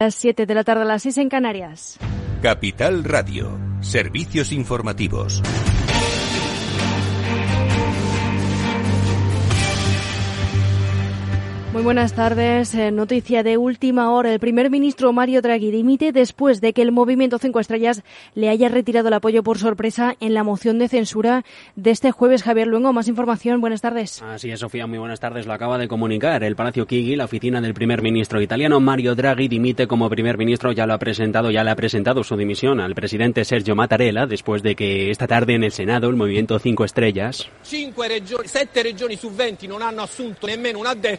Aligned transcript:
Las 0.00 0.14
7 0.14 0.46
de 0.46 0.54
la 0.54 0.62
tarde 0.62 0.82
a 0.82 0.84
las 0.84 1.02
6 1.02 1.18
en 1.18 1.28
Canarias. 1.28 1.98
Capital 2.40 3.02
Radio. 3.02 3.58
Servicios 3.80 4.52
informativos. 4.52 5.42
Muy 11.78 11.84
buenas 11.84 12.12
tardes. 12.12 12.74
Eh, 12.74 12.90
noticia 12.90 13.44
de 13.44 13.56
última 13.56 14.10
hora. 14.10 14.32
El 14.32 14.40
primer 14.40 14.68
ministro 14.68 15.12
Mario 15.12 15.42
Draghi 15.42 15.70
dimite 15.70 16.10
después 16.10 16.60
de 16.60 16.72
que 16.72 16.82
el 16.82 16.90
movimiento 16.90 17.38
Cinco 17.38 17.60
Estrellas 17.60 18.02
le 18.34 18.48
haya 18.48 18.68
retirado 18.68 19.06
el 19.06 19.14
apoyo 19.14 19.44
por 19.44 19.58
sorpresa 19.58 20.16
en 20.18 20.34
la 20.34 20.42
moción 20.42 20.80
de 20.80 20.88
censura 20.88 21.44
de 21.76 21.92
este 21.92 22.10
jueves. 22.10 22.42
Javier 22.42 22.66
Luengo, 22.66 22.92
más 22.92 23.06
información. 23.06 23.60
Buenas 23.60 23.80
tardes. 23.80 24.20
Así 24.22 24.50
es, 24.50 24.58
Sofía. 24.58 24.88
Muy 24.88 24.98
buenas 24.98 25.20
tardes. 25.20 25.46
Lo 25.46 25.52
acaba 25.52 25.78
de 25.78 25.86
comunicar 25.86 26.42
el 26.42 26.56
Palacio 26.56 26.84
Chigi, 26.84 27.14
la 27.14 27.26
oficina 27.26 27.60
del 27.60 27.74
primer 27.74 28.02
ministro 28.02 28.42
italiano 28.42 28.80
Mario 28.80 29.14
Draghi 29.14 29.46
dimite 29.46 29.86
como 29.86 30.10
primer 30.10 30.36
ministro. 30.36 30.72
Ya 30.72 30.84
lo 30.84 30.94
ha 30.94 30.98
presentado, 30.98 31.52
ya 31.52 31.62
le 31.62 31.70
ha 31.70 31.76
presentado 31.76 32.24
su 32.24 32.36
dimisión 32.36 32.80
al 32.80 32.96
presidente 32.96 33.44
Sergio 33.44 33.76
Mattarella 33.76 34.26
después 34.26 34.64
de 34.64 34.74
que 34.74 35.12
esta 35.12 35.28
tarde 35.28 35.54
en 35.54 35.62
el 35.62 35.70
Senado 35.70 36.08
el 36.08 36.16
movimiento 36.16 36.58
Cinco 36.58 36.84
Estrellas. 36.84 37.48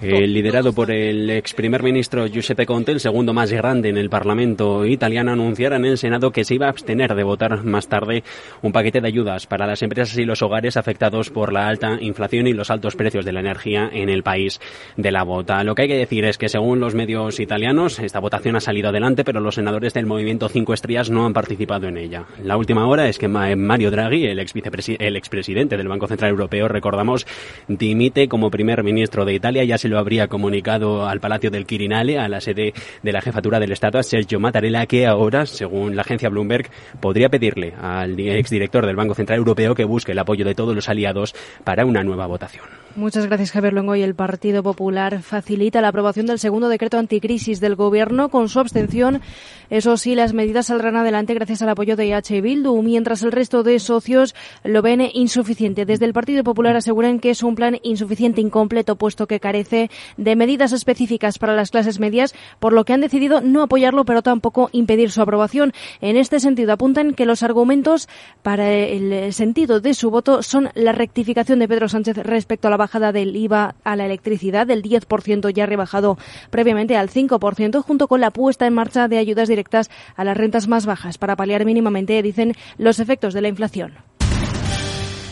El 0.01 0.48
liderado 0.49 0.73
por 0.73 0.89
el 0.89 1.29
ex 1.29 1.53
primer 1.53 1.83
ministro 1.83 2.25
Giuseppe 2.25 2.65
Conte, 2.65 2.91
el 2.91 2.99
segundo 2.99 3.35
más 3.35 3.51
grande 3.51 3.89
en 3.89 3.97
el 3.97 4.09
Parlamento 4.09 4.83
italiano, 4.83 5.31
anunciara 5.31 5.75
en 5.75 5.85
el 5.85 5.99
Senado 5.99 6.31
que 6.31 6.43
se 6.43 6.55
iba 6.55 6.65
a 6.65 6.69
abstener 6.69 7.13
de 7.13 7.21
votar 7.21 7.63
más 7.63 7.87
tarde 7.87 8.23
un 8.63 8.71
paquete 8.71 8.99
de 8.99 9.07
ayudas 9.07 9.45
para 9.45 9.67
las 9.67 9.83
empresas 9.83 10.17
y 10.17 10.25
los 10.25 10.41
hogares 10.41 10.75
afectados 10.75 11.29
por 11.29 11.53
la 11.53 11.67
alta 11.67 11.99
inflación 12.01 12.47
y 12.47 12.53
los 12.53 12.71
altos 12.71 12.95
precios 12.95 13.25
de 13.25 13.31
la 13.31 13.41
energía 13.41 13.91
en 13.93 14.09
el 14.09 14.23
país 14.23 14.59
de 14.97 15.11
la 15.11 15.21
vota. 15.21 15.63
Lo 15.63 15.75
que 15.75 15.83
hay 15.83 15.87
que 15.87 15.97
decir 15.97 16.25
es 16.25 16.39
que 16.39 16.49
según 16.49 16.79
los 16.79 16.95
medios 16.95 17.39
italianos, 17.39 17.99
esta 17.99 18.17
votación 18.17 18.55
ha 18.55 18.59
salido 18.59 18.89
adelante, 18.89 19.23
pero 19.23 19.41
los 19.41 19.53
senadores 19.53 19.93
del 19.93 20.07
movimiento 20.07 20.49
Cinco 20.49 20.73
Estrellas 20.73 21.11
no 21.11 21.27
han 21.27 21.33
participado 21.33 21.87
en 21.87 21.97
ella. 21.97 22.25
La 22.43 22.57
última 22.57 22.87
hora 22.87 23.07
es 23.07 23.19
que 23.19 23.27
Mario 23.27 23.91
Draghi, 23.91 24.25
el, 24.25 24.39
ex 24.39 24.53
el 24.97 25.15
expresidente 25.15 25.77
del 25.77 25.87
Banco 25.87 26.07
Central 26.07 26.31
Europeo, 26.31 26.67
recordamos, 26.67 27.27
dimite 27.67 28.27
como 28.27 28.49
primer 28.49 28.83
ministro 28.83 29.25
de 29.25 29.35
Italia, 29.35 29.63
ya 29.63 29.77
se 29.77 29.89
lo 29.89 29.99
habría 29.99 30.27
comunicado 30.39 31.05
al 31.05 31.19
Palacio 31.19 31.51
del 31.51 31.65
Quirinale, 31.65 32.17
a 32.17 32.29
la 32.29 32.39
sede 32.39 32.73
de 33.03 33.11
la 33.11 33.19
jefatura 33.19 33.59
del 33.59 33.73
Estado, 33.73 33.99
a 33.99 34.03
Sergio 34.03 34.39
Mattarella, 34.39 34.85
que 34.85 35.05
ahora, 35.05 35.45
según 35.45 35.97
la 35.97 36.03
agencia 36.03 36.29
Bloomberg, 36.29 36.69
podría 37.01 37.27
pedirle 37.27 37.73
al 37.81 38.17
exdirector 38.17 38.85
del 38.85 38.95
Banco 38.95 39.15
Central 39.15 39.39
Europeo 39.39 39.75
que 39.75 39.83
busque 39.83 40.13
el 40.13 40.19
apoyo 40.19 40.45
de 40.45 40.55
todos 40.55 40.73
los 40.73 40.87
aliados 40.87 41.35
para 41.65 41.85
una 41.85 42.03
nueva 42.03 42.25
votación. 42.25 42.63
Muchas 42.99 43.27
gracias, 43.27 43.51
Javier 43.51 43.71
Luengo. 43.71 43.95
Y 43.95 44.01
el 44.01 44.13
Partido 44.13 44.61
Popular 44.61 45.21
facilita 45.21 45.79
la 45.79 45.87
aprobación 45.87 46.25
del 46.25 46.37
segundo 46.37 46.67
decreto 46.67 46.97
anticrisis 46.97 47.61
del 47.61 47.77
Gobierno 47.77 48.27
con 48.27 48.49
su 48.49 48.59
abstención. 48.59 49.21
Eso 49.69 49.95
sí, 49.95 50.15
las 50.15 50.33
medidas 50.33 50.65
saldrán 50.65 50.97
adelante 50.97 51.33
gracias 51.33 51.61
al 51.61 51.69
apoyo 51.69 51.95
de 51.95 52.13
H. 52.13 52.41
Bildu, 52.41 52.81
mientras 52.81 53.23
el 53.23 53.31
resto 53.31 53.63
de 53.63 53.79
socios 53.79 54.35
lo 54.65 54.81
ven 54.81 55.01
insuficiente. 55.13 55.85
Desde 55.85 56.05
el 56.05 56.11
Partido 56.11 56.43
Popular 56.43 56.75
aseguran 56.75 57.19
que 57.19 57.29
es 57.29 57.41
un 57.41 57.55
plan 57.55 57.77
insuficiente, 57.83 58.41
incompleto, 58.41 58.97
puesto 58.97 59.27
que 59.27 59.39
carece 59.39 59.89
de 60.17 60.35
medidas 60.35 60.73
específicas 60.73 61.39
para 61.39 61.55
las 61.55 61.71
clases 61.71 62.01
medias, 62.01 62.35
por 62.59 62.73
lo 62.73 62.83
que 62.83 62.91
han 62.91 63.01
decidido 63.01 63.39
no 63.39 63.63
apoyarlo, 63.63 64.03
pero 64.03 64.23
tampoco 64.23 64.69
impedir 64.73 65.09
su 65.11 65.21
aprobación. 65.21 65.71
En 66.01 66.17
este 66.17 66.41
sentido, 66.41 66.73
apuntan 66.73 67.13
que 67.13 67.25
los 67.25 67.43
argumentos 67.43 68.09
para 68.43 68.69
el 68.73 69.31
sentido 69.31 69.79
de 69.79 69.93
su 69.93 70.09
voto 70.11 70.43
son 70.43 70.69
la 70.73 70.91
rectificación 70.91 71.59
de 71.59 71.67
Pedro 71.69 71.87
Sánchez 71.87 72.17
respecto 72.17 72.67
a 72.67 72.71
la 72.71 72.88
bajada 72.89 73.11
del 73.11 73.35
IVA 73.35 73.75
a 73.83 73.95
la 73.95 74.07
electricidad 74.07 74.65
del 74.65 74.81
10% 74.81 75.53
ya 75.53 75.67
rebajado 75.67 76.17
previamente 76.49 76.97
al 76.97 77.09
5%, 77.09 77.83
junto 77.83 78.07
con 78.07 78.19
la 78.19 78.31
puesta 78.31 78.65
en 78.65 78.73
marcha 78.73 79.07
de 79.07 79.19
ayudas 79.19 79.47
directas 79.47 79.91
a 80.15 80.23
las 80.23 80.35
rentas 80.35 80.67
más 80.67 80.87
bajas 80.87 81.19
para 81.19 81.35
paliar 81.35 81.65
mínimamente, 81.65 82.19
dicen, 82.23 82.55
los 82.79 82.99
efectos 82.99 83.35
de 83.35 83.41
la 83.41 83.47
inflación. 83.47 84.18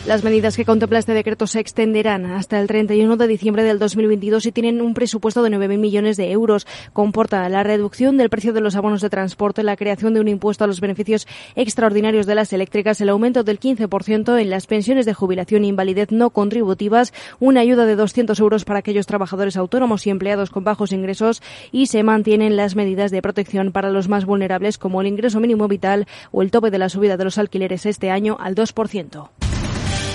Las 0.08 0.24
medidas 0.24 0.56
que 0.56 0.64
contempla 0.64 0.98
este 0.98 1.12
decreto 1.12 1.46
se 1.46 1.60
extenderán 1.60 2.24
hasta 2.24 2.58
el 2.58 2.66
31 2.66 3.18
de 3.18 3.26
diciembre 3.26 3.62
del 3.62 3.78
2022 3.78 4.46
y 4.46 4.52
tienen 4.52 4.80
un 4.80 4.94
presupuesto 4.94 5.42
de 5.42 5.50
9.000 5.50 5.76
millones 5.76 6.16
de 6.16 6.30
euros. 6.32 6.66
Comporta 6.94 7.46
la 7.50 7.62
reducción 7.62 8.16
del 8.16 8.30
precio 8.30 8.54
de 8.54 8.62
los 8.62 8.74
abonos 8.74 9.02
de 9.02 9.10
transporte, 9.10 9.62
la 9.62 9.76
creación 9.76 10.14
de 10.14 10.20
un 10.20 10.28
impuesto 10.28 10.64
a 10.64 10.66
los 10.66 10.80
beneficios 10.80 11.28
extraordinarios 11.56 12.24
de 12.24 12.34
las 12.34 12.54
eléctricas, 12.54 13.02
el 13.02 13.10
aumento 13.10 13.44
del 13.44 13.60
15% 13.60 14.40
en 14.40 14.48
las 14.48 14.66
pensiones 14.66 15.04
de 15.04 15.12
jubilación 15.12 15.64
e 15.64 15.66
invalidez 15.66 16.10
no 16.10 16.30
contributivas, 16.30 17.12
una 17.38 17.60
ayuda 17.60 17.84
de 17.84 17.94
200 17.94 18.40
euros 18.40 18.64
para 18.64 18.78
aquellos 18.78 19.04
trabajadores 19.04 19.58
autónomos 19.58 20.06
y 20.06 20.10
empleados 20.10 20.48
con 20.48 20.64
bajos 20.64 20.92
ingresos 20.92 21.42
y 21.70 21.88
se 21.88 22.02
mantienen 22.02 22.56
las 22.56 22.76
medidas 22.76 23.10
de 23.10 23.20
protección 23.20 23.72
para 23.72 23.90
los 23.90 24.08
más 24.08 24.24
vulnerables 24.24 24.78
como 24.78 25.02
el 25.02 25.06
ingreso 25.06 25.38
mínimo 25.38 25.68
vital 25.68 26.06
o 26.32 26.40
el 26.40 26.50
tope 26.50 26.70
de 26.70 26.78
la 26.78 26.88
subida 26.88 27.18
de 27.18 27.24
los 27.24 27.36
alquileres 27.36 27.84
este 27.84 28.10
año 28.10 28.38
al 28.40 28.54
2%. 28.54 29.28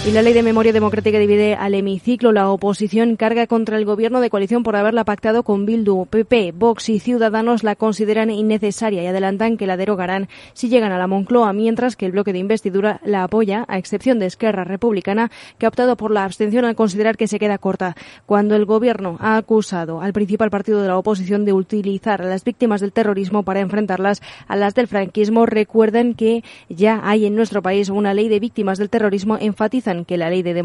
Y 0.06 0.12
la 0.12 0.22
ley 0.22 0.34
de 0.34 0.44
memoria 0.44 0.74
democrática 0.74 1.18
divide 1.18 1.56
al 1.56 1.76
hemiciclo. 1.76 2.34
La 2.34 2.50
oposición 2.50 3.16
carga 3.16 3.48
contra 3.48 3.78
el 3.78 3.86
gobierno 3.86 4.20
de 4.20 4.30
coalición 4.30 4.62
por 4.62 4.76
haberla 4.76 5.06
pactado 5.06 5.44
con 5.44 5.66
Bildu. 5.66 6.08
PP, 6.08 6.52
Vox 6.52 6.90
y 6.90 7.00
Ciudadanos 7.00 7.64
la 7.64 7.78
consideran 7.78 8.30
innecesaria 8.30 9.02
y 9.02 9.08
adelantan 9.08 9.56
que 9.56 9.66
la 9.66 9.78
derogarán 9.78 10.28
si 10.52 10.68
llegan 10.68 10.92
a 10.92 10.98
la 10.98 11.08
Moncloa, 11.08 11.54
mientras 11.54 11.96
que 11.96 12.06
el 12.06 12.12
bloque 12.12 12.34
de 12.34 12.40
investidura 12.40 13.00
la 13.06 13.24
apoya, 13.24 13.64
a 13.70 13.78
excepción 13.78 14.20
de 14.20 14.26
Esquerra 14.26 14.66
Republicana, 14.66 15.32
que 15.58 15.68
ha 15.68 15.70
optado 15.70 15.96
por 15.96 16.12
la 16.12 16.26
abstención 16.26 16.66
al 16.66 16.76
considerar 16.76 17.16
que 17.16 17.30
se 17.30 17.40
queda 17.40 17.58
corta. 17.58 17.96
Cuando 18.26 18.58
el 18.58 18.66
gobierno 18.66 19.16
ha 19.22 19.38
acusado 19.38 20.02
al 20.02 20.12
principal 20.12 20.50
partido 20.50 20.82
de 20.82 20.90
la 20.90 20.98
oposición 20.98 21.46
de 21.46 21.54
utilizar 21.54 22.22
a 22.22 22.26
las 22.26 22.44
víctimas 22.44 22.82
del 22.82 22.92
terrorismo 22.92 23.44
para 23.44 23.62
enfrentarlas 23.62 24.22
a 24.50 24.58
las 24.58 24.76
del 24.76 24.90
franquismo, 24.90 25.46
recuerden 25.46 26.14
que 26.14 26.44
ya 26.68 27.00
hay 27.06 27.26
en 27.26 27.36
nuestro 27.36 27.62
país 27.62 27.88
una 27.88 28.14
ley 28.14 28.28
de 28.28 28.42
víctimas 28.42 28.78
del 28.78 28.90
terrorismo 28.90 29.38
enfatiza 29.40 29.93
que 30.06 30.18
la 30.18 30.30
ley 30.30 30.42
de, 30.44 30.64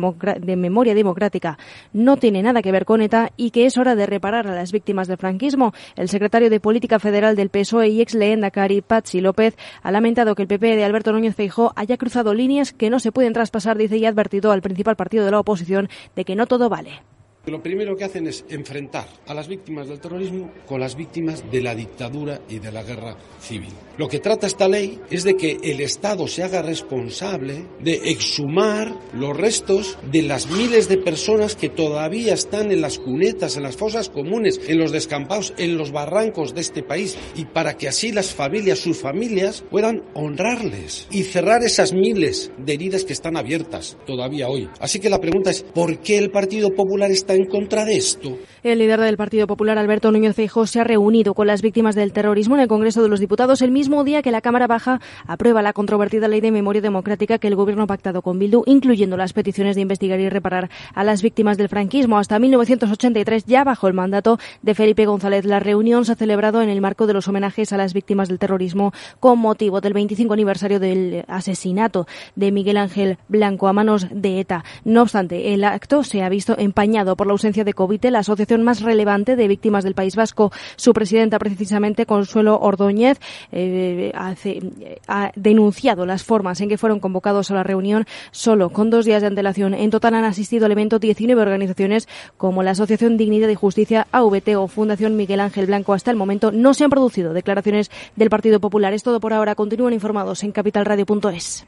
memoria 0.56 0.94
democrática 0.94 1.58
no 1.92 2.16
tiene 2.16 2.42
nada 2.42 2.62
que 2.62 2.72
ver 2.72 2.84
con 2.84 3.02
ETA 3.02 3.32
y 3.36 3.50
que 3.50 3.66
es 3.66 3.76
hora 3.76 3.94
de 3.94 4.06
reparar 4.06 4.46
a 4.46 4.54
las 4.54 4.72
víctimas 4.72 5.08
del 5.08 5.18
franquismo. 5.18 5.72
El 5.96 6.08
secretario 6.08 6.50
de 6.50 6.60
Política 6.60 6.98
Federal 6.98 7.36
del 7.36 7.50
PSOE 7.50 7.88
y 7.88 8.00
ex 8.00 8.16
Cari 8.52 8.80
Patsy 8.80 9.20
López, 9.20 9.56
ha 9.82 9.92
lamentado 9.92 10.34
que 10.34 10.42
el 10.42 10.48
PP 10.48 10.76
de 10.76 10.84
Alberto 10.84 11.12
Núñez 11.12 11.34
Feijó 11.34 11.72
haya 11.76 11.96
cruzado 11.96 12.34
líneas 12.34 12.72
que 12.72 12.90
no 12.90 12.98
se 12.98 13.12
pueden 13.12 13.32
traspasar, 13.32 13.76
dice, 13.76 13.98
y 13.98 14.06
ha 14.06 14.08
advertido 14.08 14.52
al 14.52 14.62
principal 14.62 14.96
partido 14.96 15.24
de 15.24 15.30
la 15.30 15.40
oposición 15.40 15.88
de 16.16 16.24
que 16.24 16.36
no 16.36 16.46
todo 16.46 16.68
vale. 16.68 17.02
Lo 17.50 17.62
primero 17.62 17.96
que 17.96 18.04
hacen 18.04 18.26
es 18.26 18.44
enfrentar 18.50 19.06
a 19.26 19.32
las 19.32 19.48
víctimas 19.48 19.88
del 19.88 20.00
terrorismo 20.00 20.50
con 20.66 20.80
las 20.80 20.96
víctimas 20.96 21.42
de 21.50 21.62
la 21.62 21.74
dictadura 21.74 22.40
y 22.48 22.58
de 22.58 22.70
la 22.70 22.82
guerra 22.82 23.16
civil. 23.40 23.72
Lo 23.96 24.06
que 24.06 24.18
trata 24.18 24.46
esta 24.46 24.68
ley 24.68 25.00
es 25.10 25.24
de 25.24 25.36
que 25.36 25.58
el 25.62 25.80
Estado 25.80 26.28
se 26.28 26.42
haga 26.42 26.62
responsable 26.62 27.64
de 27.80 27.94
exhumar 28.10 28.94
los 29.14 29.36
restos 29.36 29.98
de 30.10 30.22
las 30.22 30.50
miles 30.50 30.88
de 30.88 30.98
personas 30.98 31.56
que 31.56 31.68
todavía 31.68 32.34
están 32.34 32.70
en 32.70 32.82
las 32.82 32.98
cunetas, 32.98 33.56
en 33.56 33.62
las 33.62 33.76
fosas 33.76 34.10
comunes, 34.10 34.60
en 34.68 34.78
los 34.78 34.92
descampados, 34.92 35.54
en 35.56 35.78
los 35.78 35.90
barrancos 35.90 36.54
de 36.54 36.60
este 36.60 36.82
país 36.82 37.16
y 37.34 37.46
para 37.46 37.76
que 37.76 37.88
así 37.88 38.12
las 38.12 38.34
familias, 38.34 38.78
sus 38.78 38.98
familias, 38.98 39.64
puedan 39.70 40.02
honrarles 40.14 41.08
y 41.10 41.22
cerrar 41.22 41.62
esas 41.62 41.94
miles 41.94 42.52
de 42.58 42.74
heridas 42.74 43.04
que 43.04 43.14
están 43.14 43.36
abiertas 43.36 43.96
todavía 44.06 44.48
hoy. 44.48 44.68
Así 44.80 45.00
que 45.00 45.10
la 45.10 45.20
pregunta 45.20 45.50
es, 45.50 45.62
¿por 45.62 45.98
qué 46.00 46.18
el 46.18 46.30
Partido 46.30 46.70
Popular 46.70 47.10
está 47.10 47.37
en 47.38 47.46
contra 47.46 47.84
de 47.84 47.96
esto? 47.96 48.36
El 48.62 48.80
líder 48.80 49.00
del 49.00 49.16
Partido 49.16 49.46
Popular, 49.46 49.78
Alberto 49.78 50.10
Núñez 50.10 50.34
Feijóo, 50.34 50.66
se 50.66 50.80
ha 50.80 50.84
reunido 50.84 51.34
con 51.34 51.46
las 51.46 51.62
víctimas 51.62 51.94
del 51.94 52.12
terrorismo 52.12 52.56
en 52.56 52.62
el 52.62 52.68
Congreso 52.68 53.02
de 53.02 53.08
los 53.08 53.20
Diputados 53.20 53.62
el 53.62 53.70
mismo 53.70 54.02
día 54.02 54.20
que 54.20 54.32
la 54.32 54.40
Cámara 54.40 54.66
Baja 54.66 55.00
aprueba 55.26 55.62
la 55.62 55.72
controvertida 55.72 56.26
Ley 56.26 56.40
de 56.40 56.50
Memoria 56.50 56.82
Democrática 56.82 57.38
que 57.38 57.46
el 57.46 57.54
Gobierno 57.54 57.84
ha 57.84 57.86
pactado 57.86 58.20
con 58.20 58.38
Bildu, 58.38 58.64
incluyendo 58.66 59.16
las 59.16 59.32
peticiones 59.32 59.76
de 59.76 59.82
investigar 59.82 60.18
y 60.18 60.28
reparar 60.28 60.70
a 60.92 61.04
las 61.04 61.22
víctimas 61.22 61.56
del 61.56 61.68
franquismo. 61.68 62.18
Hasta 62.18 62.38
1983, 62.38 63.44
ya 63.46 63.62
bajo 63.62 63.86
el 63.86 63.94
mandato 63.94 64.38
de 64.62 64.74
Felipe 64.74 65.06
González, 65.06 65.44
la 65.44 65.60
reunión 65.60 66.04
se 66.04 66.12
ha 66.12 66.16
celebrado 66.16 66.60
en 66.60 66.68
el 66.68 66.80
marco 66.80 67.06
de 67.06 67.14
los 67.14 67.28
homenajes 67.28 67.72
a 67.72 67.76
las 67.76 67.94
víctimas 67.94 68.28
del 68.28 68.40
terrorismo 68.40 68.92
con 69.20 69.38
motivo 69.38 69.80
del 69.80 69.92
25 69.92 70.34
aniversario 70.34 70.80
del 70.80 71.24
asesinato 71.28 72.06
de 72.34 72.50
Miguel 72.50 72.76
Ángel 72.76 73.18
Blanco 73.28 73.68
a 73.68 73.72
manos 73.72 74.08
de 74.10 74.40
ETA. 74.40 74.64
No 74.84 75.02
obstante, 75.02 75.54
el 75.54 75.62
acto 75.62 76.02
se 76.02 76.22
ha 76.22 76.28
visto 76.28 76.56
empañado 76.58 77.16
por 77.16 77.27
la 77.28 77.32
ausencia 77.32 77.64
de 77.64 77.74
Covite, 77.74 78.10
la 78.10 78.20
asociación 78.20 78.62
más 78.62 78.82
relevante 78.82 79.36
de 79.36 79.48
víctimas 79.48 79.84
del 79.84 79.94
País 79.94 80.16
Vasco. 80.16 80.50
Su 80.76 80.92
presidenta, 80.92 81.38
precisamente, 81.38 82.06
Consuelo 82.06 82.58
Ordóñez, 82.60 83.20
eh, 83.52 84.12
ha 84.14 85.32
denunciado 85.36 86.06
las 86.06 86.24
formas 86.24 86.60
en 86.60 86.68
que 86.68 86.78
fueron 86.78 87.00
convocados 87.00 87.50
a 87.50 87.54
la 87.54 87.62
reunión 87.62 88.06
solo 88.30 88.70
con 88.70 88.90
dos 88.90 89.04
días 89.04 89.22
de 89.22 89.28
antelación. 89.28 89.74
En 89.74 89.90
total 89.90 90.14
han 90.14 90.24
asistido 90.24 90.66
al 90.66 90.72
evento 90.72 90.98
19 90.98 91.40
organizaciones 91.40 92.08
como 92.36 92.62
la 92.62 92.72
Asociación 92.72 93.16
Dignidad 93.16 93.48
y 93.48 93.54
Justicia, 93.54 94.06
AVT 94.12 94.56
o 94.56 94.68
Fundación 94.68 95.16
Miguel 95.16 95.40
Ángel 95.40 95.66
Blanco. 95.66 95.94
Hasta 95.94 96.10
el 96.10 96.16
momento 96.16 96.52
no 96.52 96.74
se 96.74 96.84
han 96.84 96.90
producido 96.90 97.32
declaraciones 97.32 97.90
del 98.16 98.30
Partido 98.30 98.60
Popular. 98.60 98.92
Es 98.92 99.02
todo 99.02 99.20
por 99.20 99.32
ahora. 99.32 99.54
Continúen 99.54 99.94
informados 99.94 100.42
en 100.44 100.52
capitalradio.es. 100.52 101.66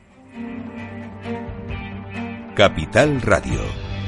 Capital 2.54 3.20
Radio. 3.22 3.89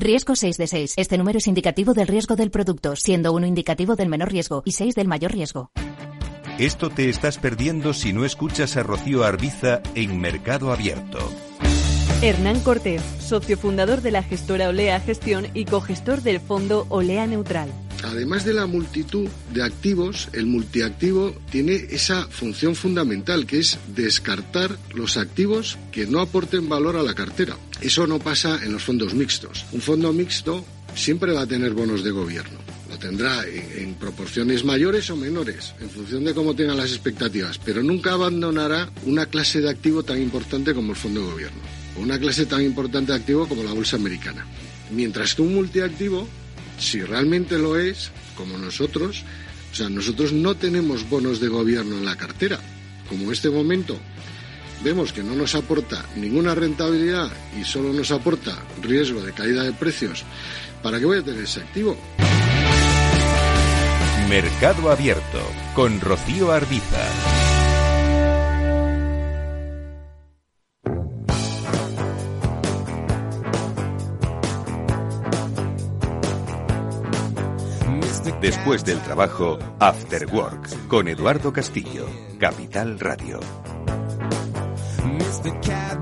Riesgo 0.00 0.36
6 0.36 0.56
de 0.56 0.66
6. 0.66 0.94
Este 0.96 1.18
número 1.18 1.38
es 1.38 1.46
indicativo 1.46 1.94
del 1.94 2.06
riesgo 2.06 2.36
del 2.36 2.50
producto, 2.50 2.96
siendo 2.96 3.32
uno 3.32 3.46
indicativo 3.46 3.96
del 3.96 4.08
menor 4.08 4.30
riesgo 4.30 4.62
y 4.64 4.72
6 4.72 4.94
del 4.94 5.08
mayor 5.08 5.32
riesgo. 5.32 5.70
Esto 6.58 6.90
te 6.90 7.08
estás 7.08 7.38
perdiendo 7.38 7.92
si 7.94 8.12
no 8.12 8.24
escuchas 8.24 8.76
a 8.76 8.82
Rocío 8.82 9.24
Arbiza 9.24 9.80
en 9.94 10.20
Mercado 10.20 10.72
Abierto. 10.72 11.18
Hernán 12.20 12.58
Cortés, 12.60 13.00
socio 13.20 13.56
fundador 13.56 14.00
de 14.00 14.10
la 14.10 14.24
gestora 14.24 14.68
Olea 14.68 14.98
Gestión 14.98 15.46
y 15.54 15.66
cogestor 15.66 16.22
del 16.22 16.40
fondo 16.40 16.84
Olea 16.88 17.28
Neutral. 17.28 17.70
Además 18.02 18.44
de 18.44 18.54
la 18.54 18.66
multitud 18.66 19.28
de 19.52 19.62
activos, 19.62 20.28
el 20.32 20.46
multiactivo 20.46 21.34
tiene 21.50 21.74
esa 21.90 22.26
función 22.26 22.74
fundamental 22.74 23.46
que 23.46 23.58
es 23.58 23.78
descartar 23.94 24.78
los 24.94 25.16
activos 25.16 25.78
que 25.92 26.06
no 26.06 26.20
aporten 26.20 26.68
valor 26.68 26.96
a 26.96 27.02
la 27.02 27.14
cartera. 27.14 27.56
Eso 27.80 28.06
no 28.06 28.18
pasa 28.18 28.60
en 28.64 28.72
los 28.72 28.82
fondos 28.82 29.14
mixtos. 29.14 29.64
Un 29.72 29.80
fondo 29.80 30.12
mixto 30.12 30.64
siempre 30.94 31.32
va 31.32 31.42
a 31.42 31.46
tener 31.46 31.72
bonos 31.72 32.02
de 32.02 32.10
gobierno 32.10 32.58
lo 32.88 32.98
tendrá 32.98 33.44
en, 33.46 33.94
proporciones 33.94 34.64
mayores 34.64 35.10
o 35.10 35.16
menores, 35.16 35.74
en 35.80 35.90
función 35.90 36.24
de 36.24 36.34
cómo 36.34 36.54
tengan 36.54 36.76
las 36.76 36.90
expectativas, 36.90 37.58
pero 37.58 37.82
nunca 37.82 38.12
abandonará 38.12 38.90
una 39.04 39.26
clase 39.26 39.60
de 39.60 39.68
activo 39.68 40.02
tan 40.02 40.20
importante 40.20 40.74
como 40.74 40.92
el 40.92 40.96
fondo 40.96 41.20
de 41.20 41.30
gobierno, 41.30 41.60
o 41.96 42.00
una 42.00 42.18
clase 42.18 42.46
tan 42.46 42.62
importante 42.62 43.12
de 43.12 43.18
activo 43.18 43.46
como 43.46 43.62
la 43.62 43.72
bolsa 43.72 43.96
americana. 43.96 44.46
Mientras 44.90 45.34
que 45.34 45.42
un 45.42 45.54
multiactivo, 45.54 46.26
si 46.78 47.02
realmente 47.02 47.58
lo 47.58 47.76
es, 47.76 48.10
como 48.36 48.56
nosotros, 48.56 49.22
o 49.70 49.74
sea, 49.74 49.90
nosotros 49.90 50.32
no 50.32 50.54
tenemos 50.54 51.08
bonos 51.10 51.40
de 51.40 51.48
gobierno 51.48 51.98
en 51.98 52.06
la 52.06 52.16
cartera. 52.16 52.58
Como 53.08 53.24
en 53.24 53.32
este 53.32 53.50
momento 53.50 53.98
vemos 54.82 55.12
que 55.12 55.22
no 55.22 55.34
nos 55.34 55.54
aporta 55.54 56.04
ninguna 56.16 56.54
rentabilidad 56.54 57.30
y 57.58 57.64
solo 57.64 57.92
nos 57.92 58.10
aporta 58.10 58.56
riesgo 58.82 59.20
de 59.20 59.32
caída 59.32 59.64
de 59.64 59.72
precios, 59.72 60.24
¿para 60.82 60.98
qué 60.98 61.06
voy 61.06 61.18
a 61.18 61.22
tener 61.22 61.44
ese 61.44 61.60
activo? 61.60 61.96
Mercado 64.28 64.90
Abierto 64.90 65.40
con 65.74 66.00
Rocío 66.00 66.52
Arbiza. 66.52 67.06
Después 78.40 78.84
del 78.84 79.00
trabajo, 79.00 79.58
After 79.80 80.26
Work, 80.32 80.86
con 80.86 81.08
Eduardo 81.08 81.52
Castillo, 81.52 82.06
Capital 82.38 83.00
Radio. 83.00 83.40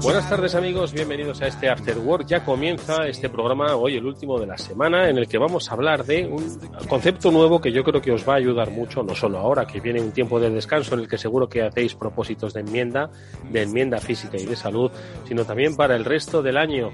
Buenas 0.03 0.29
tardes 0.29 0.55
amigos, 0.55 0.93
bienvenidos 0.93 1.43
a 1.43 1.49
este 1.49 1.69
After 1.69 1.99
Work. 1.99 2.27
Ya 2.27 2.45
comienza 2.45 3.07
este 3.09 3.29
programa, 3.29 3.75
hoy 3.75 3.97
el 3.97 4.07
último 4.07 4.39
de 4.39 4.47
la 4.47 4.57
semana, 4.57 5.09
en 5.09 5.19
el 5.19 5.27
que 5.27 5.39
vamos 5.39 5.69
a 5.69 5.75
hablar 5.75 6.05
de 6.05 6.27
un 6.27 6.59
concepto 6.89 7.31
nuevo 7.31 7.61
que 7.61 7.73
yo 7.73 7.83
creo 7.83 8.01
que 8.01 8.13
os 8.13 8.29
va 8.29 8.35
a 8.35 8.37
ayudar 8.37 8.71
mucho, 8.71 9.03
no 9.03 9.15
solo 9.15 9.39
ahora 9.39 9.67
que 9.67 9.81
viene 9.81 10.01
un 10.01 10.13
tiempo 10.13 10.39
de 10.39 10.51
descanso 10.51 10.95
en 10.95 11.01
el 11.01 11.09
que 11.09 11.19
seguro 11.19 11.49
que 11.49 11.63
hacéis 11.63 11.95
propósitos 11.95 12.55
de 12.55 12.61
enmienda, 12.61 13.11
de 13.51 13.63
enmienda 13.63 13.99
física 13.99 14.37
y 14.37 14.47
de 14.47 14.57
salud, 14.57 14.91
sino 15.27 15.45
también 15.45 15.77
para 15.77 15.97
el 15.97 16.05
resto 16.05 16.43
del 16.43 16.57
año. 16.57 16.91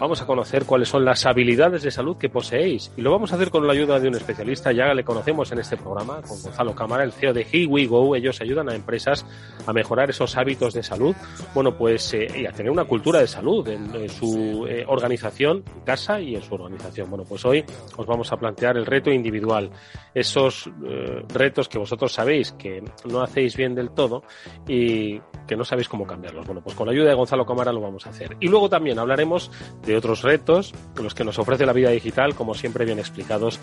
Vamos 0.00 0.22
a 0.22 0.26
conocer 0.26 0.64
cuáles 0.64 0.88
son 0.88 1.04
las 1.04 1.26
habilidades 1.26 1.82
de 1.82 1.90
salud 1.90 2.16
que 2.16 2.30
poseéis 2.30 2.90
y 2.96 3.02
lo 3.02 3.10
vamos 3.10 3.32
a 3.32 3.34
hacer 3.34 3.50
con 3.50 3.66
la 3.66 3.74
ayuda 3.74 4.00
de 4.00 4.08
un 4.08 4.14
especialista, 4.14 4.72
ya 4.72 4.94
le 4.94 5.04
conocemos 5.04 5.52
en 5.52 5.58
este 5.58 5.76
programa, 5.76 6.22
con 6.22 6.40
Gonzalo 6.40 6.74
Cámara, 6.74 7.04
el 7.04 7.12
CEO 7.12 7.34
de 7.34 7.42
Here 7.42 7.66
We 7.66 7.84
Go. 7.84 8.16
Ellos 8.16 8.40
ayudan 8.40 8.70
a 8.70 8.74
empresas 8.74 9.26
a 9.66 9.74
mejorar 9.74 10.08
esos 10.08 10.38
hábitos 10.38 10.72
de 10.72 10.82
salud, 10.82 11.14
bueno, 11.54 11.76
pues 11.76 12.14
eh, 12.14 12.28
y 12.34 12.46
a 12.46 12.52
tener 12.52 12.72
una 12.72 12.86
cultura 12.86 13.20
de 13.20 13.26
salud 13.26 13.68
en, 13.68 14.08
su 14.08 14.66
eh, 14.66 14.86
organización, 14.88 15.64
en 15.76 15.82
casa 15.82 16.18
y 16.18 16.34
en 16.34 16.42
su 16.42 16.54
organización. 16.54 17.10
Bueno, 17.10 17.26
pues 17.28 17.44
hoy 17.44 17.62
os 17.94 18.06
vamos 18.06 18.32
a 18.32 18.38
plantear 18.38 18.78
el 18.78 18.86
reto 18.86 19.10
individual, 19.10 19.70
esos 20.14 20.66
eh, 20.66 21.22
retos 21.28 21.68
que 21.68 21.78
vosotros 21.78 22.10
sabéis 22.10 22.52
que 22.52 22.82
no 23.04 23.20
hacéis 23.20 23.54
bien 23.54 23.74
del 23.74 23.90
todo 23.90 24.22
y 24.66 25.20
que 25.46 25.56
no 25.56 25.64
sabéis 25.64 25.90
cómo 25.90 26.06
cambiarlos. 26.06 26.46
Bueno, 26.46 26.62
pues 26.62 26.74
con 26.74 26.86
la 26.86 26.92
ayuda 26.92 27.10
de 27.10 27.16
Gonzalo 27.16 27.44
Cámara 27.44 27.70
lo 27.70 27.82
vamos 27.82 28.06
a 28.06 28.10
hacer. 28.10 28.38
Y 28.40 28.48
luego 28.48 28.70
también 28.70 28.98
hablaremos 28.98 29.50
de 29.84 29.89
de 29.90 29.96
otros 29.96 30.22
retos, 30.22 30.72
los 30.96 31.14
que 31.14 31.24
nos 31.24 31.38
ofrece 31.38 31.66
la 31.66 31.72
vida 31.72 31.90
digital, 31.90 32.34
como 32.34 32.54
siempre 32.54 32.84
bien 32.84 32.98
explicados, 32.98 33.58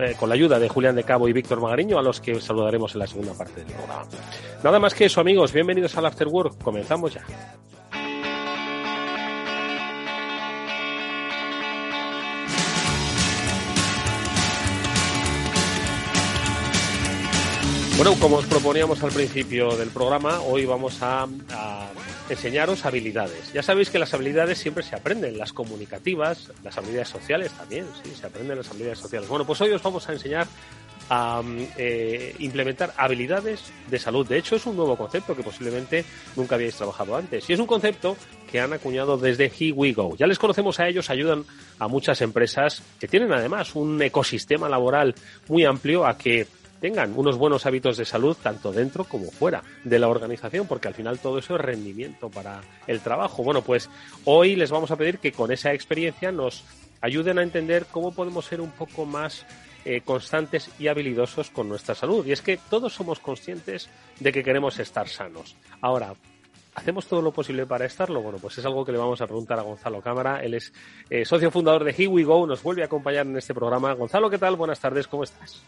eh, 0.00 0.14
con 0.18 0.30
la 0.30 0.34
ayuda 0.34 0.58
de 0.58 0.68
Julián 0.68 0.96
de 0.96 1.04
Cabo 1.04 1.28
y 1.28 1.32
Víctor 1.32 1.60
Magariño, 1.60 1.98
a 1.98 2.02
los 2.02 2.20
que 2.20 2.40
saludaremos 2.40 2.94
en 2.94 3.00
la 3.00 3.06
segunda 3.06 3.34
parte 3.34 3.64
del 3.64 3.72
programa. 3.74 4.06
Nada 4.64 4.78
más 4.78 4.94
que 4.94 5.04
eso, 5.04 5.20
amigos, 5.20 5.52
bienvenidos 5.52 5.96
al 5.96 6.06
After 6.06 6.26
Work, 6.26 6.62
comenzamos 6.62 7.14
ya. 7.14 7.24
Bueno, 17.98 18.14
como 18.20 18.36
os 18.36 18.46
proponíamos 18.46 19.02
al 19.02 19.10
principio 19.10 19.76
del 19.76 19.88
programa, 19.88 20.40
hoy 20.42 20.64
vamos 20.64 21.02
a, 21.02 21.26
enseñaros 22.28 22.84
habilidades. 22.84 23.52
Ya 23.52 23.62
sabéis 23.62 23.90
que 23.90 23.98
las 23.98 24.12
habilidades 24.14 24.58
siempre 24.58 24.82
se 24.82 24.96
aprenden, 24.96 25.38
las 25.38 25.52
comunicativas, 25.52 26.50
las 26.62 26.76
habilidades 26.76 27.08
sociales 27.08 27.52
también, 27.52 27.86
sí, 28.02 28.12
se 28.14 28.26
aprenden 28.26 28.58
las 28.58 28.68
habilidades 28.70 28.98
sociales. 28.98 29.28
Bueno, 29.28 29.46
pues 29.46 29.60
hoy 29.60 29.70
os 29.72 29.82
vamos 29.82 30.08
a 30.08 30.12
enseñar 30.12 30.46
a 31.10 31.42
eh, 31.76 32.34
implementar 32.38 32.92
habilidades 32.96 33.72
de 33.88 33.98
salud. 33.98 34.26
De 34.26 34.38
hecho, 34.38 34.56
es 34.56 34.66
un 34.66 34.76
nuevo 34.76 34.96
concepto 34.96 35.34
que 35.34 35.42
posiblemente 35.42 36.04
nunca 36.36 36.56
habíais 36.56 36.76
trabajado 36.76 37.16
antes. 37.16 37.48
Y 37.48 37.54
es 37.54 37.60
un 37.60 37.66
concepto 37.66 38.16
que 38.50 38.60
han 38.60 38.72
acuñado 38.72 39.16
desde 39.16 39.46
Here 39.46 39.72
We. 39.72 39.94
Ya 40.18 40.26
les 40.26 40.38
conocemos 40.38 40.80
a 40.80 40.88
ellos, 40.88 41.10
ayudan 41.10 41.44
a 41.78 41.88
muchas 41.88 42.20
empresas 42.20 42.82
que 43.00 43.08
tienen 43.08 43.32
además 43.32 43.74
un 43.74 44.00
ecosistema 44.02 44.68
laboral 44.68 45.14
muy 45.48 45.64
amplio 45.64 46.06
a 46.06 46.16
que 46.16 46.46
tengan 46.80 47.14
unos 47.16 47.36
buenos 47.36 47.66
hábitos 47.66 47.96
de 47.96 48.04
salud 48.04 48.36
tanto 48.42 48.72
dentro 48.72 49.04
como 49.04 49.30
fuera 49.30 49.62
de 49.84 49.98
la 49.98 50.08
organización, 50.08 50.66
porque 50.66 50.88
al 50.88 50.94
final 50.94 51.18
todo 51.18 51.38
eso 51.38 51.56
es 51.56 51.60
rendimiento 51.60 52.30
para 52.30 52.60
el 52.86 53.00
trabajo. 53.00 53.42
Bueno, 53.42 53.62
pues 53.62 53.90
hoy 54.24 54.56
les 54.56 54.70
vamos 54.70 54.90
a 54.90 54.96
pedir 54.96 55.18
que 55.18 55.32
con 55.32 55.52
esa 55.52 55.72
experiencia 55.72 56.32
nos 56.32 56.64
ayuden 57.00 57.38
a 57.38 57.42
entender 57.42 57.86
cómo 57.90 58.12
podemos 58.12 58.46
ser 58.46 58.60
un 58.60 58.70
poco 58.70 59.06
más 59.06 59.46
eh, 59.84 60.00
constantes 60.04 60.70
y 60.78 60.88
habilidosos 60.88 61.50
con 61.50 61.68
nuestra 61.68 61.94
salud. 61.94 62.26
Y 62.26 62.32
es 62.32 62.42
que 62.42 62.58
todos 62.68 62.92
somos 62.92 63.20
conscientes 63.20 63.88
de 64.20 64.32
que 64.32 64.44
queremos 64.44 64.78
estar 64.78 65.08
sanos. 65.08 65.56
Ahora, 65.80 66.14
¿Hacemos 66.74 67.08
todo 67.08 67.20
lo 67.20 67.32
posible 67.32 67.66
para 67.66 67.86
estarlo? 67.86 68.22
Bueno, 68.22 68.38
pues 68.38 68.56
es 68.58 68.64
algo 68.64 68.84
que 68.84 68.92
le 68.92 68.98
vamos 68.98 69.20
a 69.20 69.26
preguntar 69.26 69.58
a 69.58 69.62
Gonzalo 69.62 70.00
Cámara. 70.00 70.44
Él 70.44 70.54
es 70.54 70.72
eh, 71.10 71.24
socio 71.24 71.50
fundador 71.50 71.82
de 71.82 71.90
Here 71.90 72.06
We 72.06 72.22
Go, 72.22 72.46
nos 72.46 72.62
vuelve 72.62 72.82
a 72.82 72.84
acompañar 72.84 73.26
en 73.26 73.36
este 73.36 73.52
programa. 73.52 73.94
Gonzalo, 73.94 74.30
¿qué 74.30 74.38
tal? 74.38 74.54
Buenas 74.54 74.78
tardes, 74.78 75.08
¿cómo 75.08 75.24
estás? 75.24 75.60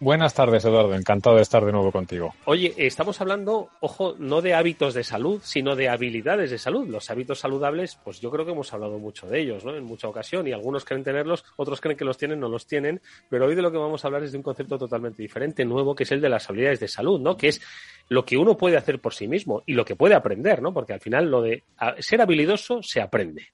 Buenas 0.00 0.32
tardes, 0.32 0.64
Eduardo. 0.64 0.94
Encantado 0.94 1.34
de 1.34 1.42
estar 1.42 1.64
de 1.64 1.72
nuevo 1.72 1.90
contigo. 1.90 2.32
Oye, 2.44 2.72
estamos 2.76 3.20
hablando, 3.20 3.68
ojo, 3.80 4.14
no 4.18 4.40
de 4.40 4.54
hábitos 4.54 4.94
de 4.94 5.02
salud, 5.02 5.40
sino 5.42 5.74
de 5.74 5.88
habilidades 5.88 6.52
de 6.52 6.58
salud. 6.58 6.86
Los 6.86 7.10
hábitos 7.10 7.40
saludables, 7.40 7.98
pues 8.04 8.20
yo 8.20 8.30
creo 8.30 8.46
que 8.46 8.52
hemos 8.52 8.72
hablado 8.72 9.00
mucho 9.00 9.26
de 9.26 9.40
ellos, 9.40 9.64
¿no? 9.64 9.74
En 9.74 9.82
mucha 9.82 10.06
ocasión, 10.06 10.46
y 10.46 10.52
algunos 10.52 10.84
creen 10.84 11.02
tenerlos, 11.02 11.44
otros 11.56 11.80
creen 11.80 11.96
que 11.96 12.04
los 12.04 12.16
tienen, 12.16 12.38
no 12.38 12.48
los 12.48 12.68
tienen. 12.68 13.00
Pero 13.28 13.46
hoy 13.46 13.56
de 13.56 13.62
lo 13.62 13.72
que 13.72 13.78
vamos 13.78 14.04
a 14.04 14.06
hablar 14.06 14.22
es 14.22 14.30
de 14.30 14.38
un 14.38 14.44
concepto 14.44 14.78
totalmente 14.78 15.20
diferente, 15.20 15.64
nuevo, 15.64 15.96
que 15.96 16.04
es 16.04 16.12
el 16.12 16.20
de 16.20 16.28
las 16.28 16.48
habilidades 16.48 16.78
de 16.78 16.86
salud, 16.86 17.20
¿no? 17.20 17.36
Que 17.36 17.48
es 17.48 17.60
lo 18.08 18.24
que 18.24 18.36
uno 18.36 18.56
puede 18.56 18.76
hacer 18.76 19.00
por 19.00 19.14
sí 19.14 19.26
mismo 19.26 19.64
y 19.66 19.72
lo 19.72 19.84
que 19.84 19.96
puede 19.96 20.14
aprender, 20.14 20.62
¿no? 20.62 20.72
Porque 20.72 20.92
al 20.92 21.00
final 21.00 21.28
lo 21.28 21.42
de 21.42 21.64
ser 21.98 22.20
habilidoso 22.20 22.84
se 22.84 23.00
aprende. 23.00 23.48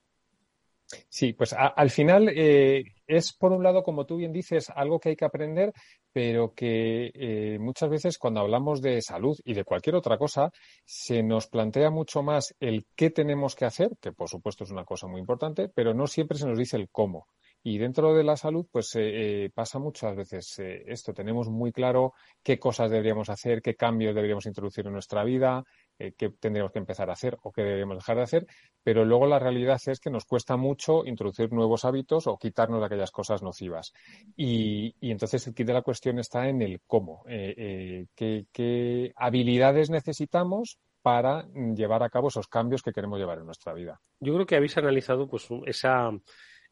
Sí, 1.08 1.32
pues 1.32 1.54
al 1.54 1.90
final 1.90 2.28
eh, 2.28 2.84
es, 3.06 3.32
por 3.32 3.52
un 3.52 3.62
lado, 3.62 3.82
como 3.82 4.04
tú 4.04 4.16
bien 4.16 4.32
dices, 4.32 4.70
algo 4.70 5.00
que 5.00 5.10
hay 5.10 5.16
que 5.16 5.24
aprender, 5.24 5.72
pero 6.12 6.54
que 6.54 7.10
eh, 7.14 7.58
muchas 7.58 7.88
veces 7.88 8.18
cuando 8.18 8.40
hablamos 8.40 8.80
de 8.82 9.00
salud 9.00 9.36
y 9.44 9.54
de 9.54 9.64
cualquier 9.64 9.96
otra 9.96 10.18
cosa, 10.18 10.50
se 10.84 11.22
nos 11.22 11.46
plantea 11.48 11.90
mucho 11.90 12.22
más 12.22 12.54
el 12.60 12.86
qué 12.94 13.10
tenemos 13.10 13.54
que 13.56 13.64
hacer, 13.64 13.90
que 14.00 14.12
por 14.12 14.28
supuesto 14.28 14.64
es 14.64 14.70
una 14.70 14.84
cosa 14.84 15.06
muy 15.06 15.20
importante, 15.20 15.68
pero 15.68 15.94
no 15.94 16.06
siempre 16.06 16.38
se 16.38 16.46
nos 16.46 16.58
dice 16.58 16.76
el 16.76 16.88
cómo. 16.90 17.26
Y 17.66 17.78
dentro 17.78 18.14
de 18.14 18.24
la 18.24 18.36
salud, 18.36 18.66
pues 18.70 18.92
eh, 18.96 19.50
pasa 19.54 19.78
muchas 19.78 20.14
veces 20.14 20.58
esto. 20.58 21.14
Tenemos 21.14 21.48
muy 21.48 21.72
claro 21.72 22.12
qué 22.42 22.58
cosas 22.58 22.90
deberíamos 22.90 23.30
hacer, 23.30 23.62
qué 23.62 23.74
cambios 23.74 24.14
deberíamos 24.14 24.44
introducir 24.44 24.86
en 24.86 24.92
nuestra 24.92 25.24
vida, 25.24 25.64
eh, 25.98 26.12
qué 26.16 26.30
tendríamos 26.30 26.72
que 26.72 26.80
empezar 26.80 27.08
a 27.08 27.12
hacer 27.12 27.38
o 27.42 27.52
qué 27.52 27.62
deberíamos 27.62 27.96
dejar 27.96 28.16
de 28.16 28.22
hacer, 28.22 28.46
pero 28.82 29.04
luego 29.04 29.26
la 29.26 29.38
realidad 29.38 29.80
es 29.86 30.00
que 30.00 30.10
nos 30.10 30.24
cuesta 30.24 30.56
mucho 30.56 31.06
introducir 31.06 31.52
nuevos 31.52 31.84
hábitos 31.84 32.26
o 32.26 32.36
quitarnos 32.36 32.80
de 32.80 32.86
aquellas 32.86 33.10
cosas 33.10 33.42
nocivas. 33.42 33.92
Y, 34.36 34.94
entonces 35.00 35.46
el 35.46 35.54
kit 35.54 35.66
de 35.66 35.72
la 35.72 35.82
cuestión 35.82 36.18
está 36.18 36.48
en 36.48 36.62
el 36.62 36.80
cómo, 36.86 37.24
eh, 37.28 38.06
eh, 38.18 38.44
qué, 38.52 39.12
habilidades 39.16 39.90
necesitamos 39.90 40.78
para 41.02 41.46
llevar 41.76 42.02
a 42.02 42.10
cabo 42.10 42.28
esos 42.28 42.48
cambios 42.48 42.82
que 42.82 42.92
queremos 42.92 43.18
llevar 43.18 43.38
en 43.38 43.46
nuestra 43.46 43.72
vida. 43.72 44.00
Yo 44.20 44.34
creo 44.34 44.46
que 44.46 44.56
habéis 44.56 44.76
analizado 44.78 45.28
pues 45.28 45.46
esa, 45.66 46.10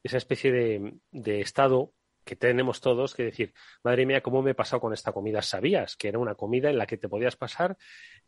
esa 0.02 0.17
especie 0.17 0.50
de, 0.50 0.95
de 1.12 1.41
estado 1.43 1.93
que 2.25 2.37
tenemos 2.37 2.81
todos 2.81 3.14
que 3.14 3.25
decir, 3.25 3.52
madre 3.83 4.07
mía, 4.07 4.23
¿cómo 4.23 4.43
me 4.43 4.52
he 4.52 4.55
pasado 4.55 4.81
con 4.81 4.93
esta 4.93 5.12
comida? 5.12 5.43
Sabías 5.43 5.97
que 5.97 6.09
era 6.09 6.19
una 6.19 6.35
comida 6.35 6.71
en 6.71 6.79
la 6.79 6.87
que 6.87 6.97
te 6.97 7.09
podías 7.09 7.37
pasar, 7.37 7.76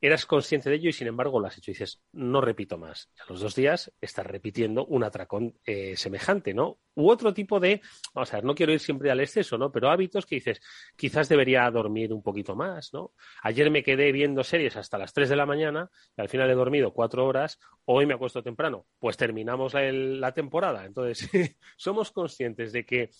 eras 0.00 0.26
consciente 0.26 0.70
de 0.70 0.76
ello 0.76 0.88
y 0.88 0.92
sin 0.92 1.06
embargo 1.06 1.40
lo 1.40 1.46
has 1.46 1.58
hecho. 1.58 1.70
Y 1.70 1.74
dices, 1.74 2.02
no 2.12 2.40
repito 2.40 2.78
más. 2.78 3.10
a 3.20 3.30
los 3.30 3.40
dos 3.40 3.54
días 3.54 3.92
estás 4.00 4.26
repitiendo 4.26 4.84
un 4.86 5.04
atracón 5.04 5.58
eh, 5.64 5.96
semejante, 5.96 6.54
¿no? 6.54 6.78
U 6.96 7.10
otro 7.10 7.34
tipo 7.34 7.58
de, 7.58 7.80
o 8.14 8.24
sea, 8.24 8.40
no 8.40 8.54
quiero 8.54 8.72
ir 8.72 8.80
siempre 8.80 9.10
al 9.10 9.20
exceso, 9.20 9.58
¿no? 9.58 9.72
Pero 9.72 9.90
hábitos 9.90 10.26
que 10.26 10.36
dices, 10.36 10.60
quizás 10.96 11.28
debería 11.28 11.68
dormir 11.70 12.12
un 12.12 12.22
poquito 12.22 12.54
más, 12.54 12.92
¿no? 12.92 13.12
Ayer 13.42 13.70
me 13.70 13.82
quedé 13.82 14.12
viendo 14.12 14.44
series 14.44 14.76
hasta 14.76 14.98
las 14.98 15.12
3 15.12 15.28
de 15.28 15.36
la 15.36 15.46
mañana 15.46 15.90
y 16.16 16.20
al 16.20 16.28
final 16.28 16.50
he 16.50 16.54
dormido 16.54 16.92
cuatro 16.92 17.26
horas, 17.26 17.58
hoy 17.84 18.06
me 18.06 18.14
acuesto 18.14 18.42
temprano. 18.42 18.86
Pues 18.98 19.16
terminamos 19.16 19.74
la 19.74 20.32
temporada. 20.32 20.84
Entonces, 20.84 21.28
somos 21.76 22.12
conscientes 22.12 22.72
de 22.72 22.84
que 22.84 23.10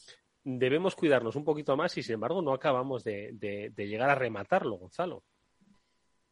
debemos 0.45 0.95
cuidarnos 0.95 1.37
un 1.37 1.45
poquito 1.45 1.77
más 1.77 1.97
y, 1.97 2.03
sin 2.03 2.15
embargo, 2.15 2.43
no 2.43 2.53
acabamos 2.53 3.03
de, 3.03 3.73
llegar 3.77 4.11
a 4.11 4.15
rematarlo, 4.15 4.77
Gonzalo. 4.77 5.23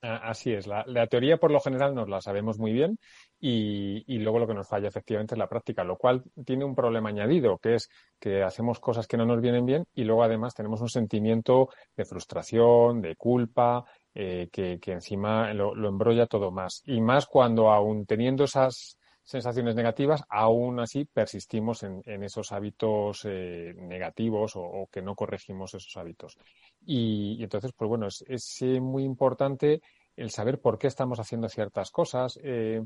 Así 0.04 0.52
es, 0.52 0.66
la, 0.66 1.07
teoría 1.07 1.37
por 1.37 1.52
lo 1.52 1.61
general 1.61 1.95
nos 1.95 2.09
la 2.09 2.21
sabemos 2.21 2.59
muy 2.59 2.73
bien 2.73 2.99
y, 3.38 4.19
luego 4.19 4.40
lo 4.40 4.49
que 4.49 4.54
nos 4.54 4.66
falla 4.66 4.88
efectivamente 4.88 5.37
es 5.37 5.38
la 5.38 5.49
práctica, 5.49 5.85
lo 5.85 5.97
cual 5.97 6.25
tiene 6.45 6.64
un 6.64 6.75
problema 6.75 7.11
añadido, 7.11 7.59
que 7.59 7.76
es 7.76 7.88
que 8.19 8.42
hacemos 8.42 8.81
cosas 8.81 9.07
que 9.07 9.16
no 9.16 9.25
nos 9.25 9.40
vienen 9.40 9.64
bien 9.64 9.85
y 9.95 10.02
luego 10.02 10.25
además 10.25 10.54
tenemos 10.54 10.81
un 10.81 10.88
sentimiento 10.88 11.69
de 11.97 12.04
frustración, 12.04 13.00
de 13.00 13.14
culpa, 13.14 13.85
eh, 14.12 14.49
que, 14.50 14.81
encima 14.87 15.54
lo, 15.54 15.73
lo, 15.73 15.88
embrolla 15.88 16.26
todo 16.26 16.50
más. 16.50 16.83
Y 16.85 17.00
más 17.00 17.26
cuando 17.26 17.71
aún 17.71 18.04
teniendo 18.04 18.42
esas 18.42 18.99
sensaciones 19.33 19.75
negativas, 19.75 20.23
aún 20.29 20.79
así 20.79 21.07
persistimos 21.07 21.83
en, 21.83 22.03
esos 22.23 22.53
hábitos 22.53 23.23
eh, 23.25 23.75
negativos 23.79 24.53
o, 24.57 24.87
que 24.93 25.01
no 25.01 25.15
corregimos 25.15 25.73
esos 25.73 25.97
hábitos. 25.97 26.37
Y, 26.85 27.43
entonces, 27.43 27.73
pues 27.75 27.89
bueno, 27.89 28.09
es, 28.09 28.62
eh, 28.62 28.79
muy 28.79 29.05
importante 29.05 29.81
el 30.17 30.31
saber 30.31 30.61
por 30.61 30.79
qué 30.79 30.87
estamos 30.87 31.19
haciendo 31.19 31.49
ciertas 31.49 31.91
cosas. 31.91 32.39
Eh, 32.43 32.83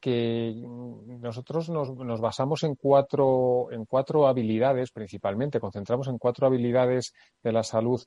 que 0.00 0.52
nosotros 0.56 1.68
nos, 1.68 1.94
nos, 1.94 2.20
basamos 2.20 2.64
en 2.64 2.74
cuatro, 2.74 3.70
en 3.70 3.84
cuatro 3.84 4.26
habilidades 4.26 4.90
principalmente, 4.90 5.60
concentramos 5.60 6.08
en 6.08 6.18
cuatro 6.18 6.48
habilidades 6.48 7.12
de 7.40 7.52
la 7.52 7.62
salud 7.62 8.02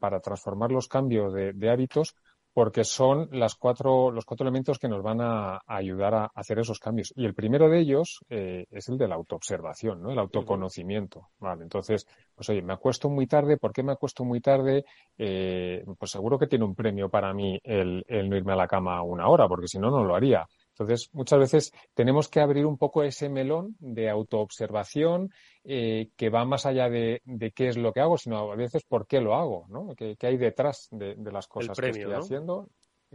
para 0.00 0.18
transformar 0.18 0.72
los 0.72 0.88
cambios 0.88 1.32
de 1.32 1.70
hábitos 1.70 2.16
porque 2.56 2.84
son 2.84 3.28
las 3.32 3.54
cuatro, 3.54 4.10
los 4.10 4.24
cuatro 4.24 4.44
elementos 4.44 4.78
que 4.78 4.88
nos 4.88 5.02
van 5.02 5.20
a, 5.20 5.60
ayudar 5.66 6.14
a 6.14 6.30
hacer 6.34 6.58
esos 6.58 6.78
cambios. 6.78 7.12
Y 7.14 7.26
el 7.26 7.34
primero 7.34 7.68
de 7.68 7.80
ellos 7.80 8.20
eh, 8.30 8.64
es 8.70 8.88
el 8.88 8.96
de 8.96 9.06
la 9.06 9.14
autoobservación, 9.14 10.00
¿no? 10.00 10.10
El 10.10 10.18
autoconocimiento. 10.18 11.28
Vale, 11.38 11.64
entonces, 11.64 12.06
pues 12.34 12.48
oye, 12.48 12.62
me 12.62 12.72
acuesto 12.72 13.10
muy 13.10 13.26
tarde, 13.26 13.58
¿por 13.58 13.74
qué 13.74 13.82
me 13.82 13.92
acuesto 13.92 14.24
muy 14.24 14.40
tarde? 14.40 14.86
Eh, 15.18 15.84
pues 15.98 16.10
seguro 16.10 16.38
que 16.38 16.46
tiene 16.46 16.64
un 16.64 16.74
premio 16.74 17.10
para 17.10 17.34
mí 17.34 17.60
el, 17.62 18.02
el 18.08 18.30
no 18.30 18.38
irme 18.38 18.54
a 18.54 18.56
la 18.56 18.66
cama 18.66 19.02
una 19.02 19.28
hora, 19.28 19.46
porque 19.46 19.68
si 19.68 19.78
no, 19.78 19.90
no 19.90 20.02
lo 20.02 20.16
haría. 20.16 20.46
Entonces, 20.78 21.08
muchas 21.14 21.38
veces 21.38 21.72
tenemos 21.94 22.28
que 22.28 22.40
abrir 22.40 22.66
un 22.66 22.76
poco 22.76 23.02
ese 23.02 23.30
melón 23.30 23.76
de 23.78 24.10
autoobservación 24.10 25.32
eh, 25.64 26.10
que 26.16 26.28
va 26.28 26.44
más 26.44 26.66
allá 26.66 26.90
de, 26.90 27.22
qué 27.54 27.68
es 27.68 27.78
lo 27.78 27.94
que 27.94 28.00
hago, 28.00 28.18
sino 28.18 28.52
a 28.52 28.56
veces 28.56 28.84
por 28.84 29.06
qué 29.06 29.22
lo 29.22 29.34
hago, 29.34 29.64
¿no? 29.70 29.94
¿Qué, 29.96 30.16
hay 30.20 30.36
detrás 30.36 30.88
de, 30.90 31.16
las 31.32 31.48
cosas 31.48 31.78
que 31.78 31.88
estoy 31.88 32.12
haciendo? 32.12 32.68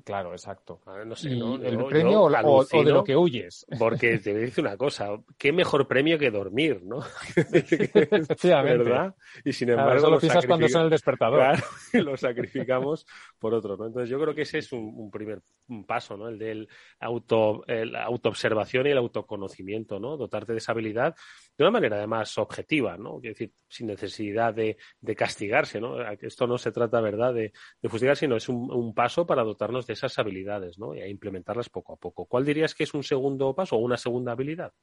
Claro, 0.05 0.31
exacto. 0.31 0.81
no 1.05 1.15
sé, 1.15 1.29
el 1.29 1.85
premio 1.85 2.23
o, 2.23 2.63
de 2.63 2.91
lo 2.91 3.03
que 3.03 3.15
huyes. 3.15 3.65
Porque 3.77 4.19
te 4.19 4.33
dice 4.33 4.61
una 4.61 4.77
cosa, 4.77 5.09
qué 5.37 5.51
mejor 5.51 5.85
premio 5.85 6.17
que 6.17 6.31
dormir, 6.31 6.81
¿no? 6.83 6.99
Efectivamente. 7.35 8.85
¿Verdad? 8.85 9.15
Y 9.43 9.51
sin 9.51 9.69
embargo. 9.69 9.97
eso 9.97 10.09
lo, 10.09 10.19
piensas 10.19 10.45
cuando 10.45 10.69
suena 10.69 10.85
el 10.85 10.89
despertador. 10.89 11.39
Claro, 11.39 11.63
lo 12.05 12.15
sacrificamos 12.15 13.05
por 13.37 13.53
otro, 13.53 13.75
¿no? 13.75 13.87
Entonces 13.87 14.09
yo 14.09 14.19
creo 14.19 14.33
que 14.33 14.43
ese 14.43 14.59
es 14.59 14.71
un, 14.71 15.11
primer 15.11 15.41
paso, 15.85 16.15
¿no? 16.15 16.29
El 16.29 16.39
del 16.39 16.69
auto, 16.99 17.65
el 17.67 17.95
autoobservación 17.95 18.87
y 18.87 18.91
el 18.91 18.97
autoconocimiento, 18.97 19.99
¿no? 19.99 20.15
Dotarte 20.15 20.53
de 20.53 20.59
esa 20.59 20.71
habilidad 20.71 21.15
de 21.57 21.63
una 21.63 21.71
manera 21.71 21.97
además 21.97 22.37
objetiva, 22.37 22.97
¿no? 22.97 23.17
Es 23.17 23.33
decir, 23.33 23.53
sin 23.67 23.87
necesidad 23.87 24.53
de, 24.53 24.77
castigarse, 25.15 25.79
¿no? 25.79 26.01
Esto 26.11 26.47
no 26.47 26.57
se 26.57 26.71
trata, 26.71 27.01
¿verdad?, 27.01 27.33
de, 27.33 27.53
de 27.81 27.89
fustigar, 27.89 28.17
sino 28.17 28.35
es 28.35 28.49
un 28.49 28.93
paso 28.93 29.25
para 29.25 29.43
dotarnos 29.43 29.85
de 29.87 29.93
esas 29.93 30.17
habilidades 30.19 30.77
¿no? 30.77 30.95
y 30.95 31.01
implementarlas 31.01 31.69
poco 31.69 31.93
a 31.93 31.97
poco. 31.97 32.25
¿Cuál 32.25 32.45
dirías 32.45 32.73
que 32.73 32.83
es 32.83 32.93
un 32.93 33.03
segundo 33.03 33.53
paso 33.53 33.75
o 33.75 33.79
una 33.79 33.97
segunda 33.97 34.31
habilidad? 34.33 34.73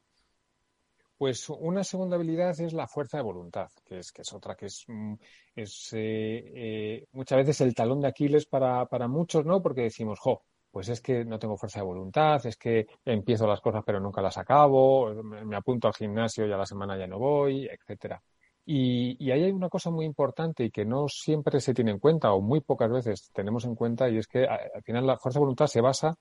Pues 1.17 1.49
una 1.49 1.83
segunda 1.83 2.15
habilidad 2.15 2.57
es 2.61 2.71
la 2.71 2.87
fuerza 2.87 3.17
de 3.17 3.23
voluntad, 3.23 3.69
que 3.85 3.99
es, 3.99 4.11
que 4.13 4.21
es 4.21 4.31
otra 4.31 4.55
que 4.55 4.67
es, 4.67 4.85
mm, 4.87 5.15
es 5.53 5.89
eh, 5.91 6.51
eh, 6.55 7.07
muchas 7.11 7.39
veces 7.39 7.59
el 7.59 7.75
talón 7.75 7.99
de 7.99 8.07
Aquiles 8.07 8.45
para, 8.45 8.85
para 8.85 9.09
muchos, 9.09 9.45
¿no? 9.45 9.61
Porque 9.61 9.81
decimos, 9.81 10.17
jo, 10.19 10.45
pues 10.71 10.89
es 10.89 11.01
que 11.01 11.25
no 11.25 11.39
tengo 11.39 11.57
fuerza 11.57 11.79
de 11.79 11.85
voluntad, 11.85 12.45
es 12.45 12.57
que 12.57 12.87
empiezo 13.05 13.47
las 13.47 13.61
cosas 13.61 13.83
pero 13.85 13.99
nunca 13.99 14.21
las 14.21 14.37
acabo, 14.37 15.13
me 15.23 15.55
apunto 15.55 15.87
al 15.87 15.93
gimnasio 15.93 16.45
y 16.45 16.51
a 16.51 16.57
la 16.57 16.65
semana 16.65 16.97
ya 16.97 17.07
no 17.07 17.19
voy, 17.19 17.67
etcétera. 17.67 18.21
Y, 18.65 19.31
ahí 19.31 19.45
hay 19.45 19.51
una 19.51 19.67
cosa 19.67 19.89
muy 19.89 20.05
importante 20.05 20.63
y 20.63 20.69
que 20.69 20.85
no 20.85 21.07
siempre 21.07 21.59
se 21.59 21.73
tiene 21.73 21.89
en 21.89 21.97
cuenta 21.97 22.31
o 22.33 22.41
muy 22.41 22.61
pocas 22.61 22.91
veces 22.91 23.31
tenemos 23.33 23.65
en 23.65 23.73
cuenta 23.73 24.09
y 24.09 24.17
es 24.17 24.27
que 24.27 24.45
al 24.45 24.83
final 24.83 25.07
la 25.07 25.17
fuerza 25.17 25.39
de 25.39 25.41
voluntad 25.41 25.65
se 25.65 25.81
basa 25.81 26.15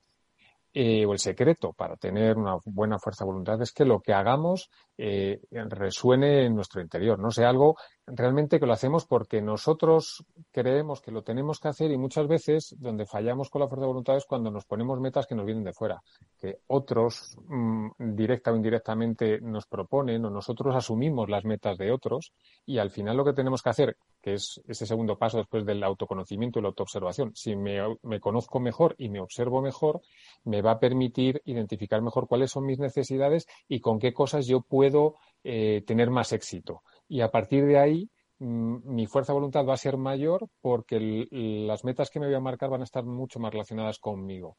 eh, 0.75 1.07
o 1.07 1.13
el 1.13 1.19
secreto 1.19 1.73
para 1.73 1.97
tener 1.97 2.37
una 2.37 2.57
buena 2.65 2.99
fuerza 2.99 3.25
de 3.25 3.31
voluntad 3.31 3.61
es 3.63 3.73
que 3.73 3.85
lo 3.85 4.01
que 4.01 4.13
hagamos 4.13 4.71
eh, 4.97 5.41
resuene 5.51 6.45
en 6.45 6.55
nuestro 6.55 6.81
interior, 6.81 7.19
no 7.19 7.31
sea 7.31 7.49
algo 7.49 7.77
realmente 8.07 8.59
que 8.59 8.67
lo 8.67 8.73
hacemos 8.73 9.07
porque 9.07 9.41
nosotros 9.41 10.25
creemos 10.51 11.01
que 11.01 11.11
lo 11.11 11.23
tenemos 11.23 11.61
que 11.61 11.69
hacer 11.69 11.91
y 11.91 11.99
muchas 11.99 12.27
veces 12.27 12.75
donde 12.79 13.07
fallamos 13.07 13.51
con 13.51 13.61
la 13.61 13.69
fuerza 13.69 13.83
de 13.83 13.89
voluntad 13.89 14.17
es 14.17 14.25
cuando 14.25 14.51
nos 14.51 14.65
ponemos 14.65 15.01
metas 15.01 15.27
que 15.27 15.35
nos 15.35 15.47
vienen 15.47 15.65
de 15.65 15.73
fuera, 15.73 16.03
que 16.39 16.59
otros 16.67 17.37
mm, 17.47 17.89
directa 17.99 18.53
o 18.53 18.57
indirectamente 18.57 19.41
nos 19.41 19.67
proponen 19.67 20.25
o 20.25 20.31
nosotros 20.31 20.75
asumimos 20.75 21.29
las 21.29 21.45
metas 21.45 21.79
de 21.79 21.93
otros 21.93 22.33
y 22.67 22.79
al 22.79 22.91
final 22.91 23.17
lo 23.17 23.25
que 23.25 23.33
tenemos 23.33 23.63
que 23.63 23.71
hacer, 23.71 23.97
que 24.21 24.35
es 24.35 24.61
ese 24.67 24.87
segundo 24.87 25.17
paso 25.17 25.39
después 25.39 25.65
del 25.65 25.83
autoconocimiento 25.83 26.59
y 26.59 26.63
la 26.63 26.69
autoobservación, 26.69 27.33
si 27.35 27.57
me, 27.57 27.79
me 28.03 28.21
conozco 28.21 28.61
mejor 28.61 28.95
y 28.99 29.09
me 29.09 29.21
observo 29.21 29.61
mejor, 29.61 30.01
me 30.45 30.58
va 30.62 30.73
a 30.73 30.81
permitir 30.81 31.43
identificar 31.45 32.03
mejor 32.03 32.27
cuáles 32.27 32.50
son 32.50 32.67
mis 32.67 32.79
necesidades 32.79 33.47
y 33.69 33.81
con 33.81 33.99
qué 33.99 34.12
cosas 34.12 34.47
yo 34.47 34.61
puedo 34.61 35.17
eh, 35.45 35.83
tener 35.87 36.11
más 36.11 36.33
éxito 36.33 36.83
y 37.09 37.23
a 37.23 37.31
partir 37.31 37.65
de 37.67 37.79
ahí 37.79 38.11
mm, 38.38 38.95
mi 38.95 39.07
fuerza 39.07 39.33
de 39.33 39.38
voluntad 39.38 39.65
va 39.67 39.75
a 39.75 39.79
ser 39.79 39.97
mayor 39.97 40.49
porque 40.61 41.27
las 41.31 41.85
metas 41.85 42.11
que 42.11 42.21
me 42.21 42.27
voy 42.27 42.35
a 42.35 42.41
marcar 42.41 42.71
van 42.71 42.83
a 42.83 42.85
estar 42.85 43.05
mucho 43.05 43.41
más 43.41 43.53
relacionadas 43.53 43.99
conmigo. 43.99 44.57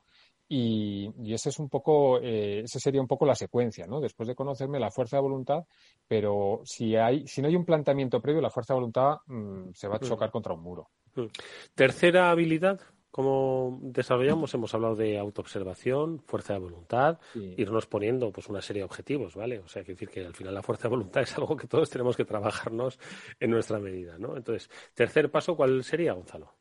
Y, 0.51 1.11
ese 1.31 1.49
es 1.49 1.59
un 1.59 1.69
poco, 1.69 2.19
eh, 2.19 2.61
ese 2.61 2.79
sería 2.79 2.99
un 2.99 3.07
poco 3.07 3.23
la 3.27 3.35
secuencia, 3.35 3.85
¿no? 3.85 3.99
Después 4.01 4.27
de 4.27 4.33
conocerme 4.33 4.79
la 4.79 4.89
fuerza 4.89 5.17
de 5.17 5.21
voluntad, 5.21 5.63
pero 6.07 6.61
si 6.65 6.95
hay, 6.95 7.27
si 7.27 7.43
no 7.43 7.47
hay 7.47 7.55
un 7.55 7.65
planteamiento 7.65 8.19
previo, 8.19 8.41
la 8.41 8.49
fuerza 8.49 8.73
de 8.73 8.79
voluntad 8.79 9.17
mm, 9.27 9.73
se 9.73 9.87
va 9.87 9.97
a 9.97 9.99
chocar 9.99 10.31
contra 10.31 10.55
un 10.55 10.63
muro. 10.63 10.89
Tercera 11.75 12.31
habilidad, 12.31 12.79
¿Cómo 13.11 13.79
desarrollamos? 13.81 14.53
Hemos 14.53 14.73
hablado 14.75 14.95
de 14.95 15.17
autoobservación, 15.17 16.19
fuerza 16.19 16.53
de 16.53 16.59
voluntad, 16.59 17.19
irnos 17.33 17.87
poniendo 17.87 18.31
pues 18.31 18.47
una 18.49 18.61
serie 18.61 18.81
de 18.81 18.85
objetivos, 18.85 19.35
¿vale? 19.35 19.59
O 19.59 19.67
sea, 19.67 19.83
que 19.83 19.93
decir 19.93 20.09
que 20.09 20.25
al 20.25 20.35
final 20.35 20.53
la 20.53 20.61
fuerza 20.61 20.83
de 20.83 20.89
voluntad 20.89 21.21
es 21.23 21.35
algo 21.37 21.57
que 21.57 21.67
todos 21.67 21.89
tenemos 21.89 22.15
que 22.15 22.25
trabajarnos 22.25 22.99
en 23.39 23.49
nuestra 23.49 23.79
medida, 23.79 24.17
¿no? 24.19 24.37
Entonces, 24.37 24.69
tercer 24.93 25.31
paso, 25.31 25.55
¿cuál 25.55 25.83
sería, 25.83 26.13
Gonzalo? 26.13 26.53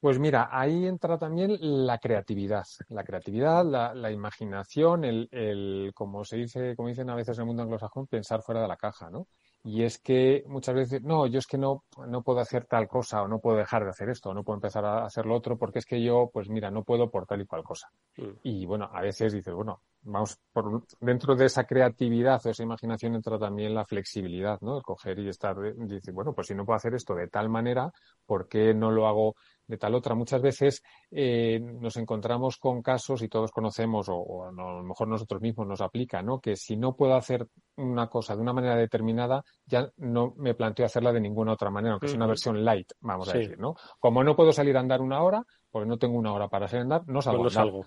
Pues 0.00 0.18
mira, 0.18 0.48
ahí 0.50 0.86
entra 0.86 1.16
también 1.16 1.56
la 1.60 1.98
creatividad, 1.98 2.64
la 2.88 3.04
creatividad, 3.04 3.64
la, 3.64 4.10
imaginación, 4.10 5.04
el, 5.04 5.28
el, 5.30 5.92
como 5.94 6.24
se 6.24 6.38
dice, 6.38 6.74
como 6.74 6.88
dicen 6.88 7.08
a 7.08 7.14
veces 7.14 7.38
en 7.38 7.42
el 7.42 7.46
mundo 7.46 7.62
anglosajón, 7.62 8.08
pensar 8.08 8.42
fuera 8.42 8.62
de 8.62 8.68
la 8.68 8.76
caja, 8.76 9.10
¿no? 9.10 9.28
Y 9.64 9.84
es 9.84 9.98
que 9.98 10.42
muchas 10.48 10.74
veces, 10.74 11.02
no, 11.02 11.26
yo 11.26 11.38
es 11.38 11.46
que 11.46 11.56
no, 11.56 11.84
no 12.08 12.22
puedo 12.22 12.40
hacer 12.40 12.66
tal 12.66 12.88
cosa 12.88 13.22
o 13.22 13.28
no 13.28 13.38
puedo 13.38 13.58
dejar 13.58 13.84
de 13.84 13.90
hacer 13.90 14.08
esto 14.08 14.30
o 14.30 14.34
no 14.34 14.42
puedo 14.42 14.56
empezar 14.56 14.84
a 14.84 15.04
hacer 15.04 15.24
lo 15.24 15.36
otro 15.36 15.56
porque 15.56 15.78
es 15.78 15.86
que 15.86 16.02
yo, 16.02 16.30
pues 16.32 16.48
mira, 16.48 16.70
no 16.70 16.82
puedo 16.82 17.10
por 17.10 17.26
tal 17.26 17.42
y 17.42 17.46
cual 17.46 17.62
cosa. 17.62 17.88
Mm. 18.16 18.30
Y 18.42 18.66
bueno, 18.66 18.90
a 18.92 19.00
veces 19.00 19.32
dices, 19.32 19.54
bueno, 19.54 19.82
vamos, 20.02 20.36
por, 20.52 20.84
dentro 21.00 21.36
de 21.36 21.46
esa 21.46 21.64
creatividad 21.64 22.44
o 22.44 22.50
esa 22.50 22.62
imaginación 22.62 23.14
entra 23.14 23.38
también 23.38 23.72
la 23.72 23.84
flexibilidad, 23.84 24.60
¿no? 24.62 24.78
El 24.78 24.82
coger 24.82 25.20
y 25.20 25.28
estar, 25.28 25.56
dice, 25.76 26.10
bueno, 26.10 26.32
pues 26.32 26.48
si 26.48 26.54
no 26.54 26.64
puedo 26.64 26.76
hacer 26.76 26.94
esto 26.94 27.14
de 27.14 27.28
tal 27.28 27.48
manera, 27.48 27.92
¿por 28.26 28.48
qué 28.48 28.74
no 28.74 28.90
lo 28.90 29.06
hago 29.06 29.36
de 29.66 29.78
tal 29.78 29.94
otra. 29.94 30.14
Muchas 30.14 30.42
veces 30.42 30.82
eh, 31.10 31.60
nos 31.60 31.96
encontramos 31.96 32.56
con 32.58 32.82
casos 32.82 33.22
y 33.22 33.28
todos 33.28 33.50
conocemos, 33.50 34.08
o, 34.08 34.46
a 34.46 34.52
lo 34.52 34.82
mejor 34.82 35.08
nosotros 35.08 35.40
mismos 35.40 35.66
nos 35.66 35.80
aplica, 35.80 36.22
¿no? 36.22 36.40
Que 36.40 36.56
si 36.56 36.76
no 36.76 36.94
puedo 36.94 37.14
hacer 37.14 37.46
una 37.76 38.08
cosa 38.08 38.34
de 38.34 38.42
una 38.42 38.52
manera 38.52 38.76
determinada, 38.76 39.42
ya 39.66 39.90
no 39.96 40.34
me 40.36 40.54
planteo 40.54 40.86
hacerla 40.86 41.12
de 41.12 41.20
ninguna 41.20 41.52
otra 41.52 41.70
manera, 41.70 41.92
aunque 41.92 42.06
es 42.06 42.14
una 42.14 42.26
versión 42.26 42.64
light, 42.64 42.92
vamos 43.00 43.28
a 43.28 43.38
decir, 43.38 43.58
¿no? 43.58 43.74
Como 43.98 44.22
no 44.22 44.36
puedo 44.36 44.52
salir 44.52 44.76
a 44.76 44.80
andar 44.80 45.00
una 45.00 45.22
hora, 45.22 45.42
porque 45.70 45.88
no 45.88 45.98
tengo 45.98 46.18
una 46.18 46.32
hora 46.32 46.48
para 46.48 46.68
salir 46.68 46.80
a 46.80 46.82
andar, 46.82 47.02
no 47.06 47.22
salgo. 47.22 47.42
Pues 47.42 47.54
no 47.54 47.60
salgo. 47.62 47.86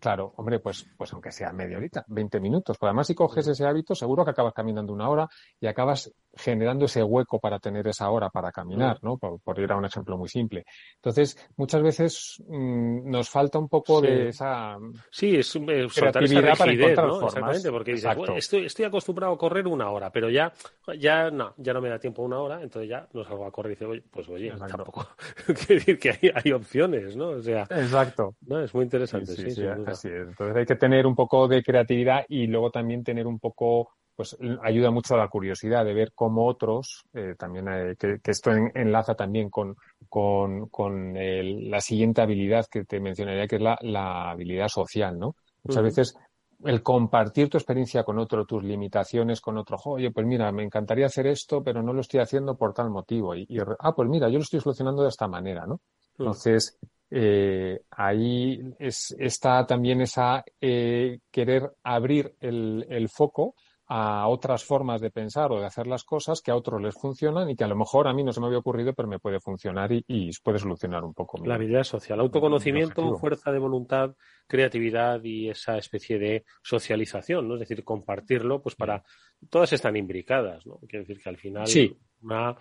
Claro, 0.00 0.34
hombre, 0.36 0.60
pues, 0.60 0.86
pues 0.96 1.12
aunque 1.12 1.30
sea 1.30 1.52
media 1.52 1.76
horita, 1.78 2.04
20 2.08 2.40
minutos. 2.40 2.76
Porque 2.76 2.88
además, 2.88 3.06
si 3.06 3.14
coges 3.14 3.46
ese 3.46 3.64
hábito, 3.64 3.94
seguro 3.94 4.24
que 4.24 4.30
acabas 4.30 4.52
caminando 4.52 4.92
una 4.92 5.08
hora 5.08 5.28
y 5.60 5.66
acabas 5.66 6.12
generando 6.36 6.84
ese 6.84 7.02
hueco 7.02 7.38
para 7.38 7.58
tener 7.58 7.86
esa 7.88 8.10
hora 8.10 8.30
para 8.30 8.52
caminar, 8.52 8.98
¿no? 9.02 9.18
Por, 9.18 9.58
ir 9.58 9.72
a 9.72 9.76
un 9.76 9.84
ejemplo 9.84 10.16
muy 10.16 10.28
simple. 10.28 10.64
Entonces, 10.96 11.36
muchas 11.56 11.82
veces 11.82 12.42
mm, 12.46 13.10
nos 13.10 13.30
falta 13.30 13.58
un 13.58 13.68
poco 13.68 14.00
de 14.00 14.28
esa 14.28 14.76
sí, 15.10 15.36
es, 15.36 15.56
eh, 15.56 15.86
creatividad 15.94 16.56
para 16.56 16.72
encontrar 16.72 17.06
¿no? 17.06 17.26
Exactamente, 17.26 17.70
porque 17.70 17.92
dices, 17.92 18.16
estoy, 18.36 18.66
estoy 18.66 18.84
acostumbrado 18.84 19.32
a 19.32 19.38
correr 19.38 19.66
una 19.66 19.90
hora, 19.90 20.10
pero 20.10 20.28
ya, 20.28 20.52
ya 20.98 21.30
no, 21.30 21.54
ya 21.56 21.72
no 21.72 21.80
me 21.80 21.88
da 21.88 21.98
tiempo 21.98 22.22
una 22.22 22.38
hora, 22.38 22.62
entonces 22.62 22.90
ya 22.90 23.08
no 23.12 23.24
salgo 23.24 23.46
a 23.46 23.50
correr 23.50 23.72
y 23.72 23.74
dice, 23.74 23.86
oye, 23.86 24.02
pues 24.10 24.28
oye, 24.28 24.52
tampoco 24.68 25.08
quiere 25.46 25.74
decir 25.74 25.98
que 25.98 26.10
hay, 26.10 26.30
hay, 26.34 26.52
opciones, 26.52 27.16
¿no? 27.16 27.28
O 27.30 27.42
sea, 27.42 27.62
Exacto. 27.70 28.34
¿no? 28.46 28.60
Es 28.60 28.74
muy 28.74 28.84
interesante, 28.84 29.34
sí, 29.34 29.50
sí, 29.50 29.64
así 29.64 30.08
es. 30.08 30.28
Entonces 30.28 30.56
hay 30.56 30.66
que 30.66 30.76
tener 30.76 31.06
un 31.06 31.14
poco 31.14 31.48
de 31.48 31.62
creatividad 31.62 32.24
y 32.28 32.46
luego 32.46 32.70
también 32.70 33.04
tener 33.04 33.26
un 33.26 33.38
poco 33.38 33.90
pues 34.16 34.36
ayuda 34.62 34.90
mucho 34.90 35.14
a 35.14 35.18
la 35.18 35.28
curiosidad 35.28 35.84
de 35.84 35.94
ver 35.94 36.12
cómo 36.14 36.46
otros, 36.46 37.04
eh, 37.12 37.34
también 37.38 37.68
eh, 37.68 37.96
que, 37.98 38.18
esto 38.24 38.50
enlaza 38.50 39.14
también 39.14 39.50
con, 39.50 39.76
con, 40.08 40.68
con 40.68 41.14
la 41.14 41.80
siguiente 41.80 42.22
habilidad 42.22 42.66
que 42.70 42.84
te 42.84 42.98
mencionaría, 42.98 43.46
que 43.46 43.56
es 43.56 43.62
la, 43.62 43.78
la 43.82 44.30
habilidad 44.30 44.68
social, 44.68 45.18
¿no? 45.18 45.36
Muchas 45.62 45.82
veces 45.82 46.16
el 46.64 46.82
compartir 46.82 47.48
tu 47.48 47.58
experiencia 47.58 48.02
con 48.02 48.18
otro, 48.18 48.46
tus 48.46 48.62
limitaciones 48.64 49.40
con 49.40 49.58
otro, 49.58 49.76
oye, 49.84 50.10
pues 50.10 50.26
mira, 50.26 50.50
me 50.52 50.62
encantaría 50.62 51.06
hacer 51.06 51.26
esto, 51.26 51.62
pero 51.62 51.82
no 51.82 51.92
lo 51.92 52.00
estoy 52.00 52.20
haciendo 52.20 52.56
por 52.56 52.72
tal 52.72 52.90
motivo. 52.90 53.34
Y, 53.34 53.46
ah, 53.78 53.92
pues 53.94 54.08
mira, 54.08 54.28
yo 54.28 54.38
lo 54.38 54.42
estoy 54.44 54.60
solucionando 54.60 55.02
de 55.02 55.10
esta 55.10 55.28
manera, 55.28 55.66
¿no? 55.66 55.80
Entonces, 56.18 56.78
eh, 57.10 57.82
ahí 57.90 58.60
es, 58.78 59.14
está 59.18 59.66
también 59.66 60.00
esa 60.00 60.44
eh, 60.60 61.18
querer 61.30 61.72
abrir 61.82 62.34
el, 62.40 62.86
el 62.88 63.08
foco 63.08 63.54
a 63.88 64.26
otras 64.26 64.64
formas 64.64 65.00
de 65.00 65.10
pensar 65.10 65.52
o 65.52 65.60
de 65.60 65.66
hacer 65.66 65.86
las 65.86 66.02
cosas 66.02 66.42
que 66.42 66.50
a 66.50 66.56
otros 66.56 66.82
les 66.82 66.94
funcionan 66.94 67.48
y 67.48 67.56
que 67.56 67.64
a 67.64 67.68
lo 67.68 67.76
mejor 67.76 68.08
a 68.08 68.12
mí 68.12 68.24
no 68.24 68.32
se 68.32 68.40
me 68.40 68.46
había 68.46 68.58
ocurrido, 68.58 68.92
pero 68.94 69.08
me 69.08 69.20
puede 69.20 69.38
funcionar 69.38 69.92
y, 69.92 70.30
puede 70.42 70.58
solucionar 70.58 71.04
un 71.04 71.14
poco. 71.14 71.44
La 71.44 71.54
habilidad 71.54 71.84
social, 71.84 72.18
autoconocimiento, 72.18 73.16
fuerza 73.16 73.52
de 73.52 73.58
voluntad, 73.58 74.14
creatividad 74.48 75.22
y 75.22 75.50
esa 75.50 75.78
especie 75.78 76.18
de 76.18 76.44
socialización, 76.62 77.46
¿no? 77.46 77.54
Es 77.54 77.60
decir, 77.60 77.84
compartirlo, 77.84 78.60
pues 78.60 78.74
para 78.74 79.04
todas 79.50 79.72
están 79.72 79.96
imbricadas, 79.96 80.66
¿no? 80.66 80.78
Quiere 80.88 81.04
decir 81.04 81.22
que 81.22 81.28
al 81.28 81.36
final 81.36 81.66
sí. 81.66 81.96
una, 82.22 82.56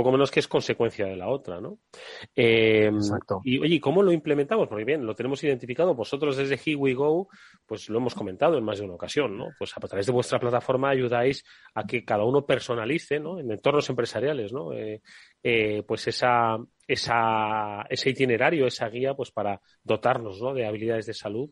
poco 0.00 0.12
menos 0.12 0.30
que 0.30 0.40
es 0.40 0.48
consecuencia 0.48 1.04
de 1.04 1.14
la 1.14 1.28
otra, 1.28 1.60
¿no? 1.60 1.78
Eh, 2.34 2.90
y 3.44 3.58
oye, 3.58 3.78
¿cómo 3.78 4.02
lo 4.02 4.12
implementamos? 4.12 4.66
Porque 4.66 4.84
bien, 4.84 5.04
lo 5.04 5.14
tenemos 5.14 5.44
identificado. 5.44 5.94
Vosotros 5.94 6.38
desde 6.38 6.54
Here 6.54 6.76
We 6.76 6.94
Go, 6.94 7.28
pues 7.66 7.90
lo 7.90 7.98
hemos 7.98 8.14
comentado 8.14 8.56
en 8.56 8.64
más 8.64 8.78
de 8.78 8.86
una 8.86 8.94
ocasión, 8.94 9.36
¿no? 9.36 9.48
Pues 9.58 9.76
a 9.76 9.80
través 9.80 10.06
de 10.06 10.12
vuestra 10.12 10.40
plataforma 10.40 10.88
ayudáis 10.88 11.44
a 11.74 11.86
que 11.86 12.02
cada 12.02 12.24
uno 12.24 12.46
personalice, 12.46 13.20
¿no? 13.20 13.38
En 13.38 13.50
entornos 13.50 13.90
empresariales, 13.90 14.54
¿no? 14.54 14.72
Eh, 14.72 15.02
eh, 15.42 15.82
pues 15.86 16.08
esa, 16.08 16.56
esa, 16.86 17.82
ese 17.90 18.08
itinerario, 18.08 18.66
esa 18.66 18.88
guía, 18.88 19.12
pues 19.12 19.30
para 19.30 19.60
dotarnos 19.84 20.40
¿no? 20.40 20.54
de 20.54 20.64
habilidades 20.64 21.04
de 21.04 21.14
salud. 21.14 21.50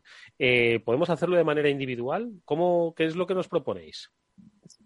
¿Podemos 0.85 1.11
hacerlo 1.11 1.37
de 1.37 1.45
manera 1.45 1.69
individual? 1.69 2.33
¿Cómo, 2.47 2.95
¿Qué 2.97 3.05
es 3.05 3.15
lo 3.15 3.27
que 3.27 3.35
nos 3.35 3.49
proponéis? 3.49 4.11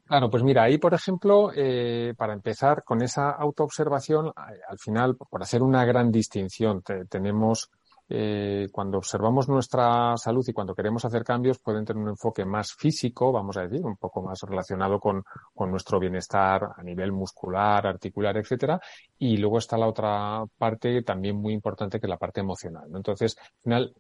Claro, 0.05 0.29
pues 0.29 0.43
mira, 0.43 0.65
ahí 0.65 0.77
por 0.79 0.93
ejemplo, 0.95 1.51
eh, 1.55 2.13
para 2.19 2.35
empezar 2.35 2.85
con 2.85 3.03
esa 3.03 3.31
autoobservación, 3.31 4.31
al 4.37 4.79
final, 4.79 5.17
por 5.17 5.43
hacer 5.43 5.63
una 5.63 5.85
gran 5.87 6.11
distinción, 6.13 6.83
tenemos 7.09 7.71
eh, 8.11 8.69
cuando 8.71 8.99
observamos 8.99 9.49
nuestra 9.49 10.15
salud 10.19 10.45
y 10.47 10.53
cuando 10.53 10.75
queremos 10.75 11.03
hacer 11.07 11.25
cambios 11.25 11.61
pueden 11.61 11.87
tener 11.87 12.03
un 12.03 12.11
enfoque 12.11 12.45
más 12.45 12.75
físico, 12.75 13.33
vamos 13.33 13.57
a 13.57 13.63
decir, 13.63 13.83
un 13.87 13.97
poco 13.97 14.21
más 14.23 14.41
relacionado 14.43 15.01
con, 15.01 15.23
con 15.55 15.71
nuestro 15.71 15.99
bienestar 15.99 16.73
a 16.77 16.83
nivel 16.83 17.11
muscular, 17.13 17.87
articular, 17.87 18.37
etcétera. 18.37 18.79
Y 19.19 19.39
luego 19.39 19.59
está 19.59 19.79
la 19.79 19.87
otra 19.87 20.45
parte 20.59 21.03
también 21.03 21.37
muy 21.37 21.55
importante 21.55 21.99
que 21.99 22.07
es 22.07 22.11
la 22.11 22.19
parte 22.19 22.41
emocional. 22.41 22.91
Entonces, 22.95 23.37
al 23.39 23.63
final, 23.63 23.95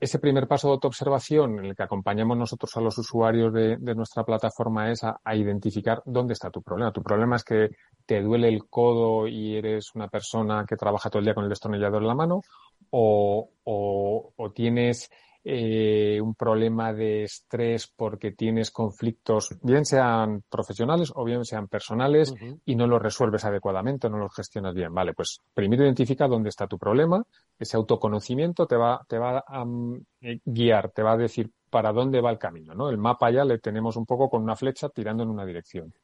ese 0.00 0.18
primer 0.18 0.46
paso 0.46 0.68
de 0.68 0.74
autoobservación 0.74 1.58
en 1.58 1.66
el 1.66 1.76
que 1.76 1.82
acompañamos 1.82 2.36
nosotros 2.36 2.76
a 2.76 2.80
los 2.80 2.98
usuarios 2.98 3.52
de, 3.52 3.76
de 3.76 3.94
nuestra 3.94 4.24
plataforma 4.24 4.90
es 4.90 5.04
a, 5.04 5.20
a, 5.24 5.36
identificar 5.36 6.02
dónde 6.04 6.32
está 6.32 6.50
tu 6.50 6.62
problema. 6.62 6.92
Tu 6.92 7.02
problema 7.02 7.36
es 7.36 7.44
que 7.44 7.70
te 8.06 8.20
duele 8.22 8.48
el 8.48 8.66
codo 8.68 9.26
y 9.26 9.56
eres 9.56 9.94
una 9.94 10.08
persona 10.08 10.64
que 10.68 10.76
trabaja 10.76 11.10
todo 11.10 11.20
el 11.20 11.26
día 11.26 11.34
con 11.34 11.44
el 11.44 11.50
destornillador 11.50 12.02
en 12.02 12.08
la 12.08 12.14
mano 12.14 12.42
o, 12.90 13.50
o, 13.64 14.32
o 14.36 14.50
tienes 14.50 15.10
eh, 15.50 16.20
un 16.20 16.34
problema 16.34 16.92
de 16.92 17.22
estrés 17.22 17.90
porque 17.96 18.32
tienes 18.32 18.70
conflictos, 18.70 19.56
bien 19.62 19.86
sean 19.86 20.42
profesionales 20.46 21.10
o 21.14 21.24
bien 21.24 21.42
sean 21.46 21.68
personales, 21.68 22.34
y 22.66 22.76
no 22.76 22.86
los 22.86 23.00
resuelves 23.00 23.46
adecuadamente, 23.46 24.10
no 24.10 24.18
los 24.18 24.34
gestionas 24.34 24.74
bien. 24.74 24.92
Vale, 24.92 25.14
pues 25.14 25.40
primero 25.54 25.84
identifica 25.84 26.28
dónde 26.28 26.50
está 26.50 26.66
tu 26.66 26.76
problema, 26.76 27.24
ese 27.58 27.78
autoconocimiento 27.78 28.66
te 28.66 28.76
va, 28.76 29.00
te 29.08 29.16
va 29.16 29.38
a 29.38 29.62
um, 29.62 29.98
guiar, 30.44 30.90
te 30.90 31.02
va 31.02 31.12
a 31.12 31.16
decir 31.16 31.50
para 31.70 31.94
dónde 31.94 32.20
va 32.20 32.30
el 32.30 32.38
camino, 32.38 32.74
¿no? 32.74 32.90
El 32.90 32.98
mapa 32.98 33.30
ya 33.30 33.42
le 33.42 33.58
tenemos 33.58 33.96
un 33.96 34.04
poco 34.04 34.28
con 34.28 34.42
una 34.42 34.54
flecha 34.54 34.90
tirando 34.90 35.22
en 35.22 35.30
una 35.30 35.46
dirección. 35.46 35.94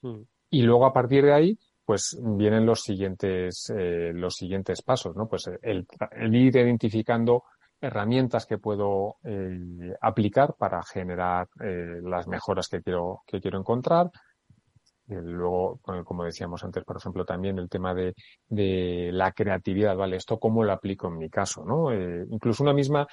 Y 0.48 0.62
luego 0.62 0.86
a 0.86 0.92
partir 0.94 1.22
de 1.22 1.34
ahí, 1.34 1.58
pues 1.84 2.18
vienen 2.18 2.64
los 2.64 2.80
siguientes, 2.80 3.70
eh, 3.76 4.12
los 4.14 4.36
siguientes 4.36 4.80
pasos, 4.80 5.14
¿no? 5.14 5.26
Pues 5.26 5.50
el, 5.60 5.86
ir 6.32 6.56
identificando 6.56 7.44
herramientas 7.84 8.46
que 8.46 8.58
puedo 8.58 9.16
eh, 9.24 9.94
aplicar 10.00 10.54
para 10.54 10.82
generar 10.82 11.48
eh, 11.60 12.00
las 12.02 12.26
mejoras 12.26 12.68
que 12.68 12.82
quiero, 12.82 13.22
que 13.26 13.40
quiero 13.40 13.58
encontrar. 13.58 14.10
luego, 15.06 15.80
como 16.04 16.24
decíamos 16.24 16.64
antes, 16.64 16.84
por 16.84 16.96
ejemplo, 16.96 17.24
también 17.24 17.58
el 17.58 17.68
tema 17.68 17.94
de, 17.94 18.14
de 18.48 19.10
la 19.12 19.32
creatividad, 19.32 19.96
¿vale? 19.96 20.16
Esto 20.16 20.38
cómo 20.38 20.64
lo 20.64 20.72
aplico 20.72 21.08
en 21.08 21.18
mi 21.18 21.28
caso, 21.28 21.64
¿no? 21.64 21.92
incluso 21.92 22.62
una 22.62 22.72
misma, 22.72 23.06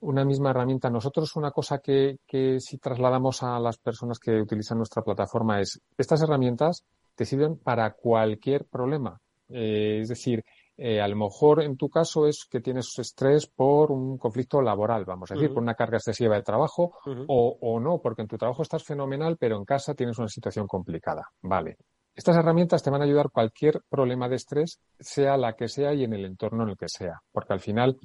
una 0.00 0.24
misma 0.24 0.50
herramienta. 0.50 0.90
Nosotros 0.90 1.36
una 1.36 1.50
cosa 1.50 1.78
que, 1.78 2.18
que 2.26 2.60
si 2.60 2.78
trasladamos 2.78 3.42
a 3.42 3.58
las 3.60 3.78
personas 3.78 4.18
que 4.18 4.40
utilizan 4.40 4.78
nuestra 4.78 5.02
plataforma 5.02 5.60
es 5.60 5.80
estas 5.96 6.22
herramientas 6.22 6.84
te 7.14 7.24
sirven 7.24 7.56
para 7.58 7.92
cualquier 7.92 8.64
problema. 8.64 9.20
Eh, 9.50 9.98
es 10.00 10.08
decir, 10.08 10.44
eh, 10.82 10.98
a 10.98 11.06
lo 11.08 11.16
mejor 11.16 11.62
en 11.62 11.76
tu 11.76 11.90
caso 11.90 12.26
es 12.26 12.46
que 12.50 12.60
tienes 12.60 12.98
estrés 12.98 13.46
por 13.46 13.92
un 13.92 14.16
conflicto 14.16 14.62
laboral, 14.62 15.04
vamos 15.04 15.30
a 15.30 15.34
decir, 15.34 15.52
por 15.52 15.62
una 15.62 15.74
carga 15.74 15.98
excesiva 15.98 16.36
de 16.36 16.42
trabajo, 16.42 16.94
o, 17.26 17.58
o, 17.60 17.78
no, 17.78 18.00
porque 18.00 18.22
en 18.22 18.28
tu 18.28 18.38
trabajo 18.38 18.62
estás 18.62 18.82
fenomenal, 18.82 19.36
pero 19.38 19.58
en 19.58 19.66
casa 19.66 19.94
tienes 19.94 20.18
una 20.18 20.28
situación 20.28 20.66
complicada. 20.66 21.28
Vale. 21.42 21.76
Estas 22.14 22.34
herramientas 22.36 22.82
te 22.82 22.88
van 22.88 23.02
a 23.02 23.04
ayudar 23.04 23.30
cualquier 23.30 23.82
problema 23.90 24.26
de 24.30 24.36
estrés, 24.36 24.80
sea 24.98 25.36
la 25.36 25.52
que 25.52 25.68
sea 25.68 25.92
y 25.92 26.04
en 26.04 26.14
el 26.14 26.24
entorno 26.24 26.62
en 26.62 26.70
el 26.70 26.76
que 26.78 26.88
sea, 26.88 27.20
porque 27.30 27.52
al 27.52 27.60
final 27.60 27.98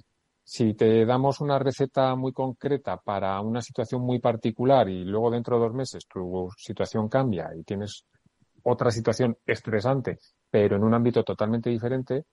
si 0.44 0.74
te 0.74 1.06
damos 1.06 1.40
una 1.40 1.58
receta 1.58 2.14
muy 2.16 2.34
concreta 2.34 2.98
para 2.98 3.40
una 3.40 3.62
situación 3.62 4.02
muy 4.02 4.20
particular 4.20 4.90
y 4.90 5.06
luego 5.06 5.32
dentro 5.32 5.58
de 5.58 5.66
dos 5.66 5.74
meses 5.74 6.06
tu 6.08 6.50
situación 6.58 7.08
cambia 7.08 7.50
y 7.56 7.64
tienes 7.64 8.06
otra 8.64 8.92
situación 8.92 9.38
estresante, 9.46 10.20
pero 10.50 10.76
en 10.76 10.84
un 10.84 10.94
ámbito 10.94 11.24
totalmente 11.24 11.70
diferente, 11.70 12.26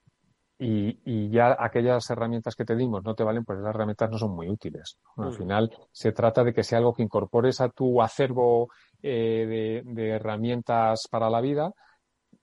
y, 0.62 1.01
y, 1.05 1.29
ya 1.29 1.57
aquellas 1.59 2.09
herramientas 2.09 2.55
que 2.55 2.64
te 2.64 2.77
dimos 2.77 3.03
no 3.03 3.16
te 3.16 3.25
valen, 3.25 3.44
pues 3.44 3.59
esas 3.59 3.75
herramientas 3.75 4.11
no 4.11 4.18
son 4.18 4.31
muy 4.31 4.48
útiles. 4.48 4.96
Al 5.16 5.31
mm. 5.31 5.35
final 5.35 5.70
se 5.90 6.12
trata 6.12 6.44
de 6.44 6.55
que 6.55 6.62
sea 6.62 6.79
algo 6.79 6.94
que 6.94 7.03
incorpores 7.03 7.61
a 7.61 7.68
tu 7.68 8.01
acervo 8.01 8.68
eh, 9.03 9.83
de, 9.85 9.92
de, 9.92 10.09
herramientas 10.11 11.09
para 11.11 11.29
la 11.29 11.40
vida 11.40 11.72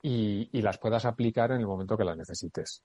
y, 0.02 0.50
y, 0.52 0.62
las 0.62 0.78
puedas 0.78 1.06
aplicar 1.06 1.52
en 1.52 1.62
el 1.62 1.68
momento 1.68 1.98
que 1.98 2.04
las 2.04 2.18
necesites. 2.18 2.84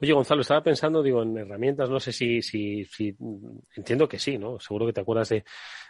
Oye, 0.00 0.12
Gonzalo, 0.12 0.40
estaba 0.40 0.62
pensando, 0.62 1.02
digo, 1.02 1.22
en 1.22 1.36
herramientas, 1.36 1.90
no 1.90 2.00
sé 2.00 2.12
si, 2.12 2.40
si, 2.40 2.84
si 2.86 3.14
entiendo 3.76 4.08
que 4.08 4.18
sí, 4.18 4.38
¿no? 4.38 4.58
Seguro 4.58 4.86
que 4.86 4.92
te 4.94 5.00
acuerdas 5.02 5.28
de, 5.28 5.44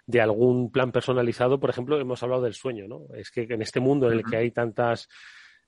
de, 0.07 0.21
algún 0.21 0.73
plan 0.73 0.90
personalizado. 0.90 1.61
Por 1.61 1.71
ejemplo, 1.71 2.01
hemos 2.01 2.23
hablado 2.23 2.42
del 2.42 2.55
sueño, 2.55 2.88
¿no? 2.88 3.07
Es 3.14 3.31
que 3.31 3.42
en 3.42 3.62
este 3.62 3.81
mundo 3.81 4.11
en 4.11 4.18
el 4.18 4.25
que 4.25 4.37
hay 4.37 4.51
tantas, 4.51 5.09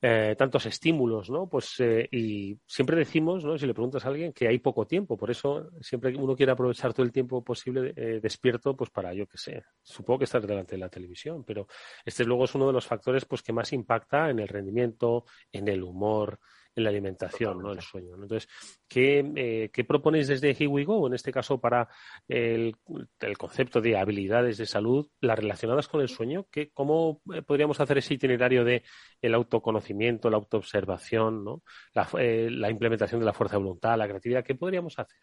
eh, 0.00 0.34
tantos 0.36 0.66
estímulos, 0.66 1.30
¿no? 1.30 1.48
Pues, 1.48 1.80
eh, 1.80 2.08
y 2.10 2.58
siempre 2.66 2.96
decimos, 2.96 3.44
¿no? 3.44 3.56
Si 3.56 3.66
le 3.66 3.74
preguntas 3.74 4.04
a 4.04 4.08
alguien 4.08 4.32
que 4.32 4.48
hay 4.48 4.58
poco 4.58 4.86
tiempo, 4.86 5.16
por 5.16 5.30
eso 5.30 5.70
siempre 5.80 6.14
uno 6.16 6.36
quiere 6.36 6.52
aprovechar 6.52 6.92
todo 6.92 7.06
el 7.06 7.12
tiempo 7.12 7.42
posible 7.42 7.92
eh, 7.96 8.20
despierto, 8.20 8.76
pues 8.76 8.90
para, 8.90 9.14
yo 9.14 9.26
qué 9.26 9.38
sé, 9.38 9.64
supongo 9.82 10.18
que 10.18 10.24
estar 10.24 10.46
delante 10.46 10.76
de 10.76 10.80
la 10.80 10.88
televisión, 10.88 11.44
pero 11.44 11.66
este 12.04 12.24
luego 12.24 12.44
es 12.44 12.54
uno 12.54 12.66
de 12.66 12.72
los 12.72 12.86
factores, 12.86 13.24
pues, 13.24 13.42
que 13.42 13.52
más 13.52 13.72
impacta 13.72 14.30
en 14.30 14.40
el 14.40 14.48
rendimiento, 14.48 15.24
en 15.50 15.68
el 15.68 15.82
humor, 15.82 16.38
en 16.76 16.84
la 16.84 16.90
alimentación, 16.90 17.60
¿no? 17.62 17.72
El 17.72 17.80
sueño. 17.80 18.14
Entonces, 18.14 18.48
¿qué, 18.88 19.32
eh, 19.36 19.70
¿qué, 19.72 19.84
proponéis 19.84 20.28
desde 20.28 20.50
Here 20.50 20.66
We 20.66 20.84
Go, 20.84 21.06
en 21.06 21.14
este 21.14 21.32
caso, 21.32 21.60
para 21.60 21.88
el, 22.28 22.76
el, 23.20 23.38
concepto 23.38 23.80
de 23.80 23.96
habilidades 23.96 24.58
de 24.58 24.66
salud, 24.66 25.08
las 25.20 25.38
relacionadas 25.38 25.88
con 25.88 26.00
el 26.00 26.08
sueño? 26.08 26.46
¿Qué, 26.50 26.70
¿Cómo 26.72 27.20
eh, 27.34 27.42
podríamos 27.42 27.80
hacer 27.80 27.98
ese 27.98 28.14
itinerario 28.14 28.64
de 28.64 28.82
el 29.20 29.34
autoconocimiento, 29.34 30.30
la 30.30 30.36
autoobservación, 30.36 31.44
¿no? 31.44 31.62
La, 31.92 32.08
eh, 32.18 32.48
la 32.50 32.70
implementación 32.70 33.20
de 33.20 33.26
la 33.26 33.32
fuerza 33.32 33.56
de 33.56 33.62
voluntad, 33.62 33.96
la 33.96 34.08
creatividad? 34.08 34.44
¿Qué 34.44 34.54
podríamos 34.54 34.98
hacer? 34.98 35.18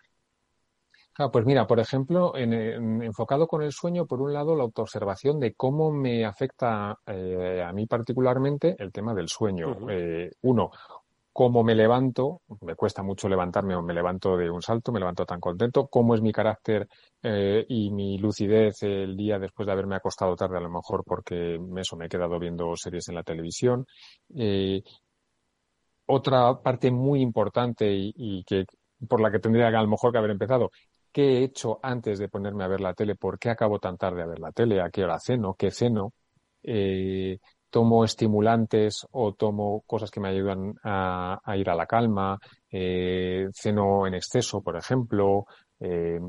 pues 1.29 1.45
mira, 1.45 1.67
por 1.67 1.79
ejemplo, 1.79 2.35
en, 2.35 2.53
enfocado 3.03 3.47
con 3.47 3.61
el 3.61 3.71
sueño, 3.71 4.05
por 4.05 4.21
un 4.21 4.33
lado, 4.33 4.55
la 4.55 4.63
autoobservación 4.63 5.39
de 5.39 5.53
cómo 5.53 5.91
me 5.91 6.25
afecta 6.25 6.97
eh, 7.05 7.63
a 7.65 7.71
mí 7.73 7.85
particularmente 7.85 8.75
el 8.79 8.91
tema 8.91 9.13
del 9.13 9.27
sueño. 9.27 9.77
Eh, 9.89 10.31
uno, 10.41 10.71
cómo 11.33 11.63
me 11.63 11.75
levanto, 11.75 12.41
me 12.61 12.75
cuesta 12.75 13.03
mucho 13.03 13.29
levantarme 13.29 13.75
o 13.75 13.81
me 13.81 13.93
levanto 13.93 14.35
de 14.35 14.49
un 14.49 14.61
salto, 14.61 14.91
me 14.91 14.99
levanto 14.99 15.25
tan 15.25 15.39
contento, 15.39 15.87
cómo 15.87 16.13
es 16.13 16.21
mi 16.21 16.31
carácter 16.31 16.87
eh, 17.23 17.65
y 17.69 17.89
mi 17.91 18.17
lucidez 18.17 18.83
el 18.83 19.15
día 19.15 19.39
después 19.39 19.65
de 19.65 19.71
haberme 19.71 19.95
acostado 19.95 20.35
tarde, 20.35 20.57
a 20.57 20.61
lo 20.61 20.69
mejor 20.69 21.03
porque 21.05 21.59
eso 21.77 21.95
me 21.95 22.05
he 22.05 22.09
quedado 22.09 22.37
viendo 22.37 22.75
series 22.75 23.07
en 23.09 23.15
la 23.15 23.23
televisión. 23.23 23.85
Eh, 24.35 24.81
otra 26.07 26.61
parte 26.61 26.91
muy 26.91 27.21
importante 27.21 27.87
y, 27.89 28.43
que 28.43 28.65
por 29.07 29.21
la 29.21 29.31
que 29.31 29.39
tendría 29.39 29.67
a 29.67 29.71
lo 29.71 29.87
mejor 29.87 30.11
que 30.11 30.17
haber 30.17 30.31
empezado, 30.31 30.71
¿qué 31.11 31.39
he 31.39 31.43
hecho 31.43 31.79
antes 31.81 32.19
de 32.19 32.29
ponerme 32.29 32.63
a 32.65 32.67
ver 32.67 32.81
la 32.81 32.93
tele? 32.93 33.15
¿Por 33.15 33.39
qué 33.39 33.49
acabo 33.49 33.79
tan 33.79 33.97
tarde 33.97 34.21
a 34.21 34.27
ver 34.27 34.39
la 34.39 34.51
tele? 34.51 34.81
¿A 34.81 34.89
qué 34.89 35.03
hora 35.03 35.17
ceno? 35.19 35.55
¿Qué 35.57 35.71
ceno? 35.71 36.13
Eh, 36.63 37.39
tomo 37.71 38.05
estimulantes 38.05 39.07
o 39.11 39.33
tomo 39.33 39.81
cosas 39.87 40.11
que 40.11 40.19
me 40.19 40.29
ayudan 40.29 40.75
a, 40.83 41.41
ir 41.57 41.69
a 41.69 41.75
la 41.75 41.87
calma, 41.87 42.37
eh, 42.69 43.47
ceno 43.53 44.05
en 44.05 44.13
exceso, 44.13 44.61
por 44.61 44.77
ejemplo. 44.77 45.45
Eh, 45.79 46.19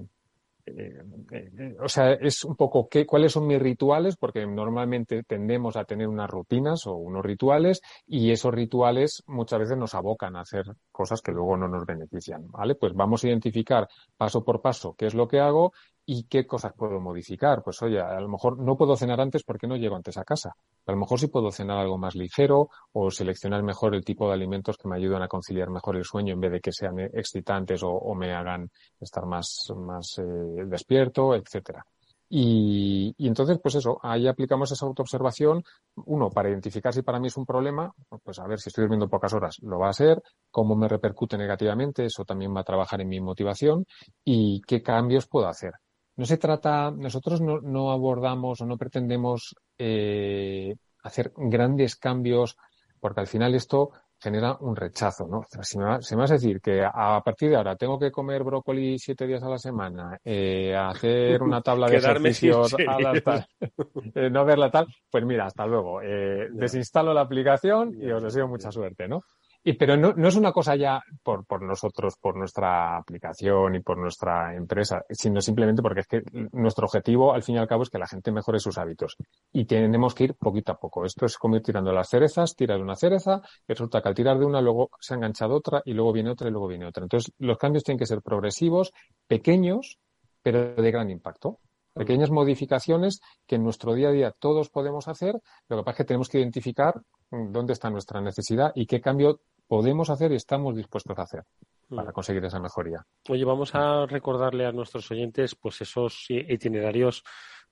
eh, 0.65 1.77
o 1.81 1.89
sea, 1.89 2.13
es 2.13 2.45
un 2.45 2.55
poco 2.55 2.89
qué, 2.89 3.05
cuáles 3.05 3.33
son 3.33 3.47
mis 3.47 3.61
rituales, 3.61 4.17
porque 4.17 4.47
normalmente 4.47 5.25
tendemos 5.25 5.77
a 5.77 5.85
tener 5.85 6.07
unas 6.07 6.31
rutinas 6.31 6.87
o 6.87 6.95
unos 6.95 7.25
rituales 7.25 7.83
y 8.07 8.31
esos 8.31 8.55
rituales 8.55 9.25
muchas 9.27 9.59
veces 9.59 9.77
nos 9.77 9.95
abocan 9.95 10.37
a 10.37 10.43
hacer 10.43 10.65
cosas 10.93 11.21
que 11.21 11.33
luego 11.33 11.57
no 11.57 11.67
nos 11.67 11.85
benefician, 11.85 12.49
¿vale? 12.51 12.77
Pues 12.77 12.95
vamos 12.95 13.25
a 13.25 13.29
identificar 13.29 13.89
paso 14.17 14.45
por 14.45 14.63
paso 14.63 14.95
qué 14.97 15.07
es 15.07 15.15
lo 15.15 15.27
que 15.27 15.41
hago 15.41 15.73
¿Y 16.15 16.25
qué 16.25 16.47
cosas 16.47 16.75
puedo 16.77 17.01
modificar? 17.01 17.63
Pues 17.63 17.81
oye, 17.81 17.99
a 17.99 18.21
lo 18.21 18.29
mejor 18.29 18.59
no 18.59 18.77
puedo 18.77 18.97
cenar 18.97 19.19
antes 19.19 19.45
porque 19.45 19.67
no 19.67 19.77
llego 19.77 19.97
antes 19.97 20.19
a 20.19 20.25
casa. 20.25 20.55
A 20.85 20.93
lo 20.93 20.99
mejor 20.99 21.19
sí 21.19 21.29
puedo 21.29 21.51
cenar 21.51 21.79
algo 21.79 21.97
más 21.97 22.15
ligero 22.15 22.69
o 22.93 23.11
seleccionar 23.11 23.63
mejor 23.63 23.95
el 23.95 24.05
tipo 24.05 24.29
de 24.29 24.35
alimentos 24.35 24.77
que 24.77 24.89
me 24.89 24.97
ayudan 24.97 25.23
a 25.23 25.29
conciliar 25.29 25.71
mejor 25.71 25.97
el 25.97 26.05
sueño 26.05 26.35
en 26.35 26.41
vez 26.41 26.53
de 26.53 26.61
que 26.61 26.71
sean 26.71 26.99
excitantes 27.01 27.81
o, 27.83 28.15
me 28.15 28.35
hagan 28.35 28.71
estar 29.01 29.25
más, 29.25 29.73
más 29.75 30.19
eh, 30.19 30.65
despierto, 30.67 31.35
etcétera. 31.35 31.83
Y, 32.29 33.15
y, 33.17 33.27
entonces, 33.27 33.59
pues 33.63 33.77
eso, 33.77 33.99
ahí 34.03 34.29
aplicamos 34.29 34.71
esa 34.71 34.85
autoobservación, 34.85 35.65
uno, 36.07 36.29
para 36.29 36.51
identificar 36.51 36.93
si 36.93 37.01
para 37.01 37.21
mí 37.21 37.29
es 37.29 37.37
un 37.39 37.47
problema, 37.47 37.91
pues 38.23 38.39
a 38.39 38.47
ver 38.47 38.59
si 38.59 38.69
estoy 38.69 38.83
durmiendo 38.83 39.09
pocas 39.09 39.33
horas, 39.33 39.57
lo 39.63 39.79
va 39.79 39.89
a 39.89 39.95
ser, 39.95 40.23
cómo 40.51 40.77
me 40.77 40.89
repercute 40.89 41.39
negativamente, 41.39 42.05
eso 42.05 42.25
también 42.25 42.55
va 42.55 42.61
a 42.61 42.65
trabajar 42.65 43.01
en 43.01 43.09
mi 43.09 43.21
motivación 43.21 43.87
y 44.25 44.61
qué 44.67 44.83
cambios 44.83 45.27
puedo 45.27 45.47
hacer. 45.47 45.73
No 46.17 46.27
se 46.27 46.37
trata, 46.37 46.91
nosotros 46.91 47.41
no, 47.41 47.91
abordamos 47.91 48.61
o 48.61 48.67
no 48.67 48.77
pretendemos 48.77 49.55
eh, 49.79 50.75
hacer 51.03 51.33
grandes 51.37 51.97
cambios, 51.97 52.57
porque 53.01 53.21
al 53.21 53.27
final 53.27 53.55
esto 53.55 53.93
genera 54.23 54.57
un 54.61 54.77
rechazo, 54.77 55.27
¿no? 55.27 55.45
si, 55.63 55.79
me 55.79 55.85
vas, 55.85 56.31
a 56.31 56.35
decir 56.35 56.61
que 56.61 56.85
a 56.85 57.21
partir 57.25 57.51
de 57.51 57.57
ahora 57.57 57.75
tengo 57.75 57.99
que 57.99 58.13
comer 58.13 58.45
brócoli 58.45 58.97
siete 58.97 59.27
días 59.27 59.43
a 59.43 59.49
la 59.49 59.59
semana, 59.59 60.17
eh, 60.25 60.77
hacer 60.77 61.43
una 61.43 61.61
tabla 61.61 61.89
de 61.89 61.97
ejercicios, 61.99 62.77
eh, 62.79 64.31
no 64.31 64.45
verla 64.45 64.71
tal, 64.71 64.87
pues 65.11 65.25
mira, 65.25 65.47
hasta 65.47 65.67
luego. 65.67 66.01
Eh, 66.03 66.49
desinstalo 66.53 67.13
la 67.13 67.23
aplicación 67.23 67.95
y 68.01 68.13
os 68.13 68.23
deseo 68.23 68.47
mucha 68.47 68.71
suerte, 68.71 69.09
¿no? 69.09 69.23
Y, 69.65 69.75
pero 69.75 69.97
no, 69.97 70.13
no 70.15 70.29
es 70.29 70.35
una 70.35 70.51
cosa 70.51 70.75
ya 70.75 71.01
por, 71.23 71.47
por 71.47 71.63
nosotros, 71.63 72.17
por 72.21 72.37
nuestra 72.37 72.97
aplicación 72.97 73.77
y 73.77 73.81
por 73.81 73.97
nuestra 73.97 74.57
empresa, 74.57 75.05
sino 75.11 75.41
simplemente 75.41 75.83
porque 75.83 76.01
es 76.01 76.07
que 76.09 76.23
nuestro 76.53 76.87
objetivo, 76.87 77.33
al 77.33 77.45
fin 77.45 77.55
y 77.55 77.59
al 77.59 77.69
cabo, 77.69 77.85
es 77.85 77.91
que 77.91 77.99
la 77.99 78.09
gente 78.09 78.33
mejore 78.33 78.59
sus 78.59 78.77
hábitos. 78.79 79.17
Y 79.53 79.65
tenemos 79.65 80.15
que 80.15 80.25
ir 80.25 80.35
poquito 80.35 80.73
a 80.73 80.79
poco. 80.79 81.05
Esto 81.05 81.27
es 81.27 81.39
como 81.39 81.57
ir 81.57 81.63
tirando 81.63 81.93
las 81.93 82.09
cerezas, 82.09 82.57
tiras 82.57 82.79
de 82.79 82.83
una 82.83 82.97
cereza, 82.97 83.41
y 83.69 83.73
resulta 83.73 84.03
que 84.03 84.09
al 84.09 84.15
tirar 84.15 84.39
de 84.39 84.47
una 84.47 84.61
luego 84.61 84.91
se 85.01 85.15
ha 85.15 85.17
enganchado 85.17 85.55
otra 85.55 85.81
y 85.85 85.93
luego 85.93 86.13
viene 86.13 86.31
otra 86.31 86.49
y 86.49 86.51
luego 86.51 86.67
viene 86.67 86.87
otra. 86.87 87.05
Entonces, 87.05 87.33
los 87.39 87.57
cambios 87.57 87.85
tienen 87.85 87.99
que 87.99 88.07
ser 88.07 88.21
progresivos, 88.21 88.93
pequeños, 89.29 89.99
pero 90.43 90.75
de 90.75 90.91
gran 90.91 91.09
impacto 91.11 91.61
pequeñas 91.95 92.31
modificaciones 92.31 93.21
que 93.47 93.57
en 93.57 93.65
nuestro 93.65 93.95
día 93.95 94.09
a 94.09 94.13
día 94.13 94.31
todos 94.31 94.71
podemos 94.71 95.09
hacer. 95.09 95.41
Lo 95.69 95.77
que 95.77 95.83
pasa 95.83 95.91
es 95.91 95.97
que 95.99 96.05
tenemos 96.05 96.29
que 96.29 96.39
identificar 96.39 97.01
dónde 97.31 97.73
está 97.73 97.91
nuestra 97.91 98.21
necesidad 98.21 98.73
y 98.75 98.87
qué 98.87 99.01
cambio 99.01 99.41
podemos 99.67 100.11
hacer 100.11 100.33
y 100.33 100.37
estamos 100.37 100.77
dispuestos 100.77 101.19
a 101.19 101.23
hacer 101.23 101.45
para 101.89 102.11
mm. 102.11 102.13
conseguir 102.13 102.45
esa 102.45 102.61
mejoría. 102.61 103.05
Oye, 103.29 103.45
vamos 103.45 103.75
a 103.75 104.07
recordarle 104.07 104.67
a 104.67 104.73
nuestros 104.73 105.11
oyentes 105.11 105.55
pues 105.55 105.81
esos 105.81 106.27
itinerarios 106.29 107.23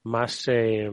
más 0.03 0.49
eh, 0.49 0.91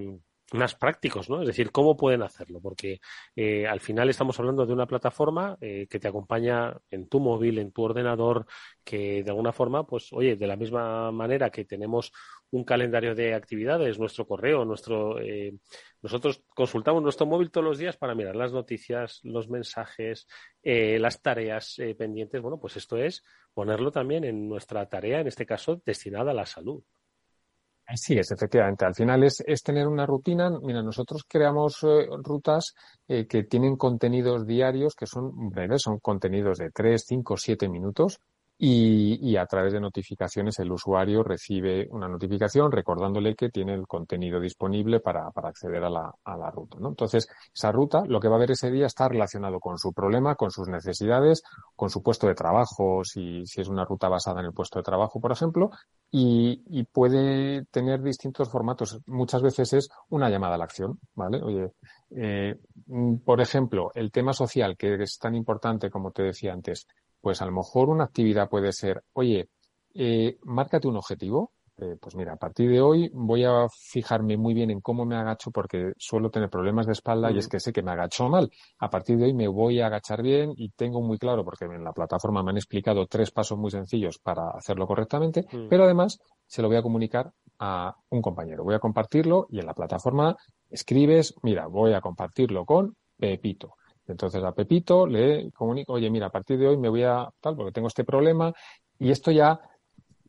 más 0.53 0.75
prácticos, 0.75 1.29
¿no? 1.29 1.41
Es 1.41 1.47
decir, 1.47 1.71
cómo 1.71 1.97
pueden 1.97 2.21
hacerlo, 2.23 2.61
porque 2.61 3.01
eh, 3.35 3.67
al 3.67 3.81
final 3.81 4.09
estamos 4.09 4.39
hablando 4.39 4.65
de 4.65 4.73
una 4.73 4.85
plataforma 4.85 5.57
eh, 5.59 5.87
que 5.89 5.99
te 5.99 6.07
acompaña 6.07 6.77
en 6.89 7.09
tu 7.09 7.19
móvil, 7.19 7.57
en 7.59 7.71
tu 7.71 7.83
ordenador, 7.83 8.45
que 8.83 9.23
de 9.23 9.29
alguna 9.29 9.51
forma, 9.51 9.85
pues, 9.85 10.13
oye, 10.13 10.37
de 10.37 10.47
la 10.47 10.55
misma 10.55 11.11
manera 11.11 11.49
que 11.49 11.65
tenemos 11.65 12.13
un 12.51 12.63
calendario 12.63 13.13
de 13.13 13.33
actividades, 13.33 13.99
nuestro 13.99 14.25
correo, 14.25 14.63
nuestro, 14.63 15.19
eh, 15.19 15.53
nosotros 16.01 16.41
consultamos 16.55 17.03
nuestro 17.03 17.25
móvil 17.25 17.51
todos 17.51 17.65
los 17.65 17.77
días 17.77 17.97
para 17.97 18.15
mirar 18.15 18.37
las 18.37 18.53
noticias, 18.53 19.19
los 19.23 19.49
mensajes, 19.49 20.27
las 20.63 21.21
tareas 21.21 21.77
pendientes. 21.97 22.41
Bueno, 22.41 22.59
pues 22.59 22.77
esto 22.77 22.97
es 22.97 23.23
ponerlo 23.53 23.91
también 23.91 24.23
en 24.23 24.47
nuestra 24.47 24.87
tarea, 24.87 25.19
en 25.19 25.27
este 25.27 25.45
caso, 25.45 25.81
destinada 25.85 26.31
a 26.31 26.33
la 26.33 26.45
salud. 26.45 26.83
Sí, 27.95 28.17
es 28.17 28.31
efectivamente. 28.31 28.85
Al 28.85 28.93
final 28.95 29.23
es, 29.23 29.41
es 29.45 29.63
tener 29.63 29.87
una 29.87 30.05
rutina. 30.05 30.49
Mira, 30.61 30.83
nosotros 30.83 31.23
creamos 31.27 31.83
eh, 31.83 32.07
rutas 32.21 32.75
eh, 33.07 33.25
que 33.27 33.43
tienen 33.43 33.77
contenidos 33.77 34.45
diarios 34.45 34.93
que 34.93 35.07
son 35.07 35.49
breves, 35.49 35.83
son 35.83 35.99
contenidos 35.99 36.57
de 36.57 36.69
3, 36.71 37.03
5, 37.07 37.37
7 37.37 37.69
minutos 37.69 38.19
y, 38.59 39.37
a 39.37 39.45
través 39.45 39.73
de 39.73 39.79
notificaciones 39.79 40.57
el 40.57 40.71
usuario 40.71 41.21
recibe 41.21 41.87
una 41.91 42.07
notificación 42.07 42.71
recordándole 42.71 43.35
que 43.35 43.49
tiene 43.49 43.75
el 43.75 43.85
contenido 43.85 44.39
disponible 44.39 44.99
para, 44.99 45.27
acceder 45.27 45.83
a 45.83 45.89
la, 45.89 46.11
a 46.23 46.37
la 46.37 46.49
ruta. 46.49 46.77
¿no? 46.79 46.89
Entonces, 46.89 47.29
esa 47.53 47.71
ruta, 47.71 48.03
lo 48.07 48.19
que 48.19 48.27
va 48.27 48.37
a 48.37 48.39
ver 48.39 48.51
ese 48.51 48.71
día 48.71 48.87
está 48.87 49.07
relacionado 49.07 49.59
con 49.59 49.77
su 49.77 49.93
problema, 49.93 50.35
con 50.35 50.49
sus 50.49 50.67
necesidades, 50.67 51.43
con 51.75 51.91
su 51.91 52.01
puesto 52.01 52.27
de 52.27 52.33
trabajo, 52.33 53.03
si, 53.03 53.45
si 53.45 53.61
es 53.61 53.67
una 53.67 53.85
ruta 53.85 54.09
basada 54.09 54.39
en 54.39 54.47
el 54.47 54.53
puesto 54.53 54.79
de 54.79 54.83
trabajo, 54.83 55.21
por 55.21 55.31
ejemplo, 55.31 55.69
y, 56.09 56.63
y 56.67 56.83
puede 56.85 57.65
tener 57.65 58.01
distintos 58.01 58.49
formatos. 58.49 58.99
Muchas 59.05 59.43
veces 59.43 59.73
es 59.73 59.89
una 60.09 60.29
llamada 60.31 60.55
a 60.55 60.57
la 60.57 60.63
acción, 60.63 60.99
¿vale? 61.13 61.43
Oye, 61.43 61.73
eh, 62.09 62.55
por 63.23 63.39
ejemplo, 63.39 63.91
el 63.93 64.11
tema 64.11 64.33
social, 64.33 64.75
que 64.77 64.95
es 64.95 65.19
tan 65.19 65.35
importante 65.35 65.91
como 65.91 66.11
te 66.11 66.23
decía 66.23 66.53
antes, 66.53 66.87
pues 67.27 67.41
a 67.41 67.45
lo 67.45 67.51
mejor 67.51 67.89
una 67.89 68.05
actividad 68.05 68.47
puede 68.47 68.71
ser, 68.71 69.03
oye, 69.11 69.49
eh, 69.93 70.37
márcate 70.43 70.87
un 70.87 70.95
objetivo. 70.95 71.51
Eh, 71.77 71.97
pues 71.99 72.15
mira, 72.15 72.31
a 72.31 72.37
partir 72.37 72.69
de 72.69 72.79
hoy 72.79 73.11
voy 73.13 73.43
a 73.43 73.67
fijarme 73.69 74.37
muy 74.37 74.53
bien 74.53 74.71
en 74.71 74.79
cómo 74.79 75.03
me 75.03 75.17
agacho 75.17 75.51
porque 75.51 75.91
suelo 75.97 76.29
tener 76.29 76.49
problemas 76.49 76.85
de 76.85 76.93
espalda 76.93 77.29
y 77.29 77.39
es 77.39 77.49
que 77.49 77.59
sé 77.59 77.73
que 77.73 77.83
me 77.83 77.91
agacho 77.91 78.29
mal. 78.29 78.49
A 78.79 78.89
partir 78.89 79.17
de 79.17 79.25
hoy 79.25 79.33
me 79.33 79.49
voy 79.49 79.81
a 79.81 79.87
agachar 79.87 80.21
bien 80.21 80.53
y 80.55 80.69
tengo 80.69 81.01
muy 81.01 81.17
claro, 81.17 81.43
porque 81.43 81.65
en 81.65 81.83
la 81.83 81.91
plataforma 81.91 82.41
me 82.43 82.51
han 82.51 82.57
explicado 82.57 83.07
tres 83.07 83.31
pasos 83.31 83.57
muy 83.57 83.71
sencillos 83.71 84.19
para 84.19 84.51
hacerlo 84.51 84.87
correctamente, 84.87 85.45
pero 85.69 85.83
además 85.83 86.19
se 86.45 86.61
lo 86.61 86.69
voy 86.69 86.77
a 86.77 86.81
comunicar 86.81 87.33
a 87.59 87.93
un 88.09 88.21
compañero. 88.21 88.63
Voy 88.63 88.75
a 88.75 88.79
compartirlo 88.79 89.47
y 89.49 89.59
en 89.59 89.65
la 89.65 89.73
plataforma 89.73 90.33
escribes, 90.69 91.35
mira, 91.43 91.67
voy 91.67 91.91
a 91.91 91.99
compartirlo 91.99 92.63
con 92.63 92.95
Pepito. 93.17 93.73
Entonces 94.07 94.43
a 94.43 94.53
Pepito 94.53 95.05
le 95.05 95.51
comunico, 95.51 95.93
oye, 95.93 96.09
mira, 96.09 96.27
a 96.27 96.31
partir 96.31 96.57
de 96.57 96.67
hoy 96.67 96.77
me 96.77 96.89
voy 96.89 97.03
a 97.03 97.27
tal, 97.39 97.55
porque 97.55 97.71
tengo 97.71 97.87
este 97.87 98.03
problema, 98.03 98.53
y 98.99 99.11
esto 99.11 99.31
ya, 99.31 99.59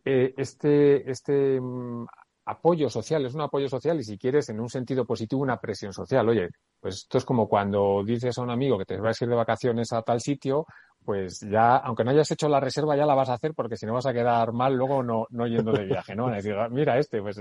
eh, 0.05 0.35
este, 0.37 1.11
este 1.11 1.61
mm, 1.61 2.07
apoyo 2.47 2.89
social, 2.89 3.25
es 3.27 3.35
un 3.35 3.43
apoyo 3.43 3.69
social 3.69 3.99
y 4.01 4.05
si 4.05 4.19
quieres, 4.19 4.49
en 4.49 4.61
un 4.61 4.69
sentido 4.69 5.05
positivo, 5.05 5.43
una 5.43 5.59
presión 5.59 5.93
social. 5.93 6.29
Oye, 6.29 6.49
pues 6.81 6.97
esto 6.97 7.19
es 7.19 7.25
como 7.25 7.49
cuando 7.49 8.03
dices 8.05 8.37
a 8.39 8.43
un 8.43 8.51
amigo 8.51 8.79
que 8.79 8.85
te 8.85 8.99
vas 8.99 9.21
a 9.21 9.25
ir 9.25 9.31
de 9.31 9.37
vacaciones 9.37 9.93
a 9.93 10.03
tal 10.03 10.21
sitio, 10.21 10.67
pues 11.05 11.41
ya, 11.41 11.77
aunque 11.77 12.05
no 12.05 12.11
hayas 12.11 12.31
hecho 12.31 12.49
la 12.49 12.61
reserva, 12.61 12.97
ya 12.97 13.07
la 13.07 13.15
vas 13.15 13.29
a 13.29 13.35
hacer 13.35 13.55
porque 13.55 13.77
si 13.77 13.87
no 13.87 13.95
vas 13.95 14.07
a 14.07 14.13
quedar 14.13 14.53
mal 14.53 14.75
luego 14.75 15.03
no, 15.03 15.27
no 15.31 15.47
yendo 15.47 15.73
de 15.73 15.85
viaje, 15.87 16.15
¿no? 16.15 16.29
Es 16.31 16.43
decir, 16.43 16.59
ah, 16.59 16.69
mira 16.69 16.99
este, 16.99 17.23
pues, 17.23 17.41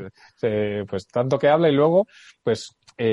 pues 0.89 1.07
tanto 1.07 1.37
que 1.37 1.49
habla 1.49 1.69
y 1.69 1.73
luego, 1.73 2.05
pues, 2.43 2.77
eh, 2.97 3.07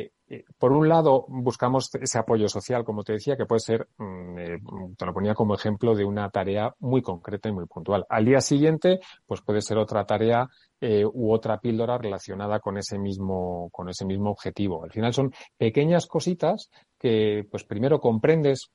eh, 0.00 0.10
por 0.58 0.72
un 0.72 0.88
lado, 0.88 1.24
buscamos 1.28 1.92
ese 1.94 2.18
apoyo 2.18 2.48
social, 2.48 2.84
como 2.84 3.02
te 3.02 3.14
decía, 3.14 3.36
que 3.36 3.46
puede 3.46 3.60
ser, 3.60 3.88
mm, 3.98 4.38
eh, 4.38 4.58
te 4.96 5.06
lo 5.06 5.12
ponía 5.12 5.34
como 5.34 5.54
ejemplo 5.54 5.94
de 5.94 6.04
una 6.04 6.30
tarea 6.30 6.74
muy 6.78 7.02
concreta 7.02 7.48
y 7.48 7.52
muy 7.52 7.66
puntual. 7.66 8.06
Al 8.08 8.24
día 8.24 8.40
siguiente, 8.40 9.00
pues 9.26 9.40
puede 9.42 9.60
ser 9.60 9.78
otra 9.78 10.04
tarea 10.04 10.48
eh, 10.80 11.04
u 11.04 11.32
otra 11.32 11.58
píldora 11.58 11.98
relacionada 11.98 12.60
con 12.60 12.78
ese 12.78 12.98
mismo, 12.98 13.68
con 13.70 13.88
ese 13.88 14.04
mismo 14.04 14.30
objetivo. 14.30 14.84
Al 14.84 14.92
final 14.92 15.12
son 15.12 15.32
pequeñas 15.56 16.06
cositas 16.06 16.70
que, 16.98 17.46
pues 17.50 17.64
primero 17.64 18.00
comprendes 18.00 18.70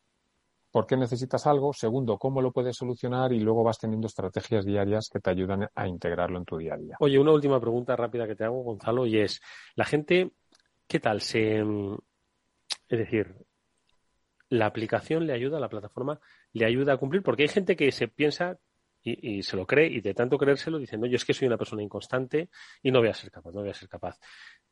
por 0.75 0.85
qué 0.85 0.97
necesitas 0.97 1.47
algo, 1.47 1.71
segundo, 1.71 2.17
cómo 2.17 2.41
lo 2.41 2.51
puedes 2.51 2.75
solucionar 2.75 3.31
y 3.31 3.39
luego 3.39 3.63
vas 3.63 3.79
teniendo 3.79 4.07
estrategias 4.07 4.65
diarias 4.65 5.07
que 5.09 5.21
te 5.21 5.29
ayudan 5.29 5.69
a 5.73 5.87
integrarlo 5.87 6.37
en 6.37 6.43
tu 6.43 6.57
día 6.57 6.73
a 6.73 6.77
día. 6.77 6.97
Oye, 6.99 7.17
una 7.17 7.31
última 7.31 7.61
pregunta 7.61 7.95
rápida 7.95 8.27
que 8.27 8.35
te 8.35 8.43
hago, 8.43 8.61
Gonzalo, 8.61 9.05
y 9.05 9.19
es, 9.19 9.39
la 9.75 9.85
gente, 9.85 10.33
¿qué 10.87 10.99
tal? 10.99 11.21
Se, 11.21 11.59
es 11.59 12.99
decir, 12.99 13.35
la 14.49 14.67
aplicación 14.67 15.25
le 15.25 15.33
ayuda, 15.33 15.59
la 15.59 15.69
plataforma 15.69 16.19
le 16.53 16.65
ayuda 16.65 16.93
a 16.93 16.97
cumplir, 16.97 17.23
porque 17.23 17.43
hay 17.43 17.49
gente 17.49 17.75
que 17.75 17.91
se 17.91 18.07
piensa 18.07 18.57
y, 19.07 19.43
se 19.43 19.55
lo 19.55 19.67
cree 19.67 19.87
y 19.87 20.01
de 20.01 20.15
tanto 20.15 20.37
creérselo 20.37 20.79
dicen, 20.79 20.99
no, 20.99 21.05
yo 21.05 21.15
es 21.15 21.25
que 21.25 21.33
soy 21.33 21.47
una 21.47 21.57
persona 21.57 21.83
inconstante 21.83 22.49
y 22.81 22.91
no 22.91 22.99
voy 22.99 23.09
a 23.09 23.13
ser 23.13 23.29
capaz, 23.29 23.51
no 23.51 23.61
voy 23.61 23.69
a 23.69 23.73
ser 23.73 23.87
capaz. 23.87 24.17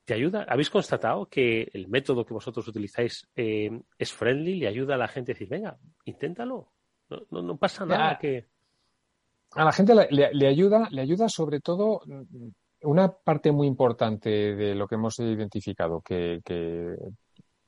¿Te 0.04 0.16
ayuda? 0.16 0.46
¿Habéis 0.50 0.72
constatado 0.72 1.28
que 1.28 1.70
el 1.72 1.88
método 1.88 2.26
que 2.26 2.34
vosotros 2.34 2.68
utilizáis 2.68 3.30
eh, 3.36 3.70
es 3.98 4.12
friendly? 4.12 4.56
¿Le 4.56 4.68
ayuda 4.68 4.96
a 4.96 4.98
la 4.98 5.08
gente 5.08 5.32
a 5.32 5.36
decir, 5.36 5.48
venga, 5.48 5.78
inténtalo? 6.06 6.72
No, 7.10 7.42
no, 7.44 7.58
pasa 7.58 7.86
nada 7.86 8.18
que... 8.18 8.48
A 9.52 9.66
la 9.66 9.72
gente 9.72 9.94
le, 9.94 10.48
ayuda, 10.48 10.88
le 10.90 11.02
ayuda 11.04 11.30
sobre 11.30 11.60
todo 11.60 12.02
mm, 12.08 12.48
una 12.84 13.12
parte 13.12 13.52
muy 13.52 13.68
importante 13.68 14.30
de 14.30 14.76
lo 14.76 14.88
que 14.88 14.96
hemos 14.96 15.20
identificado 15.20 16.02
que, 16.02 16.42
que 16.44 16.96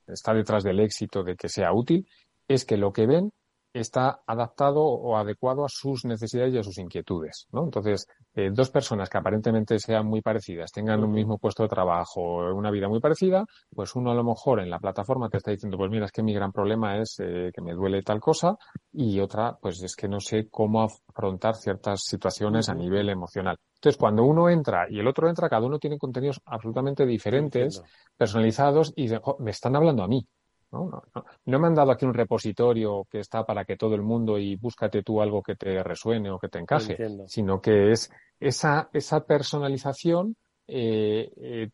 está 0.08 0.34
detrás 0.34 0.64
del 0.64 0.80
éxito 0.80 1.24
de 1.24 1.36
que 1.36 1.50
sea 1.50 1.74
útil, 1.74 2.08
es 2.48 2.66
que 2.66 2.78
lo 2.78 2.94
que 2.94 3.08
ven 3.08 3.32
está 3.80 4.22
adaptado 4.26 4.82
o 4.82 5.18
adecuado 5.18 5.66
a 5.66 5.70
sus 5.70 6.06
necesidades 6.06 6.54
y 6.54 6.58
a 6.58 6.64
sus 6.64 6.78
inquietudes, 6.78 7.48
¿no? 7.52 7.66
Entonces, 7.66 8.08
eh, 8.34 8.50
dos 8.52 8.70
personas 8.70 9.10
que 9.10 9.18
aparentemente 9.18 9.80
sean 9.80 10.08
muy 10.08 10.22
parecidas, 10.22 10.72
tengan 10.72 11.04
un 11.04 11.12
mismo 11.12 11.38
puesto 11.38 11.64
de 11.64 11.70
trabajo, 11.70 12.22
una 12.54 12.72
vida 12.72 12.88
muy 12.88 13.00
parecida, 13.00 13.46
pues 13.74 13.96
uno 13.96 14.12
a 14.12 14.16
lo 14.16 14.24
mejor 14.24 14.62
en 14.62 14.70
la 14.70 14.80
plataforma 14.80 15.30
te 15.30 15.38
está 15.38 15.52
diciendo, 15.52 15.78
pues 15.78 15.92
mira, 15.92 16.06
es 16.06 16.12
que 16.12 16.24
mi 16.24 16.34
gran 16.34 16.52
problema 16.52 16.98
es 16.98 17.18
eh, 17.20 17.52
que 17.54 17.62
me 17.62 17.74
duele 17.74 18.02
tal 18.02 18.22
cosa, 18.22 18.56
y 18.94 19.20
otra, 19.20 19.58
pues 19.62 19.84
es 19.84 19.96
que 19.96 20.08
no 20.08 20.20
sé 20.20 20.48
cómo 20.50 20.84
afrontar 20.84 21.56
ciertas 21.56 22.02
situaciones 22.06 22.70
a 22.70 22.76
nivel 22.76 23.10
emocional. 23.10 23.58
Entonces, 23.86 24.00
cuando 24.00 24.24
uno 24.24 24.50
entra 24.50 24.88
y 24.90 24.98
el 24.98 25.08
otro 25.08 25.30
entra, 25.30 25.48
cada 25.48 25.68
uno 25.68 25.78
tiene 25.78 26.00
contenidos 26.00 26.42
absolutamente 26.46 27.06
diferentes, 27.06 27.84
personalizados, 28.18 28.92
y 28.96 29.10
me 29.38 29.52
están 29.52 29.76
hablando 29.76 30.02
a 30.02 30.08
mí. 30.08 30.28
¿no? 30.72 31.04
No, 31.46 31.60
me 31.60 31.68
han 31.68 31.76
dado 31.76 31.92
aquí 31.92 32.04
un 32.04 32.16
repositorio 32.16 33.06
que 33.12 33.20
está 33.20 33.46
para 33.46 33.64
que 33.64 33.78
todo 33.78 33.94
el 33.94 34.02
mundo 34.02 34.40
y 34.40 34.56
búscate 34.56 35.04
tú 35.04 35.22
algo 35.22 35.44
que 35.44 35.56
te 35.56 35.84
resuene 35.84 36.32
o 36.32 36.40
que 36.40 36.50
te 36.50 36.58
encaje, 36.58 36.98
sino 37.28 37.62
que 37.62 37.92
es 37.92 38.10
esa, 38.40 38.90
esa 38.92 39.24
personalización 39.24 40.36
eh, 40.68 41.32
eh, 41.38 41.70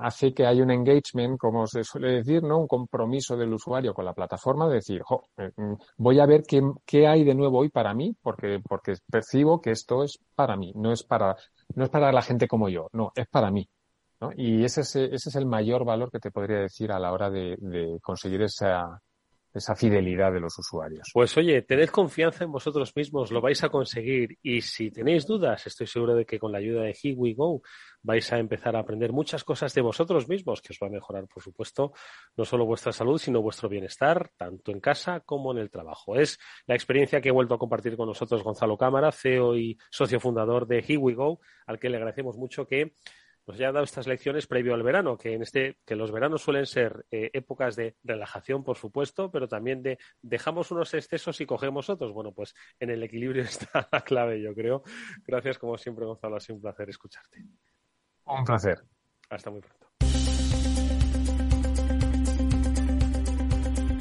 hace 0.00 0.34
que 0.34 0.44
haya 0.44 0.62
un 0.62 0.70
engagement, 0.70 1.38
como 1.38 1.66
se 1.66 1.82
suele 1.82 2.16
decir, 2.16 2.42
¿no? 2.42 2.58
Un 2.58 2.66
compromiso 2.66 3.38
del 3.38 3.54
usuario 3.54 3.94
con 3.94 4.04
la 4.04 4.12
plataforma 4.12 4.68
de 4.68 4.74
decir, 4.74 5.00
eh, 5.38 5.50
mm, 5.56 5.74
voy 5.96 6.20
a 6.20 6.26
ver 6.26 6.42
qué, 6.46 6.60
qué, 6.84 7.06
hay 7.06 7.24
de 7.24 7.34
nuevo 7.34 7.60
hoy 7.60 7.70
para 7.70 7.94
mí, 7.94 8.14
porque, 8.20 8.60
porque 8.62 8.96
percibo 9.10 9.62
que 9.62 9.70
esto 9.70 10.04
es 10.04 10.18
para 10.34 10.56
mí, 10.58 10.72
no 10.76 10.92
es 10.92 11.02
para, 11.02 11.36
no 11.74 11.84
es 11.84 11.90
para 11.90 12.12
la 12.12 12.22
gente 12.22 12.48
como 12.48 12.68
yo, 12.68 12.88
no, 12.92 13.12
es 13.14 13.26
para 13.28 13.50
mí. 13.50 13.68
Y 14.36 14.64
ese 14.64 14.82
es, 14.82 14.96
ese 14.96 15.28
es 15.28 15.34
el 15.34 15.46
mayor 15.46 15.84
valor 15.84 16.10
que 16.10 16.18
te 16.18 16.30
podría 16.30 16.60
decir 16.60 16.92
a 16.92 16.98
la 16.98 17.12
hora 17.12 17.30
de, 17.30 17.98
conseguir 18.02 18.42
esa, 18.42 19.00
esa 19.54 19.76
fidelidad 19.76 20.32
de 20.32 20.40
los 20.40 20.58
usuarios. 20.58 21.08
Pues 21.12 21.36
oye, 21.36 21.62
tened 21.62 21.88
confianza 21.88 22.44
en 22.44 22.50
vosotros 22.50 22.92
mismos, 22.96 23.30
lo 23.30 23.40
vais 23.40 23.62
a 23.62 23.68
conseguir 23.68 24.36
y 24.42 24.60
si 24.60 24.90
tenéis 24.90 25.26
dudas, 25.26 25.66
estoy 25.66 25.86
seguro 25.86 26.14
de 26.16 26.26
que 26.26 26.38
con 26.40 26.50
la 26.50 26.58
ayuda 26.58 26.82
de 26.82 26.96
Here 27.00 27.16
vais 28.02 28.32
a 28.32 28.38
empezar 28.38 28.76
a 28.76 28.80
aprender 28.80 29.12
muchas 29.12 29.44
cosas 29.44 29.72
de 29.72 29.80
vosotros 29.80 30.28
mismos 30.28 30.60
que 30.60 30.72
os 30.72 30.78
va 30.82 30.88
a 30.88 30.90
mejorar, 30.90 31.26
por 31.26 31.42
supuesto, 31.42 31.92
no 32.36 32.44
solo 32.44 32.66
vuestra 32.66 32.92
salud, 32.92 33.18
sino 33.18 33.40
vuestro 33.40 33.68
bienestar, 33.68 34.30
tanto 34.36 34.72
en 34.72 34.80
casa 34.80 35.20
como 35.20 35.52
en 35.52 35.58
el 35.58 35.70
trabajo. 35.70 36.16
Es 36.16 36.38
la 36.66 36.74
experiencia 36.74 37.20
que 37.20 37.28
he 37.28 37.32
vuelto 37.32 37.54
a 37.54 37.58
compartir 37.58 37.96
con 37.96 38.08
nosotros 38.08 38.42
Gonzalo 38.42 38.76
Cámara, 38.76 39.12
CEO 39.12 39.56
y 39.56 39.78
socio 39.90 40.18
fundador 40.18 40.66
de 40.66 40.78
Here 40.78 41.00
al 41.66 41.78
que 41.78 41.88
le 41.88 41.96
agradecemos 41.96 42.36
mucho 42.36 42.66
que 42.66 42.94
nos 43.46 43.58
ya 43.58 43.68
ha 43.68 43.72
dado 43.72 43.84
estas 43.84 44.06
lecciones 44.06 44.46
previo 44.46 44.74
al 44.74 44.82
verano, 44.82 45.18
que 45.18 45.34
en 45.34 45.42
este, 45.42 45.78
que 45.84 45.96
los 45.96 46.10
veranos 46.10 46.42
suelen 46.42 46.66
ser 46.66 47.06
eh, 47.10 47.30
épocas 47.34 47.76
de 47.76 47.96
relajación, 48.02 48.64
por 48.64 48.76
supuesto, 48.76 49.30
pero 49.30 49.48
también 49.48 49.82
de 49.82 49.98
dejamos 50.22 50.70
unos 50.70 50.94
excesos 50.94 51.40
y 51.40 51.46
cogemos 51.46 51.90
otros. 51.90 52.12
Bueno, 52.12 52.32
pues 52.32 52.54
en 52.80 52.90
el 52.90 53.02
equilibrio 53.02 53.42
está 53.44 53.88
la 53.92 54.00
clave, 54.00 54.40
yo 54.40 54.54
creo. 54.54 54.82
Gracias, 55.26 55.58
como 55.58 55.76
siempre, 55.76 56.06
Gonzalo. 56.06 56.36
Ha 56.36 56.40
sido 56.40 56.56
un 56.56 56.62
placer 56.62 56.88
escucharte. 56.88 57.44
Un 58.24 58.44
placer. 58.44 58.82
Hasta 59.28 59.50
muy 59.50 59.60
pronto. 59.60 59.83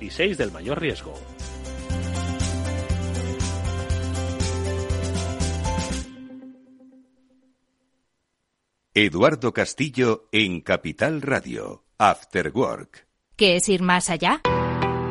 y 0.00 0.10
6 0.10 0.38
del 0.38 0.52
mayor 0.52 0.80
riesgo. 0.80 1.14
Eduardo 8.94 9.54
Castillo 9.54 10.28
en 10.32 10.60
Capital 10.60 11.22
Radio, 11.22 11.86
After 11.96 12.52
Work. 12.54 13.06
¿Qué 13.36 13.56
es 13.56 13.68
ir 13.70 13.80
más 13.80 14.10
allá? 14.10 14.42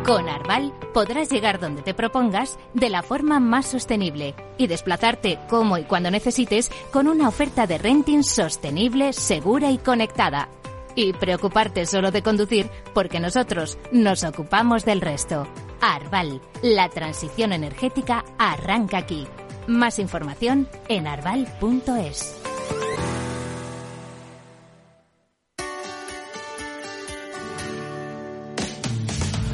Con 0.05 0.29
Arval 0.29 0.71
podrás 0.93 1.31
llegar 1.31 1.59
donde 1.59 1.81
te 1.81 1.95
propongas 1.95 2.59
de 2.75 2.89
la 2.89 3.01
forma 3.01 3.39
más 3.39 3.65
sostenible 3.65 4.35
y 4.59 4.67
desplazarte 4.67 5.39
como 5.49 5.79
y 5.79 5.83
cuando 5.83 6.11
necesites 6.11 6.69
con 6.93 7.07
una 7.07 7.27
oferta 7.27 7.65
de 7.65 7.79
renting 7.79 8.21
sostenible, 8.21 9.13
segura 9.13 9.71
y 9.71 9.79
conectada 9.79 10.49
y 10.95 11.13
preocuparte 11.13 11.85
solo 11.85 12.11
de 12.11 12.21
conducir 12.21 12.69
porque 12.93 13.19
nosotros 13.19 13.77
nos 13.91 14.23
ocupamos 14.23 14.85
del 14.85 15.01
resto. 15.01 15.47
Arval, 15.81 16.41
la 16.61 16.89
transición 16.89 17.53
energética 17.53 18.23
arranca 18.37 18.97
aquí. 18.97 19.27
Más 19.67 19.99
información 19.99 20.67
en 20.87 21.07
arval.es. 21.07 22.50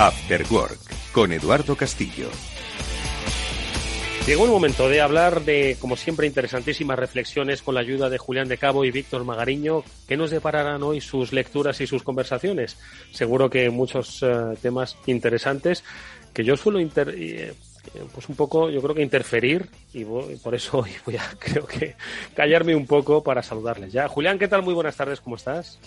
After 0.00 0.46
Work 0.50 0.78
con 1.12 1.30
Eduardo 1.30 1.76
Castillo. 1.76 2.30
Llegó 4.26 4.46
el 4.46 4.50
momento 4.50 4.88
de 4.88 5.02
hablar 5.02 5.42
de, 5.42 5.76
como 5.78 5.94
siempre, 5.94 6.26
interesantísimas 6.26 6.98
reflexiones 6.98 7.60
con 7.60 7.74
la 7.74 7.82
ayuda 7.82 8.08
de 8.08 8.16
Julián 8.16 8.48
de 8.48 8.56
Cabo 8.56 8.86
y 8.86 8.90
Víctor 8.90 9.24
Magariño, 9.24 9.84
que 10.08 10.16
nos 10.16 10.30
depararán 10.30 10.82
hoy 10.82 11.02
sus 11.02 11.34
lecturas 11.34 11.82
y 11.82 11.86
sus 11.86 12.02
conversaciones. 12.02 12.78
Seguro 13.12 13.50
que 13.50 13.68
muchos 13.68 14.22
eh, 14.22 14.56
temas 14.62 14.96
interesantes 15.04 15.84
que 16.32 16.44
yo 16.44 16.56
suelo 16.56 16.80
inter 16.80 17.14
eh, 17.14 17.52
pues 18.14 18.26
un 18.30 18.36
poco, 18.36 18.70
yo 18.70 18.80
creo 18.80 18.94
que 18.94 19.02
interferir 19.02 19.68
y 19.92 20.04
por 20.04 20.54
eso 20.54 20.78
hoy 20.82 20.92
voy 21.04 21.16
a, 21.16 21.28
creo 21.38 21.66
que, 21.66 21.94
callarme 22.34 22.74
un 22.74 22.86
poco 22.86 23.22
para 23.22 23.42
saludarles. 23.42 23.92
Ya, 23.92 24.08
Julián, 24.08 24.38
¿qué 24.38 24.48
tal? 24.48 24.62
Muy 24.62 24.72
buenas 24.72 24.96
tardes, 24.96 25.20
¿cómo 25.20 25.36
estás? 25.36 25.78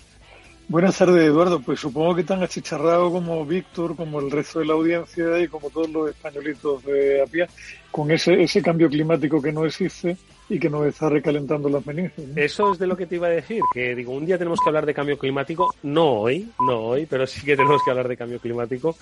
Buenas 0.70 0.98
tardes, 0.98 1.26
Eduardo. 1.26 1.60
Pues 1.60 1.80
supongo 1.80 2.16
que 2.16 2.24
tan 2.24 2.42
achicharrado 2.42 3.12
como 3.12 3.46
Víctor, 3.46 3.96
como 3.96 4.20
el 4.20 4.32
resto 4.32 4.60
de 4.60 4.66
la 4.66 4.74
audiencia 4.74 5.40
y 5.40 5.48
como 5.48 5.70
todos 5.70 5.90
los 5.90 6.10
españolitos 6.10 6.84
de 6.84 7.22
a 7.22 7.26
pie, 7.26 7.48
con 7.92 8.10
ese, 8.12 8.42
ese 8.42 8.62
cambio 8.62 8.90
climático 8.90 9.42
que 9.42 9.52
no 9.52 9.66
existe 9.66 10.18
y 10.50 10.60
que 10.60 10.70
nos 10.70 10.86
está 10.88 11.10
recalentando 11.10 11.68
las 11.70 11.86
meninges. 11.86 12.26
Eso 12.36 12.74
es 12.74 12.80
de 12.80 12.88
lo 12.88 12.96
que 12.96 13.06
te 13.06 13.16
iba 13.16 13.28
a 13.28 13.32
decir, 13.32 13.62
que 13.74 13.94
digo, 13.94 14.14
un 14.14 14.26
día 14.26 14.38
tenemos 14.38 14.60
que 14.64 14.70
hablar 14.70 14.86
de 14.86 14.94
cambio 14.94 15.18
climático, 15.18 15.76
no 15.84 16.22
hoy, 16.22 16.50
no 16.66 16.80
hoy, 16.80 17.06
pero 17.06 17.28
sí 17.28 17.42
que 17.42 17.56
tenemos 17.56 17.82
que 17.84 17.92
hablar 17.92 18.08
de 18.08 18.18
cambio 18.18 18.40
climático, 18.40 18.96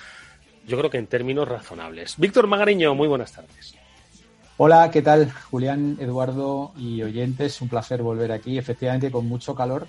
yo 0.67 0.77
creo 0.77 0.89
que 0.89 0.97
en 0.97 1.07
términos 1.07 1.47
razonables. 1.47 2.15
Víctor 2.17 2.47
Magariño, 2.47 2.95
muy 2.95 3.07
buenas 3.07 3.31
tardes. 3.31 3.75
Hola, 4.57 4.91
¿qué 4.91 5.01
tal? 5.01 5.31
Julián, 5.49 5.97
Eduardo 5.99 6.73
y 6.77 7.01
oyentes, 7.01 7.61
un 7.61 7.69
placer 7.69 8.01
volver 8.01 8.31
aquí, 8.31 8.57
efectivamente 8.57 9.09
con 9.09 9.27
mucho 9.27 9.55
calor 9.55 9.87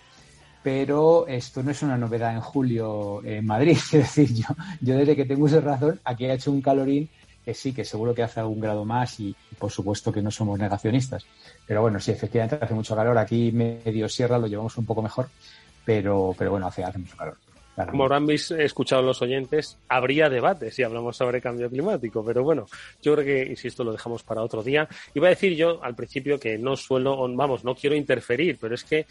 pero 0.63 1.27
esto 1.27 1.63
no 1.63 1.71
es 1.71 1.83
una 1.83 1.97
novedad 1.97 2.35
en 2.35 2.41
julio 2.41 3.23
en 3.25 3.47
Madrid. 3.47 3.77
Es 3.93 4.17
decir, 4.17 4.35
yo, 4.35 4.47
yo 4.81 4.97
desde 4.97 5.17
que 5.17 5.25
tengo 5.25 5.47
esa 5.47 5.61
razón, 5.61 6.01
aquí 6.05 6.27
ha 6.27 6.35
hecho 6.35 6.53
un 6.53 6.63
calorín 6.63 7.09
que 7.45 7.55
sí, 7.55 7.73
que 7.73 7.85
seguro 7.85 8.15
que 8.15 8.23
hace 8.23 8.41
algún 8.41 8.61
grado 8.61 8.85
más 8.85 9.19
y, 9.19 9.35
por 9.59 9.71
supuesto 9.71 10.13
que 10.13 10.23
no 10.23 10.31
somos 10.31 10.59
negacionistas. 10.59 11.27
Pero 11.67 11.83
bueno, 11.83 11.99
sí, 11.99 12.13
efectivamente 12.13 12.59
hace 12.61 12.75
mucho 12.75 12.95
calor. 12.95 13.19
Aquí 13.19 13.51
medio 13.53 14.09
sierra 14.09 14.39
lo 14.39 14.47
llevamos 14.47 14.77
un 14.77 14.87
poco 14.87 15.03
mejor, 15.03 15.29
pero, 15.85 16.35
pero 16.39 16.53
bueno, 16.53 16.67
hace, 16.67 16.85
hace 16.85 16.99
mucho 16.99 17.17
calor. 17.17 17.37
Como 17.91 18.05
habrán 18.05 18.29
escuchado 18.31 19.01
los 19.01 19.23
oyentes, 19.23 19.79
habría 19.89 20.29
debate 20.29 20.71
si 20.71 20.83
hablamos 20.83 21.17
sobre 21.17 21.41
cambio 21.41 21.71
climático, 21.71 22.23
pero 22.23 22.43
bueno, 22.45 22.67
yo 23.01 23.15
creo 23.15 23.25
que, 23.25 23.51
insisto, 23.51 23.83
lo 23.83 23.93
dejamos 23.93 24.23
para 24.23 24.43
otro 24.43 24.63
día. 24.63 24.87
Iba 25.15 25.29
a 25.29 25.31
decir 25.31 25.57
yo 25.57 25.83
al 25.83 25.95
principio 25.95 26.39
que 26.39 26.59
no 26.59 26.77
suelo, 26.77 27.27
vamos, 27.35 27.65
no 27.65 27.75
quiero 27.75 27.97
interferir, 27.97 28.59
pero 28.61 28.75
es 28.75 28.85
que 28.85 29.07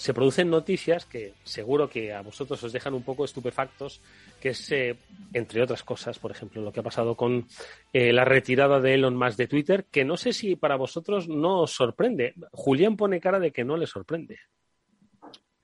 se 0.00 0.14
producen 0.14 0.48
noticias 0.48 1.04
que 1.04 1.34
seguro 1.44 1.90
que 1.90 2.14
a 2.14 2.22
vosotros 2.22 2.64
os 2.64 2.72
dejan 2.72 2.94
un 2.94 3.02
poco 3.02 3.26
estupefactos, 3.26 4.00
que 4.40 4.48
es, 4.48 4.72
eh, 4.72 4.96
entre 5.34 5.60
otras 5.60 5.82
cosas, 5.82 6.18
por 6.18 6.30
ejemplo, 6.30 6.62
lo 6.62 6.72
que 6.72 6.80
ha 6.80 6.82
pasado 6.82 7.14
con 7.16 7.44
eh, 7.92 8.10
la 8.10 8.24
retirada 8.24 8.80
de 8.80 8.94
Elon 8.94 9.14
Musk 9.14 9.36
de 9.36 9.46
Twitter, 9.46 9.84
que 9.90 10.06
no 10.06 10.16
sé 10.16 10.32
si 10.32 10.56
para 10.56 10.76
vosotros 10.76 11.28
no 11.28 11.60
os 11.60 11.72
sorprende. 11.72 12.32
Julián 12.50 12.96
pone 12.96 13.20
cara 13.20 13.38
de 13.38 13.52
que 13.52 13.62
no 13.62 13.76
le 13.76 13.86
sorprende. 13.86 14.38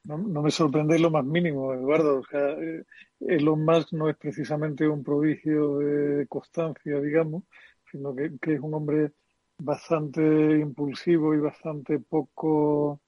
No, 0.04 0.18
me 0.18 0.50
sorprende 0.50 0.98
lo 0.98 1.10
más 1.10 1.24
mínimo, 1.24 1.72
Eduardo. 1.72 2.18
O 2.18 2.24
sea, 2.26 2.50
eh, 2.60 2.84
Elon 3.20 3.64
Musk 3.64 3.94
no 3.94 4.10
es 4.10 4.18
precisamente 4.18 4.86
un 4.86 5.02
prodigio 5.02 5.78
de 5.78 6.26
constancia, 6.26 7.00
digamos, 7.00 7.44
sino 7.90 8.14
que 8.14 8.52
es 8.52 8.60
un 8.60 8.74
hombre 8.74 9.12
bastante 9.56 10.20
impulsivo 10.58 11.34
y 11.34 11.38
bastante 11.38 11.98
poco 12.00 13.00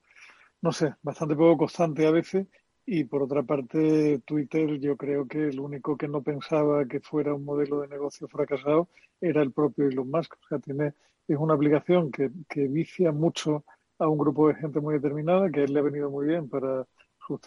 no 0.63 0.73
sé, 0.73 0.95
bastante 1.03 1.35
poco 1.37 1.59
constante 1.59 2.07
a 2.07 2.11
veces. 2.11 2.47
Y 2.87 3.05
por 3.05 3.23
otra 3.23 3.43
parte, 3.43 4.21
Twitter, 4.25 4.79
yo 4.81 4.97
creo 4.97 5.29
que 5.29 5.49
el 5.49 5.61
único 5.61 5.97
que 5.97 6.09
no 6.09 6.23
pensaba 6.23 6.87
que 6.87 7.01
fuera 7.01 7.35
un 7.35 7.45
modelo 7.45 7.81
de 7.81 7.89
negocio 7.89 8.29
fracasado 8.29 8.89
era 9.21 9.43
el 9.43 9.53
propio 9.53 9.89
Elon 9.89 10.11
Musk. 10.11 10.35
O 10.35 10.49
sea, 10.49 10.59
tiene, 10.59 10.95
es 11.29 11.37
una 11.39 11.55
aplicación 11.55 12.11
que, 12.11 12.31
que 12.49 12.67
vicia 12.69 13.13
mucho 13.13 13.65
a 13.99 14.09
un 14.09 14.19
grupo 14.19 14.49
de 14.49 14.55
gente 14.55 14.81
muy 14.81 14.95
determinada, 14.95 15.51
que 15.51 15.61
a 15.61 15.65
él 15.65 15.75
le 15.75 15.81
ha 15.81 15.83
venido 15.83 16.11
muy 16.11 16.27
bien 16.27 16.49
para 16.49 16.87
su 17.27 17.39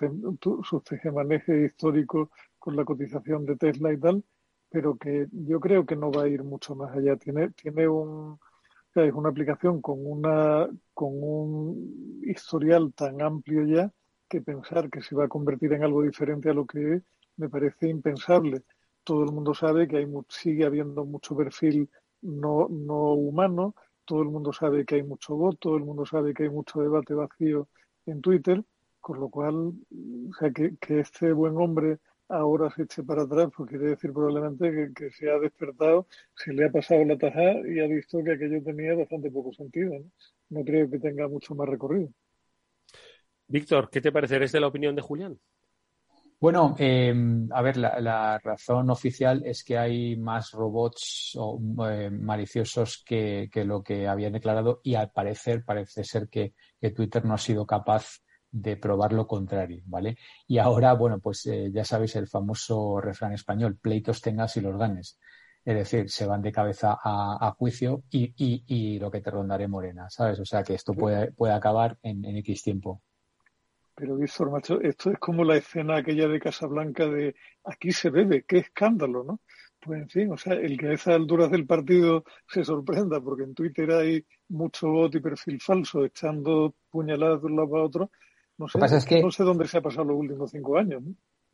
maneje 1.13 1.65
histórico 1.65 2.29
con 2.59 2.75
la 2.75 2.85
cotización 2.85 3.45
de 3.45 3.55
Tesla 3.55 3.91
y 3.91 3.97
tal, 3.97 4.23
pero 4.69 4.95
que 4.97 5.27
yo 5.31 5.59
creo 5.59 5.85
que 5.85 5.95
no 5.95 6.11
va 6.11 6.23
a 6.23 6.27
ir 6.27 6.43
mucho 6.43 6.75
más 6.75 6.95
allá. 6.95 7.15
Tiene, 7.17 7.49
tiene 7.51 7.87
un, 7.87 8.39
es 8.95 9.13
una 9.13 9.29
aplicación 9.29 9.81
con, 9.81 10.05
una, 10.05 10.67
con 10.93 11.09
un 11.13 12.21
historial 12.23 12.93
tan 12.93 13.21
amplio 13.21 13.65
ya 13.65 13.91
que 14.27 14.41
pensar 14.41 14.89
que 14.89 15.01
se 15.01 15.15
va 15.15 15.25
a 15.25 15.29
convertir 15.29 15.73
en 15.73 15.83
algo 15.83 16.03
diferente 16.03 16.49
a 16.49 16.53
lo 16.53 16.65
que 16.65 16.95
es 16.95 17.03
me 17.37 17.49
parece 17.49 17.87
impensable. 17.89 18.63
Todo 19.03 19.23
el 19.23 19.31
mundo 19.31 19.53
sabe 19.53 19.87
que 19.87 19.97
hay, 19.97 20.07
sigue 20.29 20.65
habiendo 20.65 21.05
mucho 21.05 21.35
perfil 21.35 21.89
no, 22.21 22.67
no 22.69 23.13
humano, 23.13 23.75
todo 24.05 24.21
el 24.21 24.29
mundo 24.29 24.53
sabe 24.53 24.85
que 24.85 24.95
hay 24.95 25.03
mucho 25.03 25.35
voto, 25.35 25.57
todo 25.57 25.77
el 25.77 25.83
mundo 25.83 26.05
sabe 26.05 26.33
que 26.33 26.43
hay 26.43 26.49
mucho 26.49 26.81
debate 26.81 27.13
vacío 27.13 27.67
en 28.05 28.21
Twitter, 28.21 28.63
con 28.99 29.19
lo 29.19 29.29
cual, 29.29 29.73
o 30.29 30.33
sea, 30.37 30.51
que, 30.51 30.77
que 30.77 30.99
este 30.99 31.31
buen 31.33 31.57
hombre 31.57 31.99
ahora 32.31 32.69
se 32.75 32.83
eche 32.83 33.03
para 33.03 33.23
atrás, 33.23 33.49
pues 33.55 33.69
quiere 33.69 33.87
decir 33.89 34.13
probablemente 34.13 34.91
que, 34.95 35.11
se 35.11 35.29
ha 35.29 35.37
despertado, 35.37 36.07
se 36.35 36.53
le 36.53 36.65
ha 36.65 36.71
pasado 36.71 37.03
la 37.05 37.17
taja 37.17 37.51
y 37.67 37.79
ha 37.79 37.87
visto 37.87 38.23
que 38.23 38.33
aquello 38.33 38.63
tenía 38.63 38.95
bastante 38.95 39.29
poco 39.29 39.53
sentido. 39.53 39.93
No, 40.49 40.63
creo 40.63 40.89
que 40.89 40.99
tenga 40.99 41.27
mucho 41.27 41.55
más 41.55 41.67
recorrido. 41.67 42.09
Víctor, 43.47 43.89
¿qué 43.89 44.01
te 44.01 44.11
parece? 44.11 44.37
¿Eres 44.37 44.51
de 44.51 44.61
la 44.61 44.67
opinión 44.67 44.95
de 44.95 45.01
Julián? 45.01 45.39
Bueno, 46.39 46.75
eh, 46.79 47.13
a 47.51 47.61
ver, 47.61 47.77
la, 47.77 48.39
razón 48.39 48.89
oficial 48.89 49.43
es 49.45 49.63
que 49.63 49.77
hay 49.77 50.15
más 50.15 50.51
robots 50.51 51.37
eh, 51.87 52.09
maliciosos 52.09 53.03
que, 53.05 53.47
lo 53.63 53.83
que 53.83 54.07
habían 54.07 54.33
declarado 54.33 54.81
y 54.83 54.95
al 54.95 55.11
parecer 55.11 55.63
parece 55.63 56.03
ser 56.03 56.29
que 56.29 56.53
Twitter 56.95 57.23
no 57.25 57.35
ha 57.35 57.37
sido 57.37 57.67
capaz 57.67 58.21
de 58.51 58.77
probar 58.77 59.13
lo 59.13 59.25
contrario, 59.27 59.81
¿vale? 59.85 60.17
Y 60.47 60.57
ahora, 60.57 60.93
bueno, 60.93 61.19
pues 61.19 61.45
eh, 61.45 61.71
ya 61.73 61.85
sabéis 61.85 62.15
el 62.17 62.27
famoso 62.27 62.99
refrán 62.99 63.33
español, 63.33 63.77
pleitos 63.81 64.21
tengas 64.21 64.57
y 64.57 64.61
los 64.61 64.77
ganes. 64.77 65.17
Es 65.63 65.75
decir, 65.75 66.09
se 66.09 66.25
van 66.25 66.41
de 66.41 66.51
cabeza 66.51 66.97
a, 67.03 67.53
juicio 67.57 68.03
y, 68.09 68.33
y, 68.35 68.99
lo 68.99 69.11
que 69.11 69.21
te 69.21 69.29
rondaré 69.29 69.67
morena, 69.67 70.09
¿sabes? 70.09 70.39
O 70.39 70.45
sea 70.45 70.63
que 70.63 70.73
esto 70.73 70.93
puede, 70.93 71.31
puede 71.31 71.53
acabar 71.53 71.99
en, 72.01 72.25
X 72.37 72.63
tiempo. 72.63 73.01
Pero 73.93 74.15
Víctor, 74.15 74.49
macho, 74.49 74.81
esto 74.81 75.11
es 75.11 75.19
como 75.19 75.43
la 75.43 75.57
escena 75.57 75.97
aquella 75.97 76.27
de 76.27 76.39
Casablanca 76.39 77.05
de 77.07 77.35
aquí 77.63 77.91
se 77.91 78.09
bebe, 78.09 78.43
qué 78.43 78.57
escándalo, 78.57 79.23
¿no? 79.23 79.41
Pues 79.79 80.01
en 80.01 80.09
fin, 80.09 80.31
o 80.31 80.37
sea, 80.37 80.53
el 80.53 80.77
que 80.77 80.87
a 80.87 80.93
esas 80.93 81.15
alturas 81.15 81.51
del 81.51 81.67
partido 81.67 82.23
se 82.47 82.63
sorprenda, 82.63 83.21
porque 83.21 83.43
en 83.43 83.53
Twitter 83.53 83.91
hay 83.91 84.25
mucho 84.49 84.87
bot 84.89 85.13
y 85.13 85.19
perfil 85.19 85.61
falso 85.61 86.05
echando 86.05 86.75
puñaladas 86.89 87.41
de 87.41 87.47
un 87.47 87.55
lado 87.55 87.69
para 87.69 87.83
otro, 87.83 88.11
no 88.61 88.99
sé, 88.99 89.21
no 89.21 89.31
sé 89.31 89.43
dónde 89.43 89.67
se 89.67 89.77
ha 89.77 89.81
pasado 89.81 90.05
los 90.05 90.17
últimos 90.17 90.51
cinco 90.51 90.77
años. 90.77 91.03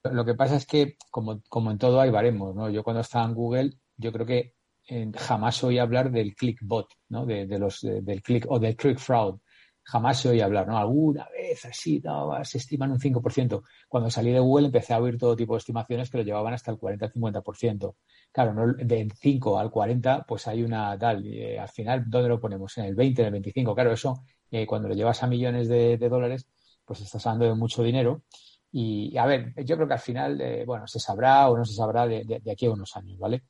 Lo 0.04 0.26
que 0.26 0.36
pasa 0.36 0.56
es 0.56 0.66
que, 0.66 0.98
como, 1.12 1.42
como 1.50 1.72
en 1.72 1.78
todo, 1.78 2.00
hay 2.00 2.10
baremos. 2.10 2.56
¿no? 2.56 2.70
Yo 2.70 2.84
cuando 2.84 3.02
estaba 3.02 3.26
en 3.26 3.34
Google, 3.34 3.74
yo 3.98 4.12
creo 4.12 4.26
que 4.26 4.54
eh, 4.88 5.12
jamás 5.16 5.64
oí 5.64 5.80
hablar 5.80 6.12
del 6.12 6.36
clickbot, 6.36 6.88
¿no? 7.10 7.26
De, 7.26 7.46
los, 7.60 7.82
del 7.82 8.22
click 8.22 8.46
o 8.50 8.60
del 8.60 8.76
click 8.76 9.00
fraud. 9.00 9.40
Jamás 9.84 10.20
se 10.20 10.30
oí 10.30 10.42
hablar, 10.42 10.68
¿no? 10.68 10.78
Alguna 10.78 11.28
vez 11.30 11.64
así, 11.66 12.02
no, 12.04 12.44
se 12.44 12.58
estiman 12.58 12.92
un 12.92 13.00
5%. 13.00 13.64
Cuando 13.88 14.10
salí 14.10 14.32
de 14.32 14.40
Google 14.40 14.68
empecé 14.68 14.94
a 14.94 15.00
oír 15.00 15.18
todo 15.18 15.36
tipo 15.36 15.54
de 15.54 15.60
estimaciones 15.60 16.10
que 16.10 16.18
lo 16.18 16.24
llevaban 16.24 16.54
hasta 16.54 16.72
el 16.72 16.78
40-50%. 16.78 17.96
Claro, 18.32 18.54
¿no? 18.54 18.74
del 18.74 19.12
5 19.14 19.58
al 19.58 19.72
40, 19.72 20.26
pues 20.28 20.48
hay 20.48 20.62
una 20.64 20.98
tal. 20.98 21.26
Eh, 21.26 21.58
al 21.58 21.70
final, 21.70 22.04
¿dónde 22.08 22.30
lo 22.30 22.40
ponemos? 22.40 22.78
En 22.78 22.86
el 22.86 22.96
20, 22.96 23.22
en 23.22 23.26
el 23.28 23.32
25. 23.32 23.74
Claro, 23.76 23.94
eso, 23.94 24.26
eh, 24.52 24.66
cuando 24.66 24.90
lo 24.90 24.94
llevas 24.94 25.24
a 25.24 25.28
millones 25.28 25.70
de 25.70 25.98
dólares, 25.98 26.48
pues 26.88 27.02
estás 27.02 27.26
hablando 27.28 27.46
de 27.46 27.56
mucho 27.56 27.84
dinero. 27.84 28.24
Y, 28.72 29.18
a 29.18 29.26
ver, 29.26 29.54
yo 29.66 29.76
creo 29.76 29.88
que 29.88 29.94
al 29.94 30.00
final, 30.00 30.40
eh, 30.42 30.64
bueno, 30.66 30.88
se 30.88 31.00
sabrá 31.00 31.50
o 31.50 31.58
no 31.58 31.66
se 31.66 31.74
sabrá 31.74 32.08
de, 32.08 32.42
aquí 32.52 32.66
a 32.66 32.72
unos 32.72 32.96
años, 32.96 33.18
¿vale? 33.20 33.44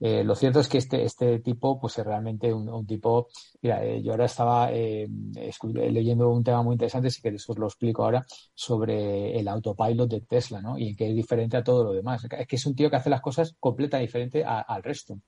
Eh, 0.00 0.24
lo 0.24 0.34
cierto 0.34 0.60
es 0.60 0.68
que 0.68 0.78
este, 0.78 1.04
este 1.04 1.38
tipo, 1.38 1.80
pues 1.80 1.98
es 1.98 2.04
realmente 2.04 2.52
un, 2.52 2.86
tipo. 2.86 3.28
Mira, 3.62 3.84
eh, 3.84 4.02
yo 4.02 4.12
ahora 4.12 4.26
estaba 4.26 4.70
leyendo 4.70 6.30
un 6.30 6.44
tema 6.44 6.62
muy 6.62 6.74
interesante, 6.74 7.10
si 7.10 7.22
queréis 7.22 7.48
os 7.48 7.58
lo 7.58 7.66
explico 7.66 8.04
ahora, 8.04 8.24
sobre 8.54 9.38
el 9.38 9.48
autopilot 9.48 10.10
de 10.10 10.20
Tesla, 10.22 10.60
¿no? 10.60 10.78
Y 10.78 10.94
que 10.96 11.08
es 11.08 11.14
diferente 11.14 11.56
a 11.56 11.64
todo 11.64 11.84
lo 11.84 11.92
demás. 11.92 12.24
Es 12.24 12.46
que 12.46 12.56
es 12.56 12.66
un 12.66 12.74
tío 12.74 12.90
que 12.90 12.96
hace 12.96 13.10
las 13.10 13.22
cosas 13.22 13.54
completamente 13.58 14.06
diferente 14.06 14.44
al 14.44 14.82
resto. 14.82 15.20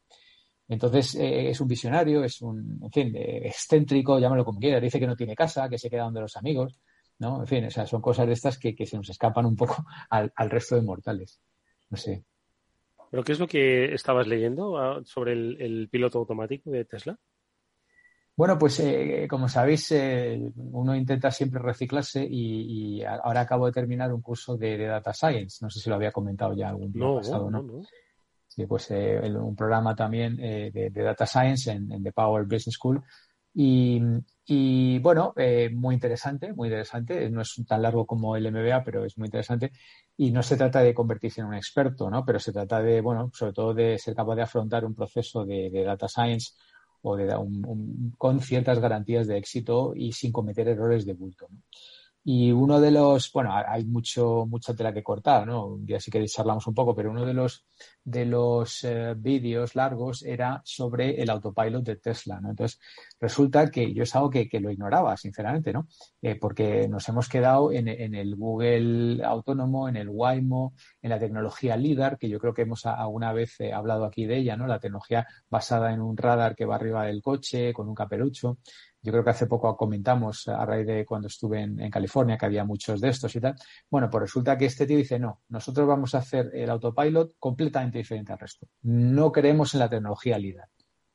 Entonces, 0.69 1.15
es 1.15 1.61
un 1.61 1.69
visionario, 1.69 2.25
es 2.25 2.43
un, 2.43 2.81
en 2.83 2.91
fin, 2.91 3.13
excéntrico, 3.15 4.19
llámalo 4.19 4.45
como 4.45 4.59
quieras. 4.59 4.83
Dice 4.83 4.99
que 4.99 5.07
no 5.07 5.17
tiene 5.17 5.37
casa, 5.37 5.69
que 5.69 5.79
se 5.79 5.89
queda 5.89 6.05
donde 6.05 6.21
los 6.23 6.37
amigos. 6.37 6.81
¿No? 7.19 7.41
En 7.41 7.47
fin, 7.47 7.65
o 7.65 7.71
sea, 7.71 7.87
son 7.87 8.01
cosas 8.01 8.27
de 8.27 8.33
estas 8.33 8.59
que, 8.59 8.75
se 8.87 8.97
nos 8.97 9.09
escapan 9.09 9.47
un 9.47 9.57
poco 9.57 9.85
al, 10.11 10.51
resto 10.51 10.75
de 10.75 10.83
mortales. 10.83 11.41
No 11.91 11.97
sé. 11.97 12.25
¿Pero 13.11 13.23
qué 13.23 13.33
es 13.33 13.41
lo 13.41 13.47
que 13.47 13.95
estabas 13.95 14.27
leyendo 14.27 14.77
ah, 14.79 15.01
sobre 15.05 15.33
el, 15.33 15.89
piloto 15.91 16.19
automático 16.19 16.71
de 16.71 16.85
Tesla? 16.85 17.19
Bueno, 18.35 18.59
pues 18.59 18.81
eh, 18.81 19.27
como 19.31 19.49
sabéis, 19.49 19.93
eh, 19.93 20.39
uno 20.57 20.95
intenta 20.95 21.31
siempre 21.31 21.63
reciclarse 21.63 22.27
y, 22.29 23.03
ahora 23.03 23.43
acabo 23.43 23.65
de 23.65 23.73
terminar 23.73 24.13
un 24.13 24.21
curso 24.21 24.59
de, 24.59 24.77
Data 24.77 25.15
Science. 25.15 25.59
No 25.63 25.71
sé 25.71 25.81
si 25.81 25.89
lo 25.89 25.97
había 25.97 26.13
comentado 26.13 26.53
ya 26.55 26.69
algún 26.69 26.93
día 26.93 27.07
pasado, 27.15 27.51
¿no? 27.51 27.63
no, 27.63 27.83
Sí, 28.49 28.67
pues 28.67 28.91
eh, 28.91 29.21
un 29.35 29.55
programa 29.57 29.95
también 29.95 30.37
de, 30.37 30.91
Data 30.93 31.27
Science 31.27 31.71
en, 31.71 31.91
en, 31.93 32.03
The 32.03 32.13
Power 32.13 32.45
Business 32.45 32.75
School 32.75 33.03
y, 33.55 34.03
bueno, 35.01 35.33
eh, 35.37 35.71
muy 35.73 35.95
interesante, 35.95 36.53
muy 36.53 36.69
interesante. 36.69 37.29
No 37.31 37.41
es 37.43 37.55
tan 37.67 37.83
largo 37.83 38.07
como 38.07 38.37
el 38.37 38.51
MBA, 38.53 38.85
pero 38.85 39.05
es 39.05 39.19
muy 39.19 39.27
interesante. 39.27 39.73
Y 40.17 40.31
no 40.31 40.43
se 40.43 40.57
trata 40.57 40.81
de 40.81 40.95
convertirse 40.95 41.41
en 41.41 41.49
un 41.49 41.55
experto, 41.55 42.09
¿no? 42.11 42.25
Pero 42.25 42.39
se 42.39 42.53
trata 42.53 42.81
de, 42.81 43.01
bueno, 43.01 43.31
sobre 43.35 43.53
todo 43.53 43.75
de 43.75 43.99
ser 43.99 44.15
capaz 44.15 44.37
de 44.37 44.43
afrontar 44.43 44.85
un 44.85 44.95
proceso 44.95 45.45
de, 45.45 45.71
data 45.85 46.09
science 46.09 46.53
o 47.03 47.17
de 47.17 47.35
con 48.19 48.41
ciertas 48.41 48.79
garantías 48.79 49.27
de 49.27 49.37
éxito 49.39 49.93
y 49.95 50.13
sin 50.13 50.33
cometer 50.33 50.69
errores 50.69 51.05
de 51.07 51.15
bulto. 51.15 51.49
Y 52.25 52.51
uno 52.51 52.81
de 52.81 52.91
los, 52.91 53.31
bueno, 53.33 53.53
hay 53.55 53.85
mucho, 53.85 54.47
mucha 54.49 54.75
tela 54.75 54.93
que 54.93 55.03
cortar, 55.03 55.47
¿no? 55.47 55.67
Un 55.67 55.87
día 55.87 56.01
si 56.01 56.11
queréis 56.11 56.33
charlamos 56.33 56.67
un 56.67 56.75
poco, 56.75 56.95
pero 56.95 57.11
uno 57.13 57.25
de 57.25 57.35
los, 57.35 57.65
de 58.07 58.25
los 58.25 58.85
eh, 58.85 59.15
vídeos 59.17 59.75
largos 59.75 60.23
era 60.23 60.63
sobre 60.65 61.21
el 61.21 61.29
autopilot 61.29 61.83
de 61.83 61.97
Tesla. 61.97 62.39
Entonces, 62.39 62.79
resulta 63.21 63.69
que 63.69 63.93
yo 63.93 64.05
es 64.05 64.15
algo 64.15 64.31
que, 64.31 64.49
lo 64.61 64.71
ignoraba, 64.71 65.17
sinceramente, 65.17 65.73
¿no? 65.73 65.89
Eh, 66.23 66.37
porque 66.37 66.87
nos 66.89 67.09
hemos 67.09 67.29
quedado 67.29 67.73
en, 67.73 67.89
el 67.89 68.37
Google 68.37 69.25
autónomo, 69.25 69.89
en 69.89 69.97
el 69.97 70.09
Waymo, 70.09 70.75
en 71.03 71.11
la 71.11 71.19
tecnología 71.19 71.77
LIDAR, 71.77 72.17
que 72.17 72.29
yo 72.29 72.39
creo 72.39 72.55
que 72.55 72.63
hemos 72.63 72.87
alguna 72.87 73.33
vez 73.33 73.59
eh, 73.61 73.73
hablado 73.73 74.05
aquí 74.05 74.25
de 74.25 74.37
ella, 74.37 74.57
¿no? 74.57 74.69
La 74.69 74.79
tecnología 74.79 75.27
basada 75.51 75.93
en 75.93 76.01
un 76.01 76.17
radar 76.17 76.55
que 76.55 76.65
va 76.65 76.77
arriba 76.77 77.07
del 77.07 77.21
coche, 77.21 77.73
con 77.73 77.89
un 77.89 77.95
caperucho. 77.97 78.59
Yo 79.07 79.13
creo 79.13 79.23
que 79.23 79.31
hace 79.31 79.47
poco 79.47 79.77
comentamos 79.77 80.49
a 80.49 80.67
raíz 80.67 80.85
de 80.85 81.07
cuando 81.07 81.29
estuve 81.29 81.61
en, 81.61 81.91
California 81.91 82.37
que 82.37 82.47
había 82.47 82.65
muchos 82.65 83.01
de 83.01 83.11
estos 83.11 83.37
y 83.37 83.41
tal. 83.41 83.55
Bueno, 83.89 84.11
pues 84.11 84.23
resulta 84.23 84.59
que 84.59 84.65
este 84.65 84.85
tío 84.85 84.97
dice, 84.97 85.21
no, 85.21 85.43
nosotros 85.49 85.87
vamos 85.87 86.17
a 86.17 86.19
hacer 86.19 86.51
el 86.53 86.69
autopilot 86.71 87.35
completamente 87.39 87.96
diferente 87.99 88.33
al 88.33 88.39
resto. 88.39 88.67
No 88.83 89.33
creemos 89.33 89.75
en 89.75 89.81
la 89.81 89.89
tecnología 89.89 90.39
LIDAR. 90.39 90.69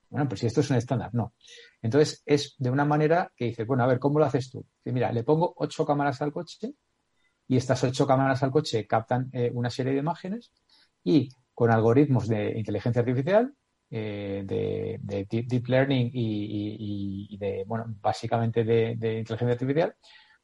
Bueno, 0.10 0.28
pues 0.28 0.42
si 0.42 0.48
esto 0.48 0.60
es 0.60 0.70
un 0.70 0.76
estándar, 0.76 1.10
no. 1.14 1.34
Entonces 1.82 2.22
es 2.26 2.56
de 2.58 2.70
una 2.70 2.84
manera 2.84 3.32
que 3.36 3.46
dice, 3.46 3.64
bueno, 3.64 3.84
a 3.84 3.88
ver, 3.88 4.00
¿cómo 4.00 4.20
lo 4.20 4.26
haces 4.26 4.52
tú? 4.52 4.66
Mira, 4.86 5.12
le 5.12 5.24
pongo 5.24 5.54
ocho 5.56 5.86
cámaras 5.86 6.22
al 6.22 6.34
coche 6.34 6.74
y 7.48 7.56
estas 7.56 7.84
ocho 7.84 8.06
cámaras 8.06 8.44
al 8.44 8.52
coche 8.52 8.86
captan 8.88 9.30
eh, 9.32 9.52
una 9.54 9.70
serie 9.70 9.94
de 9.94 10.00
imágenes 10.00 10.52
y 11.04 11.30
con 11.54 11.72
algoritmos 11.72 12.28
de 12.28 12.58
inteligencia 12.58 13.02
artificial 13.02 13.54
eh, 13.90 14.44
de, 14.46 15.28
deep 15.30 15.68
learning 15.68 16.12
y, 16.14 17.38
de, 17.38 17.66
bueno, 17.68 17.86
básicamente 18.02 18.64
de, 18.64 19.20
inteligencia 19.20 19.52
artificial, 19.54 19.96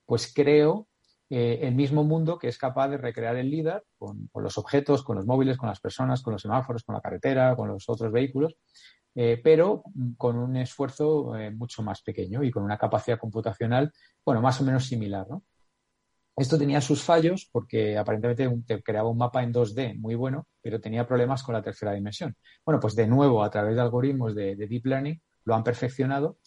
pues 0.06 0.34
creo 0.34 0.88
eh, 1.30 1.60
el 1.62 1.76
mismo 1.76 2.04
mundo 2.04 2.38
que 2.38 2.48
es 2.48 2.58
capaz 2.58 2.90
de 2.90 2.98
recrear 2.98 3.36
el 3.36 3.50
LIDAR 3.50 3.84
con, 3.98 4.30
los 4.36 4.58
objetos, 4.58 5.04
con 5.04 5.18
los 5.18 5.26
móviles, 5.26 5.58
con 5.58 5.70
las 5.70 5.80
personas, 5.80 6.22
con 6.22 6.34
los 6.34 6.42
semáforos, 6.42 6.84
con 6.84 6.96
la 6.96 7.02
carretera, 7.02 7.56
con 7.56 7.68
los 7.68 7.88
otros 7.90 8.12
vehículos, 8.12 8.56
eh, 9.16 9.40
pero 9.44 9.84
con 10.18 10.38
un 10.38 10.56
esfuerzo 10.58 11.34
mucho 11.56 11.82
más 11.84 12.02
pequeño 12.02 12.44
y 12.44 12.52
con 12.52 12.64
una 12.64 12.78
capacidad 12.78 13.18
computacional, 13.18 13.92
bueno, 14.24 14.42
más 14.42 14.62
o 14.62 14.64
menos 14.64 14.86
similar, 14.86 15.28
¿no? 15.30 15.44
Esto 16.38 16.56
tenía 16.60 16.82
sus 16.82 17.02
fallos 17.02 17.50
porque 17.52 17.98
aparentemente 17.98 18.48
te 18.68 18.84
creaba 18.84 19.10
un 19.10 19.18
mapa 19.18 19.42
en 19.42 19.52
2D 19.52 19.98
muy 19.98 20.14
bueno, 20.14 20.48
pero 20.62 20.80
tenía 20.80 21.08
problemas 21.08 21.42
con 21.42 21.54
la 21.54 21.64
tercera 21.64 21.94
dimensión. 21.94 22.38
Bueno, 22.64 22.80
pues 22.80 22.96
de 22.96 23.08
nuevo, 23.08 23.44
a 23.44 23.50
través 23.50 23.76
de 23.76 23.82
algoritmos 23.82 24.36
de, 24.36 24.56
Deep 24.56 24.86
Learning, 24.86 25.20
lo 25.46 25.56
han 25.56 25.64
perfeccionado 25.64 26.38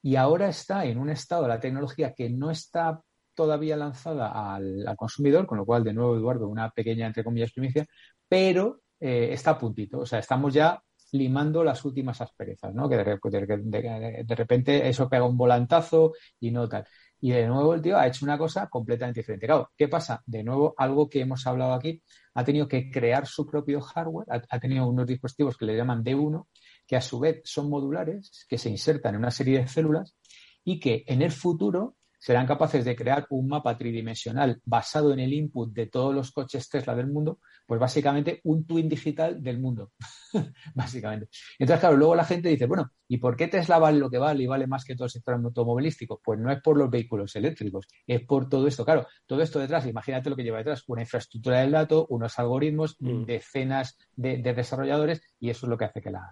y 0.00 0.14
ahora 0.14 0.48
está 0.48 0.84
en 0.84 0.96
un 0.96 1.10
estado 1.10 1.42
de 1.42 1.48
la 1.48 1.58
tecnología 1.58 2.14
que 2.14 2.30
no 2.30 2.52
está 2.52 3.02
todavía 3.34 3.76
lanzada 3.76 4.54
al, 4.54 4.84
consumidor, 4.96 5.46
con 5.46 5.58
lo 5.58 5.66
cual, 5.66 5.84
de 5.84 5.92
nuevo, 5.92 6.16
Eduardo, 6.16 6.48
una 6.48 6.70
pequeña, 6.70 7.06
entre 7.06 7.24
comillas, 7.24 7.52
primicia, 7.52 7.86
pero 8.28 8.80
eh, 9.00 9.30
está 9.32 9.52
a 9.52 9.58
puntito. 9.58 10.00
O 10.00 10.06
sea, 10.06 10.18
estamos 10.18 10.54
ya 10.54 10.82
limando 11.12 11.62
las 11.62 11.84
últimas 11.84 12.20
asperezas, 12.20 12.74
¿no? 12.74 12.88
Que 12.88 12.96
de, 12.96 14.24
de, 14.24 14.34
repente 14.34 14.88
eso 14.88 15.08
pega 15.08 15.24
un 15.24 15.36
volantazo 15.36 16.12
y 16.40 16.50
no 16.50 16.68
tal. 16.68 16.86
Y 17.20 17.30
de 17.30 17.46
nuevo 17.46 17.74
el 17.74 17.82
tío 17.82 17.98
ha 17.98 18.06
hecho 18.06 18.24
una 18.24 18.38
cosa 18.38 18.68
completamente 18.68 19.20
diferente. 19.20 19.46
Claro, 19.46 19.70
¿qué 19.76 19.88
pasa? 19.88 20.22
De 20.26 20.42
nuevo, 20.42 20.74
algo 20.76 21.08
que 21.08 21.20
hemos 21.20 21.46
hablado 21.46 21.74
aquí, 21.74 22.02
ha 22.34 22.44
tenido 22.44 22.66
que 22.66 22.90
crear 22.90 23.26
su 23.26 23.46
propio 23.46 23.80
hardware, 23.80 24.26
ha, 24.48 24.58
tenido 24.58 24.86
unos 24.88 25.06
dispositivos 25.06 25.56
que 25.56 25.66
le 25.66 25.76
llaman 25.76 26.02
D1, 26.02 26.46
que 26.86 26.96
a 26.96 27.00
su 27.00 27.20
vez 27.20 27.42
son 27.44 27.68
modulares, 27.68 28.46
que 28.48 28.58
se 28.58 28.70
insertan 28.70 29.14
en 29.14 29.20
una 29.20 29.30
serie 29.30 29.60
de 29.60 29.68
células 29.68 30.16
y 30.64 30.80
que 30.80 31.04
en 31.06 31.22
el 31.22 31.30
futuro 31.30 31.96
serán 32.22 32.46
capaces 32.46 32.84
de 32.84 32.94
crear 32.94 33.26
un 33.30 33.48
mapa 33.48 33.76
tridimensional 33.76 34.60
basado 34.64 35.12
en 35.12 35.18
el 35.18 35.32
input 35.32 35.72
de 35.72 35.86
todos 35.86 36.14
los 36.14 36.30
coches 36.30 36.68
Tesla 36.68 36.94
del 36.94 37.08
mundo, 37.08 37.40
pues 37.66 37.80
básicamente 37.80 38.40
un 38.44 38.64
twin 38.64 38.88
digital 38.88 39.42
del 39.42 39.58
mundo, 39.58 39.90
básicamente. 40.76 41.26
Entonces, 41.58 41.80
claro, 41.80 41.96
luego 41.96 42.14
la 42.14 42.24
gente 42.24 42.48
dice, 42.48 42.66
bueno, 42.66 42.92
¿y 43.08 43.16
por 43.16 43.34
qué 43.34 43.48
Tesla 43.48 43.80
vale 43.80 43.98
lo 43.98 44.08
que 44.08 44.18
vale 44.18 44.44
y 44.44 44.46
vale 44.46 44.68
más 44.68 44.84
que 44.84 44.94
todo 44.94 45.06
el 45.06 45.10
sector 45.10 45.34
automovilístico? 45.34 46.20
Pues 46.22 46.38
no 46.38 46.52
es 46.52 46.62
por 46.62 46.76
los 46.76 46.88
vehículos 46.88 47.34
eléctricos, 47.34 47.88
es 48.06 48.24
por 48.24 48.48
todo 48.48 48.68
esto. 48.68 48.84
Claro, 48.84 49.08
todo 49.26 49.42
esto 49.42 49.58
detrás, 49.58 49.84
imagínate 49.88 50.30
lo 50.30 50.36
que 50.36 50.44
lleva 50.44 50.58
detrás, 50.58 50.84
una 50.86 51.02
infraestructura 51.02 51.58
del 51.58 51.72
dato, 51.72 52.06
unos 52.08 52.38
algoritmos, 52.38 52.94
mm. 53.00 53.24
decenas 53.24 53.98
de, 54.14 54.38
desarrolladores, 54.38 55.22
y 55.40 55.50
eso 55.50 55.66
es 55.66 55.70
lo 55.70 55.76
que 55.76 55.86
hace 55.86 56.00
que 56.00 56.12
la, 56.12 56.24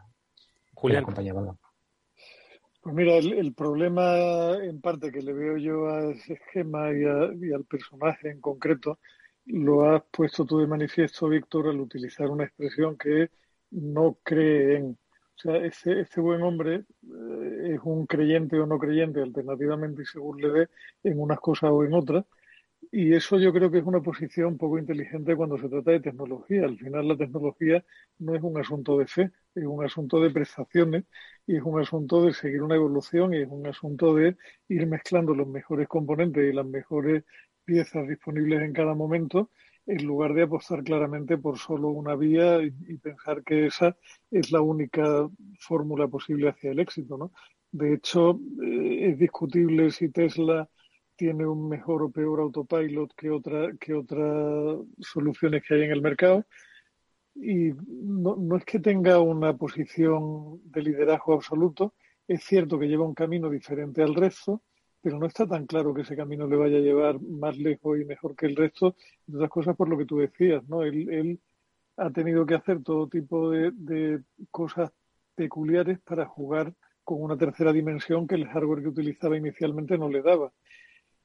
compañía 1.03 1.33
valga. 1.33 1.57
Pues 2.83 2.95
mira, 2.95 3.17
el, 3.17 3.53
problema 3.55 4.55
en 4.65 4.81
parte 4.81 5.13
que 5.13 5.21
le 5.21 5.35
veo 5.35 5.59
yo 5.59 5.89
a 5.89 6.13
ese 6.13 6.35
esquema 6.35 6.91
y, 6.93 7.05
al 7.53 7.65
personaje 7.67 8.31
en 8.31 8.41
concreto, 8.41 8.99
lo 9.45 9.85
has 9.91 10.03
puesto 10.11 10.47
tú 10.47 10.59
de 10.59 10.67
manifiesto, 10.67 11.29
Víctor, 11.29 11.69
al 11.69 11.81
utilizar 11.81 12.29
una 12.29 12.45
expresión 12.45 12.97
que 12.97 13.31
no 13.71 14.19
cree 14.23 14.77
en. 14.77 14.99
O 15.37 15.43
sea, 15.43 15.57
ese, 15.57 16.01
este 16.01 16.21
buen 16.21 16.43
hombre 16.43 16.85
eh, 17.03 17.75
es 17.75 17.81
un 17.85 18.07
creyente 18.07 18.59
o 18.59 18.67
no 18.67 18.79
creyente, 18.79 19.21
alternativamente 19.23 20.05
según 20.05 20.41
le 20.41 20.51
dé, 20.51 20.69
en 21.05 21.21
unas 21.21 21.41
cosas 21.41 21.71
o 21.73 21.85
en 21.85 21.95
otras, 21.95 22.25
y 22.93 23.15
eso 23.15 23.39
yo 23.39 23.53
creo 23.53 23.71
que 23.71 23.79
es 23.79 23.85
una 23.85 24.01
posición 24.01 24.59
poco 24.59 24.79
inteligente 24.79 25.37
cuando 25.37 25.59
se 25.59 25.69
trata 25.69 25.93
de 25.93 26.01
tecnología. 26.01 26.65
Al 26.65 26.79
final 26.79 27.09
la 27.09 27.17
tecnología 27.17 27.85
no 28.19 28.35
es 28.35 28.43
un 28.43 28.59
asunto 28.59 28.99
de 28.99 29.07
fe, 29.07 29.31
es 29.55 29.65
un 29.65 29.85
asunto 29.85 30.21
de 30.21 30.31
prestaciones 30.31 31.05
y 31.47 31.57
es 31.57 31.63
un 31.63 31.81
asunto 31.81 32.25
de 32.25 32.33
seguir 32.33 32.63
una 32.63 32.75
evolución 32.77 33.35
y 33.35 33.43
es 33.43 33.49
un 33.49 33.67
asunto 33.67 34.15
de 34.15 34.37
ir 34.69 34.87
mezclando 34.87 35.35
los 35.35 35.47
mejores 35.47 35.89
componentes 35.89 36.51
y 36.51 36.55
las 36.55 36.67
mejores 36.67 37.25
piezas 37.65 38.09
disponibles 38.09 38.63
en 38.63 38.73
cada 38.73 38.95
momento 38.95 39.51
en 39.87 40.05
lugar 40.05 40.35
de 40.35 40.43
apostar 40.43 40.85
claramente 40.85 41.39
por 41.39 41.59
solo 41.59 41.89
una 41.89 42.15
vía 42.15 42.63
y, 42.63 42.71
pensar 42.99 43.43
que 43.43 43.67
esa 43.67 43.97
es 44.31 44.53
la 44.53 44.61
única 44.61 45.29
fórmula 45.59 46.07
posible 46.09 46.49
hacia 46.49 46.71
el 46.71 46.81
éxito. 46.81 47.17
¿no? 47.17 47.33
De 47.73 47.95
hecho, 47.95 48.41
eh, 48.63 49.11
es 49.11 49.19
discutible 49.19 49.91
si 49.91 50.11
Tesla 50.11 50.69
tiene 51.21 51.47
un 51.47 51.69
mejor 51.69 52.03
o 52.03 52.11
peor 52.11 52.41
autopilot 52.41 53.15
que, 53.15 53.29
otra, 53.29 53.77
que 53.79 53.93
otras 53.93 54.79
soluciones 55.01 55.63
que 55.63 55.75
hay 55.75 55.83
en 55.83 55.91
el 55.91 56.01
mercado. 56.01 56.47
Y 57.35 57.73
no, 57.75 58.37
no 58.37 58.57
es 58.57 58.65
que 58.65 58.79
tenga 58.81 59.21
una 59.21 59.55
posición 59.55 60.63
de 60.65 60.81
liderazgo 60.81 61.35
absoluto, 61.35 61.93
es 62.27 62.43
cierto 62.43 62.79
que 62.79 62.87
lleva 62.87 63.05
un 63.05 63.13
camino 63.13 63.51
diferente 63.51 64.03
al 64.03 64.15
resto, 64.15 64.63
pero 65.03 65.19
no 65.19 65.27
está 65.27 65.47
tan 65.47 65.67
claro 65.67 65.93
que 65.93 66.03
ese 66.03 66.17
camino 66.17 66.47
le 66.47 66.57
vaya 66.57 66.79
a 66.79 66.81
llevar 66.89 67.21
más 67.21 67.59
lejos 67.59 68.01
y 68.01 68.07
mejor 68.07 68.35
que 68.35 68.47
el 68.47 68.57
resto, 68.57 68.97
de 69.27 69.37
otras 69.37 69.51
cosas 69.51 69.77
por 69.77 69.91
lo 69.91 69.99
que 69.99 70.07
tú 70.07 70.17
decías, 70.17 70.67
¿no? 70.69 70.85
Él, 70.85 71.07
él 71.11 71.41
ha 71.99 72.11
tenido 72.11 72.47
que 72.47 72.55
hacer 72.55 72.83
todo 72.83 73.09
tipo 73.09 73.51
de, 73.51 74.23
cosas 74.51 74.91
peculiares 75.35 75.99
para 76.01 76.25
jugar 76.25 76.73
con 77.05 77.23
una 77.23 77.37
tercera 77.37 77.75
dimensión 77.75 78.27
que 78.27 78.37
el 78.37 78.49
hardware 78.49 78.81
que 78.81 78.89
utilizaba 78.89 79.37
inicialmente 79.37 79.99
no 79.99 80.09
le 80.09 80.23
daba 80.23 80.51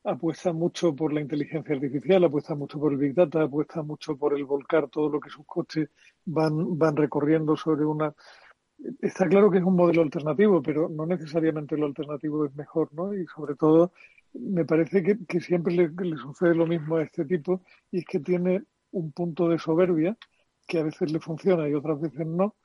apuesta 0.05 0.53
mucho 0.53 0.95
por 0.95 1.11
la 1.11 1.21
inteligencia 1.21 1.75
artificial, 1.75 2.23
apuesta 2.23 2.55
mucho 2.55 2.79
por 2.79 2.93
el 2.93 2.99
Big 2.99 3.13
Data, 3.13 3.43
apuesta 3.43 3.81
mucho 3.81 4.15
por 4.17 4.35
el 4.35 4.45
volcar 4.45 4.87
todo 4.89 5.09
lo 5.09 5.19
que 5.19 5.29
sus 5.29 5.45
coches 5.45 5.89
van, 6.25 6.77
van 6.77 6.95
recorriendo 6.95 7.55
sobre 7.57 7.85
una... 7.85 8.13
Está 9.01 9.27
claro 9.27 9.49
que 9.49 9.57
es 9.57 9.63
un 9.63 9.75
modelo 9.75 10.01
alternativo, 10.01 10.61
pero 10.61 10.89
no 10.89 11.05
necesariamente 11.05 11.77
lo 11.77 11.87
alternativo 11.87 12.45
es 12.45 12.53
mejor, 12.55 12.93
¿no? 12.93 13.13
Y 13.13 13.25
sobre 13.27 13.55
todo, 13.55 13.93
me 14.33 14.65
parece 14.65 15.01
que, 15.01 15.17
que 15.25 15.39
siempre 15.39 15.73
le, 15.73 15.89
le 15.89 16.17
sucede 16.17 16.53
lo 16.55 16.67
mismo 16.67 16.97
a 16.97 17.03
este 17.03 17.25
tipo, 17.25 17.61
y 17.91 17.99
es 17.99 18.05
que 18.05 18.19
tiene 18.19 18.63
un 18.91 19.11
punto 19.11 19.49
de 19.49 19.59
soberbia 19.59 20.17
que 20.67 20.79
a 20.79 20.83
veces 20.83 21.11
le 21.11 21.19
funciona 21.19 21.67
y 21.67 21.73
otras 21.73 21.99
veces 21.99 22.25
no, 22.27 22.55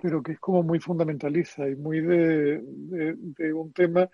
pero 0.00 0.22
que 0.22 0.32
es 0.32 0.40
como 0.40 0.62
muy 0.62 0.80
fundamentalista 0.80 1.68
y 1.68 1.76
muy 1.76 2.00
de, 2.00 2.62
de, 2.62 3.14
de, 3.16 3.52
un 3.52 3.72
tema 3.72 4.08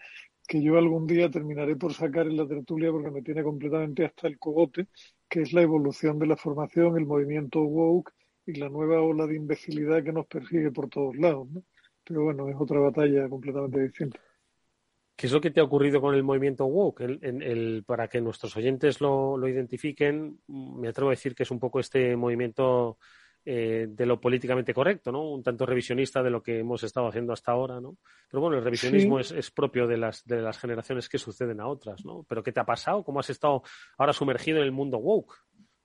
que 0.47 0.63
yo 0.63 0.79
algún 0.79 1.07
día 1.07 1.31
terminaré 1.31 1.77
por 1.77 1.93
sacar 1.93 2.27
en 2.27 2.37
la 2.37 2.47
tertulia 2.47 2.91
porque 2.91 3.11
me 3.11 3.23
tiene 3.23 3.43
completamente 3.43 4.05
hasta 4.05 4.29
el 4.29 4.39
cogote, 4.39 4.87
que 5.29 5.43
es 5.43 5.53
la 5.53 5.63
evolución 5.63 6.19
de 6.19 6.27
la 6.27 6.37
formación, 6.37 6.97
el 6.97 7.07
movimiento 7.07 7.61
woke 7.61 8.13
y 8.47 8.55
la 8.55 8.69
nueva 8.69 9.01
ola 9.01 9.27
de 9.27 9.37
imbecilidad 9.37 10.03
que 10.05 10.13
nos 10.13 10.27
persigue 10.27 10.71
por 10.71 10.89
todos 10.89 11.17
lados. 11.17 11.49
¿no? 11.51 11.63
Pero 12.05 12.25
bueno, 12.25 12.49
es 12.49 12.57
otra 12.59 12.79
batalla 12.79 13.29
completamente 13.29 13.83
distinta. 13.83 14.21
¿Qué 15.17 15.27
es 15.27 15.33
lo 15.33 15.41
que 15.41 15.51
te 15.51 15.61
ha 15.61 15.65
ocurrido 15.65 16.01
con 16.01 16.15
el 16.15 16.23
movimiento 16.23 16.67
woke? 16.67 17.03
para 17.87 18.07
que 18.09 18.21
nuestros 18.21 18.57
oyentes 18.57 19.01
lo, 19.01 19.39
lo 19.39 19.49
identifiquen, 19.49 20.41
me 20.47 20.89
atrevo 20.89 21.09
a 21.09 21.15
decir 21.15 21.35
que 21.35 21.45
es 21.45 21.51
un 21.51 21.59
poco 21.59 21.81
este 21.81 22.17
movimiento 22.17 22.99
eh, 23.49 23.87
de 23.89 24.07
lo 24.07 24.21
políticamente 24.21 24.75
correcto, 24.75 25.13
¿no? 25.13 25.31
Un 25.31 25.41
tanto 25.41 25.65
revisionista 25.65 26.21
de 26.21 26.31
lo 26.31 26.43
que 26.43 26.59
hemos 26.59 26.83
estado 26.83 27.07
haciendo 27.07 27.33
hasta 27.33 27.53
ahora, 27.53 27.81
¿no? 27.81 27.97
Pero 28.29 28.41
bueno, 28.41 28.59
el 28.59 28.65
revisionismo 28.65 29.21
es, 29.21 29.53
propio 29.53 29.87
de 29.87 29.97
las, 29.97 30.25
de 30.25 30.43
las 30.43 30.59
generaciones 30.59 31.09
que 31.09 31.19
suceden 31.19 31.61
a 31.61 31.69
otras, 31.69 32.05
¿no? 32.05 32.27
¿Pero 32.29 32.43
qué 32.43 32.51
te 32.51 32.59
ha 32.59 32.67
pasado? 32.67 33.05
¿Cómo 33.05 33.21
has 33.21 33.31
estado 33.31 33.63
ahora 33.99 34.13
sumergido 34.13 34.59
en 34.59 34.65
el 34.65 34.73
mundo 34.73 34.99
woke? 34.99 35.33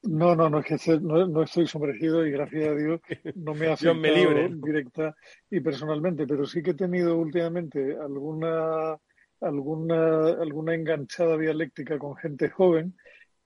No, 0.01 0.35
no, 0.35 0.49
no 0.49 0.57
es 0.61 0.65
que 0.65 0.99
no, 0.99 1.43
estoy 1.43 1.67
sumergido 1.67 2.25
y 2.25 2.31
gracias 2.31 2.67
a 2.67 2.73
Dios 2.73 2.99
no 3.35 3.53
me 3.53 3.67
ha 3.67 3.73
afectado 3.73 4.49
directa 4.55 5.15
y 5.47 5.59
personalmente, 5.59 6.25
pero 6.25 6.47
sí 6.47 6.63
que 6.63 6.71
he 6.71 6.73
tenido 6.73 7.15
últimamente 7.15 7.95
alguna 7.95 8.97
alguna, 9.39 10.29
alguna 10.29 10.73
enganchada 10.73 11.37
dialéctica 11.37 11.99
con 11.99 12.15
gente 12.15 12.49
joven 12.49 12.95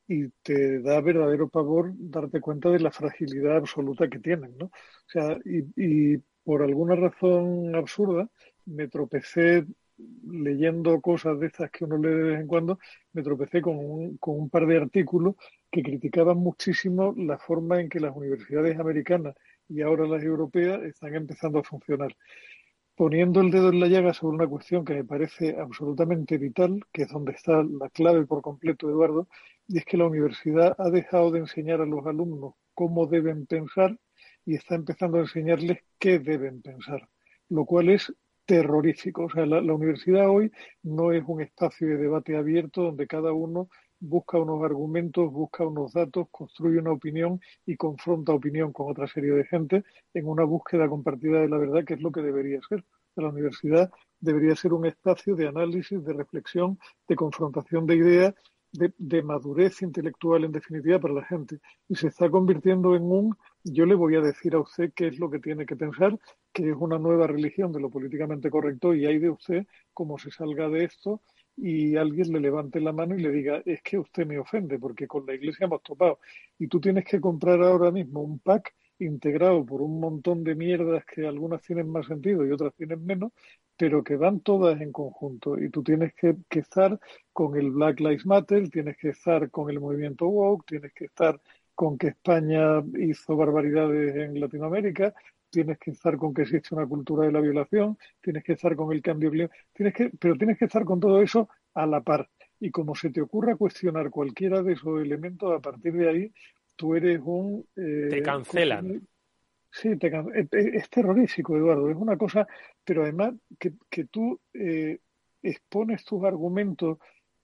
y 0.08 0.30
te 0.44 0.82
da 0.82 1.02
verdadero 1.02 1.50
pavor 1.50 1.94
darte 1.98 2.42
cuenta 2.42 2.70
de 2.70 2.80
la 2.80 2.92
fragilidad 2.92 3.58
absoluta 3.58 4.08
que 4.10 4.20
tienen, 4.20 4.58
¿no? 4.58 4.66
O 4.68 4.72
sea, 5.08 5.38
y, 5.46 6.18
por 6.44 6.62
alguna 6.62 6.96
razón 6.96 7.76
absurda 7.76 8.30
me 8.66 8.88
tropecé 8.88 9.66
leyendo 10.28 11.02
cosas 11.02 11.40
de 11.40 11.48
estas 11.48 11.72
que 11.72 11.86
uno 11.86 11.98
lee 11.98 12.10
de 12.10 12.24
vez 12.24 12.40
en 12.42 12.48
cuando, 12.48 12.78
me 13.14 13.24
tropecé 13.24 13.62
con 13.62 13.78
un, 13.78 14.18
con 14.18 14.40
un 14.40 14.50
par 14.50 14.68
de 14.68 14.78
artículos 14.78 15.36
que 15.72 15.82
criticaban 15.82 16.38
muchísimo 16.38 17.14
la 17.18 17.40
forma 17.40 17.82
en 17.82 17.90
que 17.90 18.00
las 18.00 18.16
universidades 18.16 18.80
americanas 18.80 19.36
y 19.68 19.82
ahora 19.82 20.06
las 20.06 20.24
europeas 20.24 20.84
están 20.84 21.16
empezando 21.16 21.60
a 21.60 21.64
funcionar, 21.64 22.16
poniendo 22.96 23.42
el 23.42 23.52
dedo 23.52 23.70
en 23.70 23.80
la 23.80 23.88
llaga 23.88 24.14
sobre 24.14 24.38
una 24.38 24.48
cuestión 24.48 24.86
que 24.86 24.94
me 24.94 25.04
parece 25.04 25.58
absolutamente 25.60 26.38
vital, 26.38 26.82
que 26.92 27.04
es 27.04 27.10
donde 27.10 27.34
está 27.34 27.64
la 27.64 27.90
clave 27.90 28.26
por 28.26 28.42
completo, 28.42 28.90
Eduardo, 28.90 29.28
y 29.68 29.78
es 29.78 29.86
que 29.86 29.98
la 29.98 30.08
universidad 30.08 30.76
ha 30.78 30.90
dejado 30.90 31.32
de 31.32 31.40
enseñar 31.40 31.82
a 31.82 31.86
los 31.86 32.06
alumnos 32.06 32.56
cómo 32.74 33.08
deben 33.08 33.46
pensar 33.46 33.98
y 34.46 34.56
está 34.56 34.76
empezando 34.76 35.18
a 35.18 35.22
enseñarles 35.22 35.80
qué 36.00 36.20
deben 36.20 36.62
pensar, 36.62 37.08
lo 37.50 37.66
cual 37.66 37.90
es 37.90 38.14
terrorífico. 38.46 39.26
O 39.26 39.30
sea, 39.30 39.46
la, 39.46 39.60
universidad 39.74 40.30
hoy 40.30 40.52
no 40.84 41.12
es 41.12 41.24
un 41.28 41.42
espacio 41.42 41.88
de 41.88 41.98
debate 41.98 42.38
abierto 42.38 42.84
donde 42.84 43.08
cada 43.08 43.34
uno 43.34 43.70
busca 44.08 44.38
unos 44.38 44.64
argumentos, 44.64 45.32
busca 45.32 45.66
unos 45.66 45.94
datos, 45.94 46.28
construye 46.32 46.80
una 46.80 46.92
opinión 46.92 47.40
y 47.66 47.76
confronta 47.76 48.34
opinión 48.34 48.72
con 48.72 48.92
otra 48.92 49.08
serie 49.08 49.32
de 49.32 49.46
gente 49.46 49.84
en 50.14 50.28
una 50.28 50.44
búsqueda 50.44 50.88
compartida 50.88 51.42
de 51.42 51.50
la 51.50 51.58
verdad, 51.58 51.84
que 51.84 51.96
es 51.96 52.02
lo 52.02 52.12
que 52.12 52.22
debería 52.22 52.60
ser. 52.68 52.84
La 53.16 53.30
universidad 53.30 53.92
debería 54.20 54.56
ser 54.56 54.74
un 54.74 54.86
espacio 54.86 55.36
de 55.36 55.48
análisis, 55.48 56.04
de 56.04 56.14
reflexión, 56.14 56.78
de 57.08 57.16
confrontación 57.16 57.86
de 57.86 57.96
ideas, 57.96 58.36
de, 58.72 59.24
madurez 59.24 59.82
intelectual 59.82 60.44
en 60.44 60.52
definitiva 60.52 61.00
para 61.00 61.14
la 61.14 61.26
gente. 61.26 61.60
Y 61.88 61.96
se 61.96 62.08
está 62.08 62.30
convirtiendo 62.30 62.96
en 62.96 63.04
un 63.04 63.38
yo 63.64 63.86
le 63.86 63.96
voy 63.96 64.16
a 64.16 64.22
decir 64.22 64.54
a 64.54 64.60
usted 64.60 64.92
qué 64.94 65.08
es 65.08 65.18
lo 65.18 65.30
que 65.30 65.40
tiene 65.40 65.66
que 65.66 65.76
pensar, 65.76 66.20
que 66.54 66.70
es 66.70 66.76
una 66.78 67.00
nueva 67.00 67.26
religión 67.26 67.72
de 67.72 67.80
lo 67.80 67.90
políticamente 67.90 68.50
correcto 68.50 68.94
y 68.94 69.06
hay 69.06 69.18
de 69.18 69.30
usted 69.30 69.66
cómo 69.94 70.18
se 70.18 70.30
salga 70.30 70.70
de 70.70 70.84
esto 70.84 71.22
y 71.58 71.96
alguien 71.96 72.34
le 72.34 72.40
levante 72.40 72.80
la 72.82 72.92
mano 72.92 73.16
y 73.16 73.22
le 73.22 73.32
diga, 73.32 73.62
es 73.66 73.82
que 73.82 73.98
usted 73.98 74.26
me 74.26 74.40
ofende 74.40 74.78
porque 74.80 75.08
con 75.08 75.26
la 75.26 75.34
iglesia 75.34 75.66
hemos 75.66 75.82
topado 75.84 76.20
y 76.60 76.68
tú 76.68 76.80
tienes 76.80 77.06
que 77.06 77.22
comprar 77.22 77.62
ahora 77.62 77.92
mismo 77.92 78.22
un 78.22 78.40
pack 78.40 78.74
integrado 79.00 79.66
por 79.66 79.82
un 79.82 80.00
montón 80.00 80.44
de 80.44 80.56
mierdas 80.56 81.06
que 81.06 81.28
algunas 81.28 81.62
tienen 81.62 81.90
más 81.90 82.08
sentido 82.08 82.46
y 82.46 82.52
otras 82.52 82.74
tienen 82.76 83.06
menos, 83.06 83.32
pero 83.78 84.04
que 84.04 84.16
van 84.16 84.40
todas 84.40 84.80
en 84.82 84.92
conjunto. 84.92 85.58
Y 85.62 85.70
tú 85.70 85.84
tienes 85.84 86.14
que, 86.14 86.36
que 86.50 86.60
estar 86.60 87.00
con 87.34 87.58
el 87.58 87.72
Black 87.72 88.00
Lives 88.00 88.26
Matter, 88.26 88.70
tienes 88.70 88.98
que 88.98 89.10
estar 89.10 89.50
con 89.52 89.70
el 89.70 89.80
movimiento 89.80 90.28
woke, 90.28 90.66
tienes 90.66 90.94
que 90.94 91.06
estar 91.06 91.40
con 91.76 91.98
que 91.98 92.08
España 92.08 92.82
hizo 92.98 93.36
barbaridades 93.36 94.16
en 94.16 94.40
Latinoamérica, 94.40 95.14
tienes 95.50 95.78
que 95.78 95.92
estar 95.92 96.18
con 96.18 96.34
que 96.34 96.44
existe 96.44 96.74
una 96.74 96.88
cultura 96.88 97.26
de 97.26 97.32
la 97.32 97.42
violación, 97.42 97.98
tienes 98.22 98.44
que 98.44 98.54
estar 98.54 98.76
con 98.76 98.92
el 98.92 99.02
cambio 99.02 99.30
climático, 99.30 99.56
tienes 99.74 99.94
que, 99.94 100.12
pero 100.20 100.36
tienes 100.36 100.58
que 100.58 100.66
estar 100.66 100.84
con 100.84 101.00
todo 101.00 101.22
eso 101.22 101.50
a 101.74 101.86
la 101.86 102.02
par. 102.02 102.30
Y 102.60 102.72
como 102.72 102.96
se 102.96 103.10
te 103.10 103.22
ocurra 103.22 103.56
cuestionar 103.56 104.10
cualquiera 104.10 104.64
de 104.64 104.74
esos 104.74 105.02
elementos, 105.02 105.54
a 105.54 105.60
partir 105.60 105.94
de 105.94 106.10
ahí 106.10 106.34
tú 106.76 106.96
eres 106.96 107.20
un... 107.24 107.66
Eh, 107.76 108.08
te 108.10 108.22
cancelan. 108.22 109.08
Sí, 109.72 109.98
te 109.98 110.10
es, 110.52 110.90
terrorífico, 110.90 111.58
Eduardo. 111.58 111.90
Es 111.90 111.98
una 111.98 112.18
cosa, 112.18 112.48
pero 112.86 113.04
además 113.04 113.34
que, 113.60 113.74
que 113.90 114.06
tú 114.06 114.40
eh, 114.54 115.00
expones 115.44 116.06
tus 116.06 116.24
argumentos, 116.24 116.98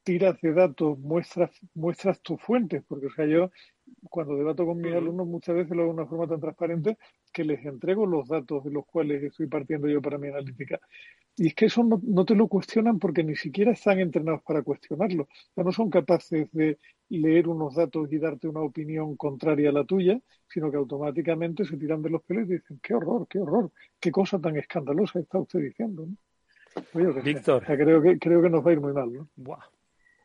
tiras 0.04 0.40
de 0.42 0.54
datos, 0.54 0.98
muestras, 1.00 1.52
muestras 1.74 2.22
tus 2.22 2.42
fuentes, 2.42 2.84
porque 2.88 3.08
o 3.08 3.12
sea, 3.12 3.26
yo 3.26 3.52
cuando 4.10 4.36
debato 4.36 4.66
con 4.66 4.78
mis 4.78 4.94
alumnos 4.94 5.28
muchas 5.28 5.56
veces 5.56 5.76
lo 5.76 5.84
hago 5.84 5.94
de 5.94 6.00
una 6.00 6.08
forma 6.08 6.28
tan 6.28 6.40
transparente 6.40 6.98
que 7.32 7.44
les 7.44 7.66
entrego 7.66 8.06
los 8.06 8.28
datos 8.28 8.64
de 8.64 8.72
los 8.72 8.86
cuales 8.86 9.24
estoy 9.24 9.48
partiendo 9.48 9.88
yo 9.88 10.02
para 10.02 10.18
mi 10.18 10.28
analítica. 10.28 10.80
Y 11.38 11.48
es 11.48 11.56
que 11.56 11.66
eso 11.66 11.84
no, 11.84 12.26
te 12.26 12.36
lo 12.36 12.48
cuestionan 12.48 13.00
porque 13.00 13.24
ni 13.24 13.36
siquiera 13.36 13.72
están 13.72 14.00
entrenados 14.00 14.42
para 14.44 14.62
cuestionarlo. 14.62 15.24
O 15.24 15.54
sea, 15.56 15.64
no 15.64 15.72
son 15.72 15.90
capaces 15.90 16.52
de 16.52 16.78
leer 17.10 17.48
unos 17.48 17.76
datos 17.76 18.12
y 18.12 18.18
darte 18.18 18.48
una 18.48 18.62
opinión 18.62 19.16
contraria 19.16 19.70
a 19.70 19.74
la 19.74 19.86
tuya, 19.86 20.20
sino 20.48 20.70
que 20.70 20.78
automáticamente 20.78 21.66
se 21.66 21.78
tiran 21.78 22.02
de 22.02 22.10
los 22.10 22.22
pelos 22.24 22.50
y 22.50 22.54
dicen, 22.54 22.80
qué 22.84 22.94
horror, 22.94 23.28
qué 23.30 23.40
horror, 23.40 23.72
qué 24.00 24.12
cosa 24.12 24.40
tan 24.40 24.58
escandalosa 24.58 25.20
está 25.20 25.40
usted 25.40 25.60
diciendo. 25.60 26.06
Víctor. 27.24 27.64
creo, 27.66 28.02
que, 28.02 28.20
creo 28.20 28.42
que 28.42 28.50
nos 28.50 28.66
va 28.66 28.72
a 28.72 28.74
ir 28.74 28.82
muy 28.82 28.94
mal. 28.94 29.12
¿no? 29.12 29.28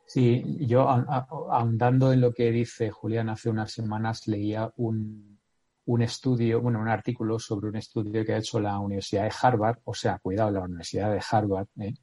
Sí, 0.06 0.56
yo 0.60 0.88
ahondando 0.88 2.12
en 2.12 2.20
lo 2.20 2.32
que 2.32 2.52
dice 2.52 2.90
Julián, 2.90 3.28
hace 3.28 3.50
unas 3.50 3.72
semanas 3.72 4.28
leía 4.28 4.72
un, 4.76 5.40
un 5.86 6.02
estudio, 6.02 6.60
bueno, 6.60 6.80
un 6.80 6.88
artículo 6.88 7.38
sobre 7.40 7.68
un 7.68 7.76
estudio 7.76 8.24
que 8.24 8.34
ha 8.34 8.38
hecho 8.38 8.60
la 8.60 8.78
Universidad 8.78 9.24
de 9.24 9.32
Harvard, 9.42 9.78
o 9.84 9.94
sea, 9.94 10.18
cuidado, 10.18 10.52
la 10.52 10.60
Universidad 10.60 11.12
de 11.12 11.22
Harvard, 11.28 11.66
¿eh? 11.80 11.94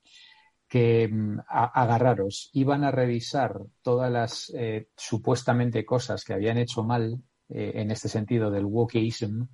que 0.68 1.08
mm, 1.08 1.39
agarraros, 1.47 2.49
iban 2.54 2.84
a 2.84 2.91
revisar 2.91 3.62
todas 3.82 4.12
las 4.12 4.51
eh, 4.56 4.89
supuestamente 4.97 5.86
cosas 5.86 6.26
que 6.26 6.34
habían 6.34 6.58
hecho 6.58 6.84
mal 6.84 7.22
eh, 7.49 7.72
en 7.76 7.91
este 7.91 8.10
sentido 8.10 8.51
del 8.51 8.66
wokeism 8.66 9.47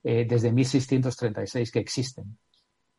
desde 0.00 0.52
1636 0.52 1.72
que 1.72 1.80
existen 1.80 2.38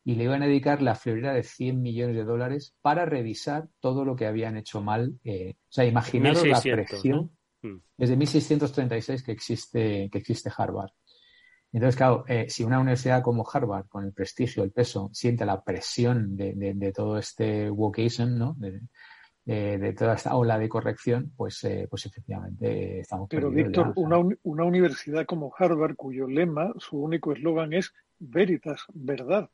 y 0.04 0.14
le 0.14 0.24
iban 0.24 0.42
a 0.42 0.46
dedicar 0.46 0.80
la 0.80 0.94
friolera 0.94 1.34
de 1.34 1.42
100 1.42 1.80
millones 1.80 2.16
de 2.16 2.24
dólares 2.24 2.74
para 2.80 3.04
revisar 3.04 3.68
todo 3.80 4.04
lo 4.04 4.16
que 4.16 4.26
habían 4.26 4.56
hecho 4.56 4.80
mal. 4.80 5.18
Eh, 5.24 5.54
o 5.56 5.72
sea, 5.72 5.84
imaginaros 5.84 6.46
la 6.46 6.60
presión 6.60 7.30
mm. 7.62 7.76
desde 7.96 8.16
1636 8.16 9.22
que 9.22 9.32
existe, 9.32 10.08
que 10.10 10.18
existe 10.18 10.50
Harvard. 10.56 10.90
Entonces, 11.72 11.96
claro, 11.96 12.24
eh, 12.26 12.46
si 12.48 12.64
una 12.64 12.80
universidad 12.80 13.22
como 13.22 13.46
Harvard, 13.48 13.86
con 13.86 14.04
el 14.04 14.12
prestigio, 14.12 14.64
el 14.64 14.72
peso, 14.72 15.10
siente 15.12 15.44
la 15.44 15.62
presión 15.62 16.34
de, 16.36 16.54
de, 16.54 16.92
todo 16.92 17.16
este 17.16 17.70
wokeism, 17.70 18.36
¿no? 18.36 18.56
De, 18.58 18.80
de, 19.44 19.92
toda 19.92 20.14
esta 20.14 20.34
ola 20.34 20.58
de 20.58 20.68
corrección, 20.68 21.32
pues, 21.36 21.62
eh, 21.64 21.86
pues 21.88 22.06
efectivamente 22.06 23.00
estamos 23.00 23.28
Pero, 23.28 23.50
Víctor, 23.50 23.92
una, 23.96 24.18
una 24.42 24.64
universidad 24.64 25.26
como 25.26 25.52
Harvard, 25.56 25.94
cuyo 25.94 26.26
lema, 26.26 26.72
su 26.78 27.00
único 27.00 27.32
eslogan 27.32 27.72
es 27.72 27.92
Veritas, 28.18 28.84
verdad 28.92 29.48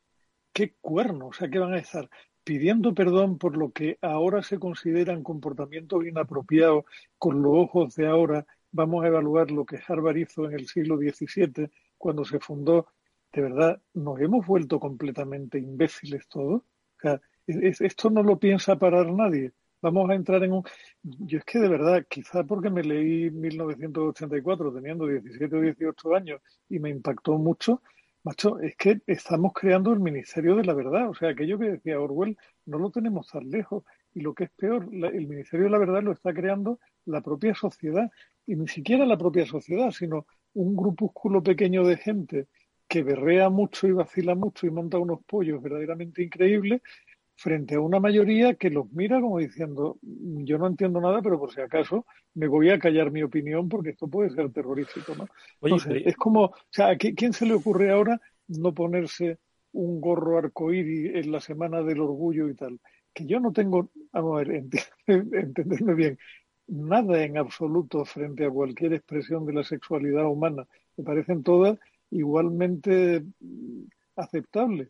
qué 0.57 0.75
cuerno, 0.81 1.29
o 1.29 1.33
sea, 1.35 1.51
que 1.51 1.59
van 1.59 1.75
a 1.75 1.79
estar 1.79 2.09
pidiendo 2.43 2.95
perdón 2.95 3.37
por 3.37 3.59
lo 3.59 3.73
que 3.73 3.99
ahora 4.01 4.43
se 4.43 4.59
consideran 4.59 5.23
comportamientos 5.23 6.07
inapropiados 6.07 6.87
con 7.19 7.43
los 7.43 7.53
ojos 7.55 7.95
de 7.95 8.07
ahora. 8.07 8.47
Vamos 8.73 9.05
a 9.05 9.09
evaluar 9.09 9.51
lo 9.51 9.67
que 9.67 9.79
Harvard 9.87 10.17
hizo 10.17 10.47
en 10.47 10.55
el 10.55 10.67
siglo 10.67 10.97
XVII 10.97 11.69
cuando 11.99 12.25
se 12.25 12.41
fundó. 12.41 12.87
De 13.35 13.43
verdad, 13.43 13.83
nos 13.93 14.19
hemos 14.19 14.47
vuelto 14.47 14.81
completamente 14.81 15.59
imbéciles 15.59 16.27
todos. 16.27 16.63
O 16.63 17.01
sea, 17.03 17.21
esto 17.47 18.09
no 18.09 18.23
lo 18.23 18.39
piensa 18.39 18.79
parar 18.79 19.13
nadie. 19.13 19.53
Vamos 19.83 20.09
a 20.09 20.15
entrar 20.15 20.43
en 20.43 20.55
un... 20.55 20.63
Yo 21.03 21.37
es 21.37 21.45
que 21.45 21.59
de 21.59 21.69
verdad, 21.69 22.07
quizá 22.09 22.45
porque 22.45 22.71
me 22.71 22.83
leí 22.83 23.31
1984 23.31 24.73
teniendo 24.73 25.07
17 25.07 25.55
o 25.55 25.61
18 25.61 26.15
años 26.15 26.41
y 26.71 26.79
me 26.79 26.89
impactó 26.89 27.37
mucho, 27.37 27.83
Macho, 28.27 28.59
es 28.59 28.75
que 28.75 29.01
estamos 29.07 29.53
creando 29.53 29.93
el 29.93 30.01
Ministerio 30.01 30.57
de 30.57 30.65
la 30.65 30.75
Verdad. 30.75 31.09
O 31.09 31.15
sea, 31.15 31.29
aquello 31.29 31.61
que 31.61 31.71
decía 31.71 32.01
Orwell 32.01 32.37
no 32.65 32.77
lo 32.77 32.91
tenemos 32.91 33.29
tan 33.29 33.49
lejos. 33.49 33.85
Y 34.15 34.21
lo 34.21 34.35
que 34.35 34.45
es 34.45 34.51
peor, 34.51 34.89
el 34.91 35.29
Ministerio 35.29 35.67
de 35.67 35.71
la 35.71 35.79
Verdad 35.79 36.03
lo 36.03 36.11
está 36.11 36.35
creando 36.35 36.81
la 37.05 37.21
propia 37.21 37.55
sociedad. 37.55 38.11
Y 38.45 38.57
ni 38.57 38.67
siquiera 38.67 39.07
la 39.07 39.17
propia 39.17 39.47
sociedad, 39.47 39.93
sino 39.93 40.27
un 40.55 40.75
grupúsculo 40.75 41.41
pequeño 41.41 41.85
de 41.85 41.99
gente 41.99 42.49
que 42.89 43.05
berrea 43.05 43.49
mucho 43.49 43.87
y 43.87 43.93
vacila 43.93 44.35
mucho 44.35 44.67
y 44.67 44.71
monta 44.71 44.99
unos 44.99 45.21
pollos 45.25 45.63
verdaderamente 45.63 46.25
increíbles 46.25 46.83
frente 47.37 47.75
a 47.75 47.81
una 47.81 48.01
mayoría 48.01 48.55
que 48.55 48.71
los 48.71 48.91
mira 48.93 49.21
como 49.21 49.39
diciendo, 49.39 49.99
yo 50.03 50.59
no 50.59 50.67
entiendo 50.67 51.01
nada, 51.01 51.21
pero 51.21 51.39
por 51.39 51.53
si 51.53 51.61
acaso 51.61 52.07
me 52.35 52.49
voy 52.49 52.71
a 52.71 52.79
callar 52.79 53.11
mi 53.11 53.23
opinión 53.23 53.69
porque 53.69 53.91
esto 53.91 54.09
puede 54.09 54.31
ser 54.31 54.51
terrorífico, 54.53 55.15
¿no? 55.15 55.29
es 55.87 56.17
como, 56.17 56.45
o 56.45 56.55
sea, 56.71 56.89
¿a 56.89 56.97
quién 56.97 57.33
se 57.33 57.47
le 57.47 57.55
ocurre 57.55 57.91
ahora 57.91 58.21
no 58.49 58.73
ponerse 58.73 59.39
un 59.73 60.01
gorro 60.01 60.39
arcoíris 60.39 61.15
en 61.15 61.31
la 61.31 61.41
semana 61.41 61.83
del 61.83 62.01
orgullo 62.01 62.49
y 62.49 62.55
tal? 62.55 62.81
Que 63.13 63.27
yo 63.27 63.39
no 63.39 63.53
tengo, 63.53 63.91
vamos 64.13 64.41
a 64.41 64.45
ver, 64.45 64.65
entenderme 65.07 65.95
bien, 65.95 66.19
nada 66.69 67.23
en 67.23 67.37
absoluto 67.37 68.05
frente 68.07 68.47
a 68.47 68.51
cualquier 68.51 68.95
expresión 68.95 69.45
de 69.45 69.53
la 69.53 69.63
sexualidad 69.63 70.27
humana. 70.27 70.67
Me 70.97 71.05
parecen 71.05 71.43
todas 71.43 71.79
igualmente 72.11 73.23
aceptables 74.17 74.89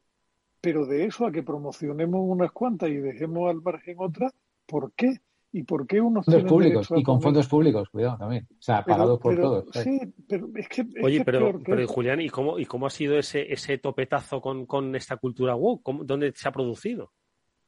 pero 0.66 0.84
de 0.84 1.04
eso 1.04 1.24
a 1.24 1.30
que 1.30 1.44
promocionemos 1.44 2.20
unas 2.24 2.50
cuantas 2.50 2.90
y 2.90 2.96
dejemos 2.96 3.48
al 3.48 3.62
margen 3.62 3.94
otras, 4.00 4.34
¿por 4.66 4.92
qué? 4.94 5.20
¿Y 5.52 5.62
por 5.62 5.86
qué 5.86 6.00
unos 6.00 6.26
fondos 6.26 6.42
públicos 6.42 6.88
y 6.96 7.04
con 7.04 7.22
fondos 7.22 7.46
públicos, 7.46 7.88
cuidado 7.88 8.18
también, 8.18 8.48
o 8.50 8.60
sea, 8.60 8.84
pagados 8.84 9.20
por 9.20 9.36
todos. 9.36 9.66
Sí, 9.70 10.12
pero 10.28 10.48
es 10.56 10.68
que 10.68 10.84
Oye, 11.04 11.24
pero, 11.24 11.60
pero 11.64 11.86
Julián, 11.86 12.20
¿y 12.20 12.30
cómo 12.30 12.58
y 12.58 12.66
cómo 12.66 12.84
ha 12.88 12.90
sido 12.90 13.16
ese 13.16 13.52
ese 13.52 13.78
topetazo 13.78 14.40
con, 14.40 14.66
con 14.66 14.96
esta 14.96 15.18
cultura 15.18 15.54
woke? 15.54 16.04
¿Dónde 16.04 16.32
se 16.34 16.48
ha 16.48 16.50
producido? 16.50 17.12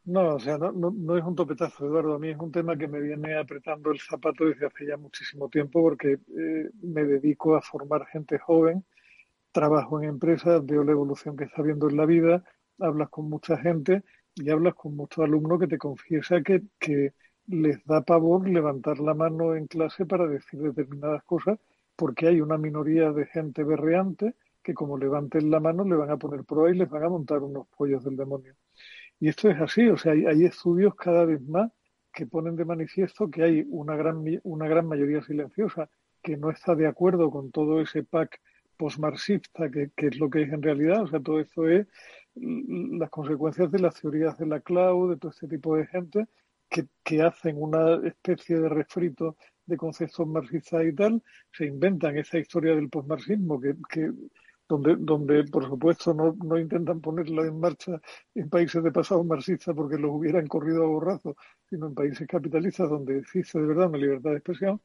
No, 0.04 0.34
o 0.34 0.40
sea, 0.40 0.58
no, 0.58 0.72
no, 0.72 1.16
es 1.16 1.24
un 1.24 1.36
topetazo, 1.36 1.86
Eduardo. 1.86 2.14
A 2.14 2.18
mí 2.18 2.30
es 2.30 2.38
un 2.38 2.50
tema 2.50 2.76
que 2.76 2.88
me 2.88 3.00
viene 3.00 3.38
apretando 3.38 3.92
el 3.92 4.00
zapato 4.00 4.44
desde 4.44 4.66
hace 4.66 4.88
ya 4.88 4.96
muchísimo 4.96 5.48
tiempo 5.48 5.82
porque 5.82 6.14
eh, 6.14 6.70
me 6.82 7.04
dedico 7.04 7.54
a 7.54 7.62
formar 7.62 8.06
gente 8.06 8.38
joven, 8.38 8.84
trabajo 9.52 10.02
en 10.02 10.08
empresas, 10.08 10.66
veo 10.66 10.82
la 10.82 10.90
evolución 10.90 11.36
que 11.36 11.44
está 11.44 11.62
viendo 11.62 11.88
en 11.88 11.96
la 11.96 12.04
vida, 12.04 12.42
hablas 12.80 13.08
con 13.10 13.28
mucha 13.28 13.56
gente 13.58 14.02
y 14.34 14.50
hablas 14.50 14.74
con 14.74 14.96
muchos 14.96 15.24
alumnos 15.24 15.58
que 15.60 15.66
te 15.66 15.78
confiesa 15.78 16.42
que, 16.42 16.62
que 16.78 17.14
les 17.46 17.84
da 17.84 18.02
pavor 18.02 18.48
levantar 18.48 18.98
la 18.98 19.14
mano 19.14 19.54
en 19.54 19.66
clase 19.66 20.06
para 20.06 20.26
decir 20.26 20.60
determinadas 20.60 21.22
cosas 21.24 21.58
porque 21.96 22.28
hay 22.28 22.40
una 22.40 22.58
minoría 22.58 23.10
de 23.10 23.26
gente 23.26 23.64
berreante 23.64 24.36
que 24.62 24.74
como 24.74 24.98
levanten 24.98 25.50
la 25.50 25.60
mano 25.60 25.84
le 25.84 25.96
van 25.96 26.10
a 26.10 26.16
poner 26.16 26.44
prueba 26.44 26.70
y 26.70 26.78
les 26.78 26.88
van 26.88 27.02
a 27.02 27.08
montar 27.08 27.42
unos 27.42 27.66
pollos 27.76 28.04
del 28.04 28.16
demonio. 28.16 28.54
Y 29.18 29.28
esto 29.28 29.50
es 29.50 29.60
así, 29.60 29.88
o 29.88 29.96
sea, 29.96 30.12
hay, 30.12 30.44
estudios 30.44 30.94
cada 30.94 31.24
vez 31.24 31.40
más 31.42 31.72
que 32.12 32.26
ponen 32.26 32.54
de 32.54 32.64
manifiesto 32.64 33.30
que 33.30 33.42
hay 33.42 33.66
una 33.68 33.96
gran, 33.96 34.22
una 34.44 34.68
gran 34.68 34.86
mayoría 34.86 35.22
silenciosa 35.22 35.90
que 36.22 36.36
no 36.36 36.50
está 36.50 36.74
de 36.74 36.86
acuerdo 36.86 37.30
con 37.30 37.50
todo 37.50 37.80
ese 37.80 38.04
pack 38.04 38.40
postmarxista, 38.76 39.70
que, 39.70 39.90
que 39.96 40.08
es 40.08 40.18
lo 40.18 40.30
que 40.30 40.42
es 40.42 40.52
en 40.52 40.62
realidad, 40.62 41.02
o 41.02 41.08
sea, 41.08 41.20
todo 41.20 41.40
eso 41.40 41.66
es 41.66 41.88
las 42.40 43.10
consecuencias 43.10 43.70
de 43.70 43.78
las 43.78 44.00
teorías 44.00 44.38
de 44.38 44.46
la 44.46 44.60
cloud, 44.60 45.10
de 45.10 45.16
todo 45.16 45.30
este 45.30 45.48
tipo 45.48 45.76
de 45.76 45.86
gente 45.86 46.26
que, 46.68 46.86
que 47.02 47.22
hacen 47.22 47.60
una 47.60 47.96
especie 48.06 48.58
de 48.58 48.68
refrito 48.68 49.36
de 49.66 49.76
conceptos 49.76 50.26
marxistas 50.26 50.84
y 50.84 50.94
tal, 50.94 51.22
se 51.52 51.66
inventan 51.66 52.16
esa 52.16 52.38
historia 52.38 52.74
del 52.74 52.88
postmarxismo 52.88 53.60
que, 53.60 53.74
que 53.88 54.12
donde, 54.68 54.96
donde 54.96 55.44
por 55.44 55.66
supuesto 55.66 56.12
no, 56.14 56.36
no 56.44 56.58
intentan 56.58 57.00
ponerla 57.00 57.46
en 57.46 57.58
marcha 57.58 58.00
en 58.34 58.48
países 58.50 58.82
de 58.82 58.92
pasado 58.92 59.24
marxista 59.24 59.74
porque 59.74 59.96
los 59.96 60.10
hubieran 60.12 60.46
corrido 60.46 60.84
a 60.84 60.86
borrazo, 60.86 61.36
sino 61.68 61.86
en 61.86 61.94
países 61.94 62.26
capitalistas 62.26 62.90
donde 62.90 63.18
existe 63.18 63.58
de 63.58 63.66
verdad 63.66 63.88
una 63.88 63.98
libertad 63.98 64.30
de 64.30 64.36
expresión 64.36 64.80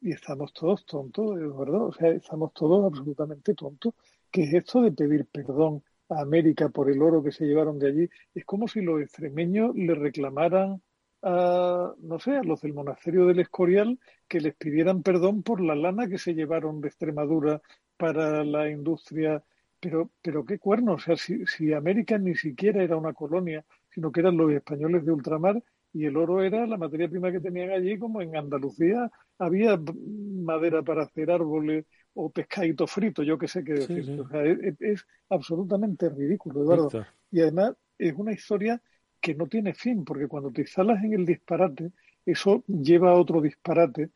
y 0.00 0.12
estamos 0.12 0.52
todos 0.52 0.84
tontos, 0.84 1.36
verdad, 1.36 1.82
o 1.82 1.92
sea, 1.92 2.08
estamos 2.10 2.52
todos 2.52 2.84
absolutamente 2.84 3.54
tontos. 3.54 3.94
¿Qué 4.30 4.42
es 4.44 4.54
esto 4.54 4.82
de 4.82 4.92
pedir 4.92 5.26
perdón 5.26 5.82
a 6.12 6.22
América 6.22 6.68
por 6.68 6.90
el 6.90 7.02
oro 7.02 7.22
que 7.22 7.32
se 7.32 7.46
llevaron 7.46 7.78
de 7.78 7.88
allí? 7.88 8.10
Es 8.34 8.44
como 8.44 8.68
si 8.68 8.80
los 8.82 9.00
extremeños 9.00 9.74
le 9.74 9.94
reclamaran 9.94 10.82
a, 11.22 11.94
no 11.98 12.18
sé, 12.18 12.36
a 12.36 12.42
los 12.42 12.60
del 12.62 12.74
monasterio 12.74 13.26
del 13.26 13.40
Escorial 13.40 13.98
que 14.28 14.40
les 14.40 14.54
pidieran 14.56 15.02
perdón 15.02 15.42
por 15.42 15.60
la 15.60 15.74
lana 15.74 16.08
que 16.08 16.18
se 16.18 16.34
llevaron 16.34 16.80
de 16.80 16.88
Extremadura 16.88 17.62
para 17.96 18.44
la 18.44 18.70
industria. 18.70 19.42
Pero, 19.80 20.10
pero 20.22 20.44
qué 20.44 20.58
cuerno, 20.58 20.94
o 20.94 20.98
sea, 20.98 21.16
si, 21.16 21.44
si 21.46 21.72
América 21.72 22.16
ni 22.18 22.36
siquiera 22.36 22.82
era 22.82 22.96
una 22.96 23.12
colonia, 23.12 23.64
sino 23.90 24.12
que 24.12 24.20
eran 24.20 24.36
los 24.36 24.52
españoles 24.52 25.04
de 25.04 25.12
ultramar 25.12 25.62
y 25.92 26.06
el 26.06 26.16
oro 26.16 26.42
era 26.42 26.66
la 26.66 26.76
materia 26.76 27.08
prima 27.08 27.32
que 27.32 27.40
tenían 27.40 27.70
allí, 27.70 27.98
como 27.98 28.22
en 28.22 28.36
Andalucía 28.36 29.10
había 29.38 29.76
madera 29.76 30.82
para 30.82 31.02
hacer 31.04 31.30
árboles 31.30 31.84
o 32.14 32.30
pescadito 32.30 32.86
frito, 32.86 33.22
yo 33.22 33.38
qué 33.38 33.48
sé 33.48 33.64
qué 33.64 33.74
decir. 33.74 34.20
O 34.20 34.28
sea, 34.28 34.42
es, 34.44 35.06
absolutamente 35.28 36.08
ridículo, 36.08 36.62
Eduardo. 36.62 37.06
Y 37.30 37.40
además 37.40 37.74
es 37.98 38.14
una 38.16 38.32
historia 38.32 38.80
que 39.20 39.34
no 39.34 39.46
tiene 39.46 39.72
fin, 39.72 40.04
porque 40.04 40.26
cuando 40.26 40.50
te 40.50 40.62
instalas 40.62 41.02
en 41.04 41.14
el 41.14 41.24
disparate, 41.24 41.92
eso 42.26 42.64
lleva 42.66 43.12
a 43.12 43.14
otro 43.14 43.40
disparate 43.40 44.10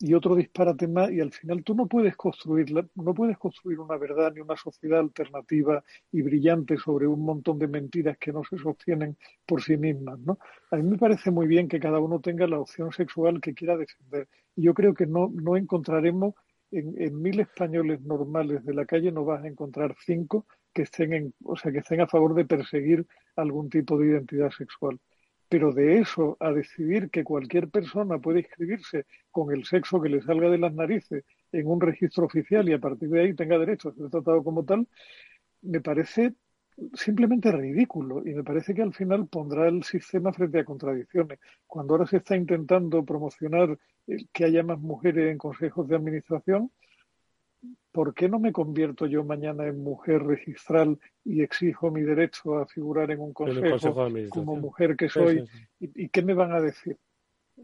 y 0.00 0.14
otro 0.14 0.36
disparate 0.36 0.86
más 0.86 1.10
y 1.10 1.20
al 1.20 1.32
final 1.32 1.64
tú 1.64 1.74
no 1.74 1.86
puedes 1.86 2.14
construir 2.16 2.72
no 2.94 3.14
puedes 3.14 3.36
construir 3.36 3.80
una 3.80 3.96
verdad 3.96 4.32
ni 4.32 4.40
una 4.40 4.56
sociedad 4.56 5.00
alternativa 5.00 5.82
y 6.12 6.22
brillante 6.22 6.76
sobre 6.76 7.08
un 7.08 7.24
montón 7.24 7.58
de 7.58 7.66
mentiras 7.66 8.16
que 8.16 8.32
no 8.32 8.44
se 8.44 8.58
sostienen 8.58 9.16
por 9.44 9.60
sí 9.60 9.76
mismas 9.76 10.20
no 10.20 10.38
a 10.70 10.76
mí 10.76 10.84
me 10.84 10.98
parece 10.98 11.32
muy 11.32 11.48
bien 11.48 11.66
que 11.66 11.80
cada 11.80 11.98
uno 11.98 12.20
tenga 12.20 12.46
la 12.46 12.60
opción 12.60 12.92
sexual 12.92 13.40
que 13.40 13.54
quiera 13.54 13.76
defender 13.76 14.28
y 14.54 14.62
yo 14.62 14.74
creo 14.74 14.94
que 14.94 15.06
no 15.06 15.32
no 15.34 15.56
encontraremos 15.56 16.34
en, 16.70 16.94
en 17.00 17.22
mil 17.22 17.40
españoles 17.40 18.00
normales 18.02 18.64
de 18.64 18.74
la 18.74 18.86
calle 18.86 19.12
no 19.12 19.24
vas 19.24 19.44
a 19.44 19.48
encontrar 19.48 19.94
cinco 20.04 20.46
que 20.72 20.82
estén 20.82 21.12
en, 21.12 21.34
o 21.44 21.56
sea 21.56 21.72
que 21.72 21.78
estén 21.78 22.00
a 22.00 22.06
favor 22.06 22.34
de 22.34 22.44
perseguir 22.44 23.06
algún 23.36 23.70
tipo 23.70 23.98
de 23.98 24.08
identidad 24.08 24.50
sexual. 24.50 24.98
Pero 25.48 25.72
de 25.72 25.98
eso 25.98 26.36
a 26.40 26.52
decidir 26.52 27.10
que 27.10 27.24
cualquier 27.24 27.68
persona 27.68 28.18
puede 28.18 28.40
inscribirse 28.40 29.06
con 29.30 29.52
el 29.54 29.64
sexo 29.64 30.00
que 30.00 30.10
le 30.10 30.20
salga 30.22 30.50
de 30.50 30.58
las 30.58 30.74
narices 30.74 31.24
en 31.52 31.66
un 31.66 31.80
registro 31.80 32.26
oficial 32.26 32.68
y 32.68 32.74
a 32.74 32.78
partir 32.78 33.08
de 33.08 33.20
ahí 33.22 33.34
tenga 33.34 33.58
derecho 33.58 33.88
a 33.88 33.94
ser 33.94 34.10
tratado 34.10 34.44
como 34.44 34.64
tal, 34.64 34.86
me 35.62 35.80
parece 35.80 36.34
simplemente 36.94 37.50
ridículo 37.50 38.22
y 38.26 38.34
me 38.34 38.44
parece 38.44 38.74
que 38.74 38.82
al 38.82 38.94
final 38.94 39.26
pondrá 39.26 39.68
el 39.68 39.82
sistema 39.82 40.32
frente 40.32 40.60
a 40.60 40.64
contradicciones. 40.64 41.38
Cuando 41.66 41.94
ahora 41.94 42.06
se 42.06 42.18
está 42.18 42.36
intentando 42.36 43.04
promocionar 43.04 43.78
que 44.32 44.44
haya 44.44 44.62
más 44.62 44.78
mujeres 44.78 45.30
en 45.30 45.38
consejos 45.38 45.88
de 45.88 45.96
administración, 45.96 46.70
¿por 47.92 48.14
qué 48.14 48.28
no 48.28 48.38
me 48.38 48.52
convierto 48.52 49.06
yo 49.06 49.24
mañana 49.24 49.66
en 49.66 49.82
mujer 49.82 50.22
registral 50.22 50.98
y 51.24 51.42
exijo 51.42 51.90
mi 51.90 52.02
derecho 52.02 52.58
a 52.58 52.66
figurar 52.66 53.10
en 53.10 53.20
un 53.20 53.32
consejo, 53.32 54.08
como 54.30 54.56
mujer 54.56 54.96
que 54.96 55.08
soy? 55.08 55.44
¿Y, 55.80 56.08
qué 56.08 56.22
me 56.22 56.34
van 56.34 56.52
a 56.52 56.60
decir? 56.60 56.96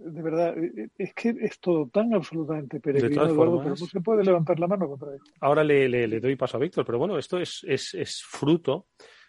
De 0.01 0.23
verdad, 0.23 0.57
e, 0.59 0.83
e, 0.83 0.89
es 0.99 1.15
que 1.15 1.35
es 1.41 1.59
todo 1.61 1.89
tan 1.89 2.13
absolutamente 2.15 2.81
peregrino, 2.81 3.27
Eduardo, 3.27 3.59
pero 3.59 3.71
no 3.71 3.77
se 3.77 4.01
puede 4.01 4.25
levantar 4.25 4.59
la 4.59 4.67
mano 4.67 4.89
contra 4.89 5.15
esto. 5.15 5.31
Ahora 5.41 5.65
le, 5.65 5.89
le, 5.89 6.21
doy 6.21 6.37
paso 6.37 6.57
a 6.57 6.61
Víctor, 6.61 6.85
pero 6.85 6.99
bueno, 6.99 7.19
esto 7.19 7.39
es, 7.39 7.65
es, 7.67 7.95
es 7.95 8.23
fruto 8.23 8.89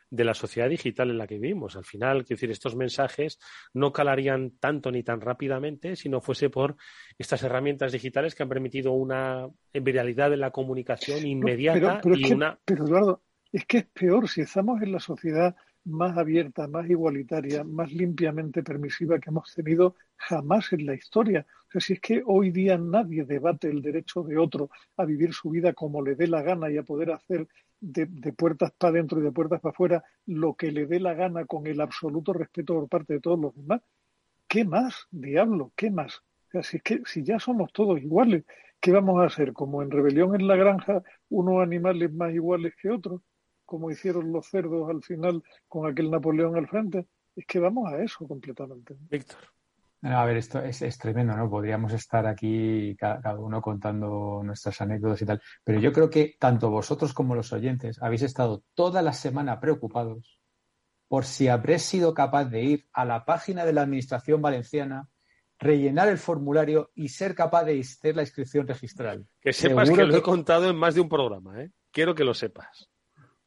de 0.09 0.24
la 0.24 0.34
sociedad 0.34 0.70
digital 0.70 1.09
en 1.09 1.18
la 1.18 1.28
que 1.28 1.39
vivimos. 1.39 1.76
Al 1.76 1.86
final, 1.86 2.26
quiero 2.26 2.38
decir, 2.38 2.51
estos 2.51 2.76
mensajes 2.76 3.39
no 3.74 3.91
calarían 3.91 4.51
tanto 4.59 4.91
ni 4.91 5.03
tan 5.03 5.22
rápidamente 5.22 5.95
si 5.95 6.09
no 6.09 6.22
fuese 6.22 6.49
por 6.49 6.76
estas 7.18 7.43
herramientas 7.43 7.91
digitales 7.91 8.36
que 8.36 8.43
han 8.43 8.49
permitido 8.49 8.91
una 8.93 9.47
viralidad 9.74 10.30
de 10.30 10.38
la 10.38 10.51
comunicación 10.51 11.26
inmediata 11.26 12.01
y 12.16 12.34
una. 12.34 12.59
Pero 12.66 12.86
Eduardo, 12.86 13.22
es 13.51 13.66
que 13.66 13.80
es 13.80 13.86
peor 13.86 14.28
si 14.28 14.41
estamos 14.41 14.82
en 14.82 14.91
la 14.91 14.99
sociedad 14.99 15.55
más 15.86 16.18
abierta, 16.18 16.68
más 16.68 16.90
igualitaria, 16.90 17.64
más 17.64 17.92
limpiamente 17.94 18.64
permisiva 18.64 19.20
que 19.20 19.30
hemos 19.30 19.54
tenido 19.54 19.96
jamás 20.18 20.74
en 20.74 20.86
la 20.86 20.96
historia. 20.96 21.46
O 21.68 21.72
sea, 21.72 21.82
si 21.82 21.94
es 21.94 22.02
que 22.02 22.24
hoy 22.26 22.52
día 22.52 22.78
nadie 22.78 23.24
debate 23.24 23.70
el 23.70 23.82
derecho 23.82 24.24
de 24.24 24.38
otro 24.38 24.70
a 24.98 25.06
vivir 25.06 25.34
su 25.34 25.50
vida 25.50 25.74
como 25.74 26.02
le 26.02 26.16
dé 26.16 26.28
la 26.28 26.42
gana 26.42 26.72
y 26.72 26.78
a 26.78 26.84
poder 26.84 27.12
hacer 27.12 27.48
de, 27.80 28.08
puertas 28.34 28.72
para 28.72 28.92
adentro 28.92 29.20
y 29.20 29.24
de 29.24 29.32
puertas 29.32 29.62
para 29.62 29.72
afuera 29.72 30.04
lo 30.26 30.56
que 30.56 30.72
le 30.72 30.88
dé 30.88 31.00
la 31.00 31.14
gana 31.14 31.46
con 31.46 31.68
el 31.68 31.80
absoluto 31.82 32.34
respeto 32.34 32.74
por 32.74 32.90
parte 32.90 33.14
de 33.14 33.20
todos 33.20 33.40
los 33.40 33.56
demás, 33.56 33.82
¿qué 34.48 34.66
más, 34.66 35.08
diablo? 35.12 35.72
¿Qué 35.76 35.92
más? 35.92 36.18
O 36.48 36.52
sea, 36.52 36.64
si, 36.64 36.78
es 36.78 36.84
que, 36.84 37.02
si 37.06 37.24
ya 37.24 37.40
somos 37.40 37.72
todos 37.74 38.02
iguales, 38.02 38.44
¿qué 38.80 38.92
vamos 38.92 39.22
a 39.22 39.26
hacer? 39.26 39.54
Como 39.54 39.84
en 39.84 39.92
Rebelión 39.92 40.34
en 40.36 40.48
la 40.48 40.56
Granja, 40.56 41.04
unos 41.30 41.62
animales 41.62 42.12
más 42.14 42.34
iguales 42.34 42.74
que 42.82 42.90
otros 42.90 43.22
como 43.66 43.91
hicieron 43.91 44.32
los 44.32 44.47
cerdos 44.47 44.89
al 44.89 45.03
final 45.03 45.43
con 45.68 45.89
aquel 45.89 46.11
Napoleón 46.11 46.55
al 46.55 46.68
frente. 46.68 47.07
Es 47.36 47.45
que 47.45 47.59
vamos 47.59 47.91
a 47.91 48.01
eso 48.01 48.28
completamente. 48.28 48.95
Víctor. 49.09 49.39
A 50.01 50.24
ver, 50.24 50.38
esto 50.38 50.59
es, 50.59 50.97
tremendo, 50.99 51.36
¿no? 51.36 51.49
Podríamos 51.49 51.91
estar 51.91 52.28
aquí 52.28 52.95
cada, 52.95 53.39
uno 53.39 53.59
contando 53.59 54.41
nuestras 54.43 54.80
anécdotas 54.82 55.22
y 55.24 55.26
tal, 55.26 55.41
pero 55.63 55.80
yo 55.80 55.91
creo 55.91 56.09
que 56.11 56.36
tanto 56.39 56.70
vosotros 56.70 57.11
como 57.13 57.34
los 57.34 57.51
oyentes 57.53 57.99
habéis 58.01 58.22
estado 58.22 58.63
toda 58.76 59.01
la 59.01 59.13
semana 59.13 59.59
preocupados 59.59 60.39
por 61.07 61.26
si 61.26 61.47
habréis 61.47 61.84
sido 61.84 62.13
capaz 62.13 62.45
de 62.45 62.63
ir 62.63 62.88
a 62.93 63.03
la 63.03 63.26
página 63.26 63.66
de 63.66 63.74
la 63.74 63.82
Administración 63.82 64.41
Valenciana, 64.41 65.07
rellenar 65.57 66.07
el 66.09 66.18
formulario 66.18 66.91
y 66.93 67.09
ser 67.09 67.34
capaz 67.34 67.63
de 67.63 67.80
hacer 67.80 68.16
la 68.16 68.22
inscripción 68.22 68.68
registral. 68.68 69.26
Que 69.41 69.53
sepas 69.53 69.89
que, 69.89 70.03
lo 70.03 70.16
he 70.16 70.22
contado 70.22 70.70
en 70.70 70.76
más 70.76 70.93
de 70.93 71.01
un 71.01 71.09
programa, 71.09 71.63
¿eh? 71.63 71.72
Quiero 71.91 72.13
que 72.13 72.24
lo 72.24 72.34
sepas. 72.34 72.89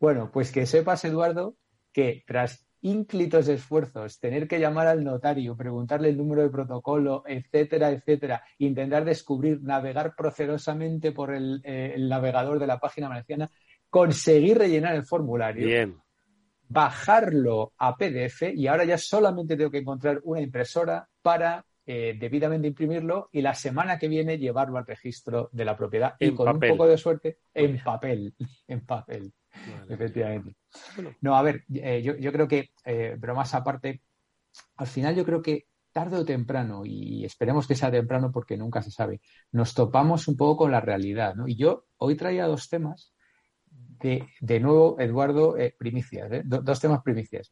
Bueno, 0.01 0.31
pues 0.33 0.53
que 0.53 0.67
sepas, 0.67 1.05
Eduardo, 1.05 1.57
que 1.93 2.23
tras 2.27 2.69
ínclitos 2.81 3.49
esfuerzos, 3.49 4.21
tener 4.21 4.47
que 4.47 4.61
llamar 4.61 4.87
al 4.87 5.03
notario, 5.03 5.57
preguntarle 5.57 6.11
el 6.11 6.17
número 6.17 6.43
de 6.43 6.51
protocolo, 6.51 7.25
etcétera, 7.27 7.91
etcétera, 7.91 8.45
intentar 8.59 9.05
descubrir, 9.05 9.61
navegar 9.63 10.15
procedosamente 10.17 11.13
por 11.13 11.35
el, 11.35 11.61
eh, 11.65 11.97
navegador 11.99 12.59
de 12.59 12.67
la 12.67 12.79
página 12.79 13.09
valenciana, 13.09 13.51
conseguir 13.91 14.59
rellenar 14.59 14.95
el 14.95 15.05
formulario, 15.05 15.67
Bien. 15.67 15.97
bajarlo 16.69 17.73
a 17.79 17.97
PDF 17.97 18.53
y 18.55 18.67
ahora 18.67 18.85
ya 18.85 18.99
solamente 18.99 19.57
tengo 19.57 19.71
que 19.71 19.79
encontrar 19.79 20.21
una 20.23 20.41
impresora 20.41 21.09
para 21.23 21.65
eh, 21.91 22.19
debidamente 22.21 22.69
imprimirlo 22.69 23.31
y 23.33 23.41
la 23.41 23.55
semana 23.55 23.99
que 23.99 24.09
viene 24.09 24.37
llevarlo 24.37 24.77
al 24.77 24.85
registro 24.85 25.49
de 25.53 25.65
la 25.65 25.75
propiedad 25.75 26.17
y 26.21 26.33
con 26.33 26.47
un 26.47 26.61
poco 26.61 26.87
de 26.87 26.99
suerte 26.99 27.39
en 27.55 27.83
papel, 27.83 28.35
en 28.67 28.85
papel. 28.85 29.33
Efectivamente. 29.89 30.55
No, 31.23 31.35
a 31.35 31.41
ver, 31.41 31.65
eh, 31.73 32.03
yo, 32.03 32.15
yo, 32.17 32.31
creo 32.31 32.47
que, 32.47 32.73
eh, 32.85 33.17
bromas 33.19 33.55
aparte, 33.55 34.03
al 34.77 34.87
final 34.87 35.17
yo 35.17 35.25
creo 35.25 35.41
que 35.41 35.67
tarde 35.91 36.19
o 36.19 36.27
temprano, 36.27 36.83
y 36.85 37.25
esperemos 37.25 37.67
que 37.67 37.75
sea 37.75 37.91
temprano 37.91 38.31
porque 38.31 38.59
nunca 38.59 38.83
se 38.83 38.91
sabe, 38.91 39.23
nos 39.53 39.73
topamos 39.73 40.29
un 40.29 40.37
poco 40.37 40.59
con 40.59 40.73
la 40.73 40.83
realidad, 40.83 41.37
¿no? 41.37 41.49
Y 41.49 41.57
yo 41.57 41.87
hoy 41.97 42.17
traía 42.17 42.45
dos 42.45 42.69
temas, 42.69 43.15
de, 43.67 44.29
de 44.41 44.61
nuevo, 44.61 45.01
Eduardo, 45.01 45.57
eh, 45.57 45.75
primicias, 45.79 46.31
dos 46.45 46.81
temas 46.81 47.03
primicias, 47.03 47.51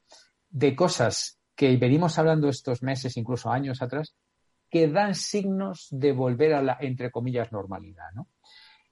de 0.50 0.76
cosas 0.76 1.40
que 1.54 1.74
venimos 1.78 2.18
hablando 2.18 2.50
estos 2.50 2.82
meses, 2.82 3.16
incluso 3.16 3.50
años 3.50 3.80
atrás, 3.80 4.14
que 4.76 4.88
dan 4.88 5.14
signos 5.14 5.88
de 5.90 6.12
volver 6.12 6.52
a 6.52 6.60
la, 6.60 6.76
entre 6.80 7.10
comillas, 7.10 7.50
normalidad. 7.50 8.12
¿no? 8.14 8.28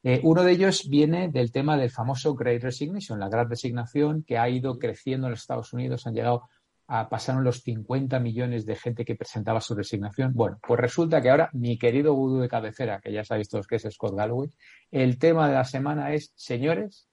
Eh, 0.02 0.18
uno 0.22 0.42
de 0.42 0.52
ellos 0.52 0.88
viene 0.88 1.28
del 1.28 1.52
tema 1.52 1.76
del 1.76 1.90
famoso 1.90 2.34
Great 2.34 2.62
Resignation, 2.62 3.20
la 3.20 3.28
gran 3.28 3.50
resignación 3.50 4.22
que 4.22 4.38
ha 4.38 4.48
ido 4.48 4.78
creciendo 4.78 5.26
en 5.26 5.32
los 5.32 5.40
Estados 5.40 5.74
Unidos, 5.74 6.06
han 6.06 6.14
llegado 6.14 6.48
a 6.86 7.10
pasaron 7.10 7.44
los 7.44 7.62
50 7.62 8.18
millones 8.18 8.64
de 8.64 8.76
gente 8.76 9.04
que 9.04 9.14
presentaba 9.14 9.60
su 9.60 9.74
resignación. 9.74 10.32
Bueno, 10.34 10.58
pues 10.66 10.80
resulta 10.80 11.20
que 11.20 11.28
ahora 11.28 11.50
mi 11.52 11.76
querido 11.76 12.14
gurú 12.14 12.38
de 12.38 12.48
cabecera, 12.48 13.00
que 13.00 13.12
ya 13.12 13.24
sabéis 13.24 13.50
todos 13.50 13.66
que 13.66 13.76
es 13.76 13.86
Scott 13.90 14.14
Galloway, 14.16 14.48
el 14.90 15.18
tema 15.18 15.48
de 15.48 15.54
la 15.54 15.64
semana 15.64 16.14
es, 16.14 16.32
señores, 16.34 17.08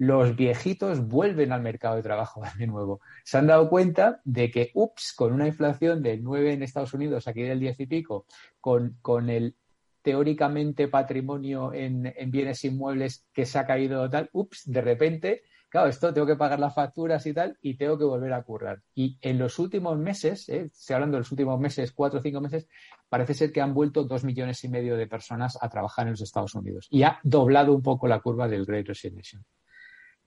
los 0.00 0.34
viejitos 0.34 1.06
vuelven 1.06 1.52
al 1.52 1.60
mercado 1.60 1.96
de 1.96 2.02
trabajo 2.02 2.40
de 2.58 2.66
nuevo. 2.66 3.02
Se 3.22 3.36
han 3.36 3.46
dado 3.46 3.68
cuenta 3.68 4.22
de 4.24 4.50
que, 4.50 4.70
ups, 4.72 5.12
con 5.14 5.34
una 5.34 5.46
inflación 5.46 6.02
del 6.02 6.24
9 6.24 6.54
en 6.54 6.62
Estados 6.62 6.94
Unidos, 6.94 7.28
aquí 7.28 7.42
del 7.42 7.60
10 7.60 7.80
y 7.80 7.86
pico, 7.86 8.24
con, 8.62 8.96
con 9.02 9.28
el 9.28 9.56
teóricamente 10.00 10.88
patrimonio 10.88 11.74
en, 11.74 12.14
bienes 12.28 12.64
inmuebles 12.64 13.26
que 13.34 13.44
se 13.44 13.58
ha 13.58 13.66
caído 13.66 14.08
tal, 14.08 14.30
ups, 14.32 14.62
de 14.64 14.80
repente, 14.80 15.42
claro, 15.68 15.90
esto 15.90 16.14
tengo 16.14 16.26
que 16.26 16.36
pagar 16.36 16.58
las 16.58 16.74
facturas 16.74 17.26
y 17.26 17.34
tal, 17.34 17.58
y 17.60 17.76
tengo 17.76 17.98
que 17.98 18.04
volver 18.04 18.32
a 18.32 18.42
currar. 18.42 18.80
Y 18.94 19.18
en 19.20 19.38
los 19.38 19.58
últimos 19.58 19.98
meses, 19.98 20.48
eh, 20.48 20.70
estoy 20.72 20.94
hablando 20.94 21.18
de 21.18 21.20
los 21.20 21.30
últimos 21.30 21.60
meses, 21.60 21.92
cuatro 21.92 22.20
o 22.20 22.22
cinco 22.22 22.40
meses, 22.40 22.66
parece 23.10 23.34
ser 23.34 23.52
que 23.52 23.60
han 23.60 23.74
vuelto 23.74 24.04
dos 24.04 24.24
millones 24.24 24.64
y 24.64 24.70
medio 24.70 24.96
de 24.96 25.06
personas 25.06 25.58
a 25.60 25.68
trabajar 25.68 26.06
en 26.06 26.12
los 26.12 26.22
Estados 26.22 26.54
Unidos. 26.54 26.88
Y 26.90 27.02
ha 27.02 27.20
doblado 27.22 27.74
un 27.74 27.82
poco 27.82 28.08
la 28.08 28.20
curva 28.20 28.48
del 28.48 28.64
Great 28.64 28.86
Resignation. 28.86 29.44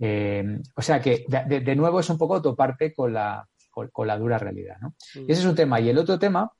Eh, 0.05 0.43
o 0.75 0.81
sea 0.81 0.99
que, 0.99 1.23
de, 1.29 1.75
nuevo, 1.77 2.01
es 2.01 2.09
un 2.09 2.17
poco 2.17 2.41
toparte 2.41 2.93
con 2.93 3.13
la, 3.13 3.47
con, 3.71 4.05
la 4.05 4.17
dura 4.17 4.37
realidad. 4.37 4.75
¿no? 4.81 4.89
Mm. 5.15 5.31
Ese 5.31 5.39
es 5.39 5.45
un 5.45 5.55
tema. 5.55 5.79
Y 5.79 5.87
el 5.87 5.97
otro 5.97 6.19
tema 6.19 6.51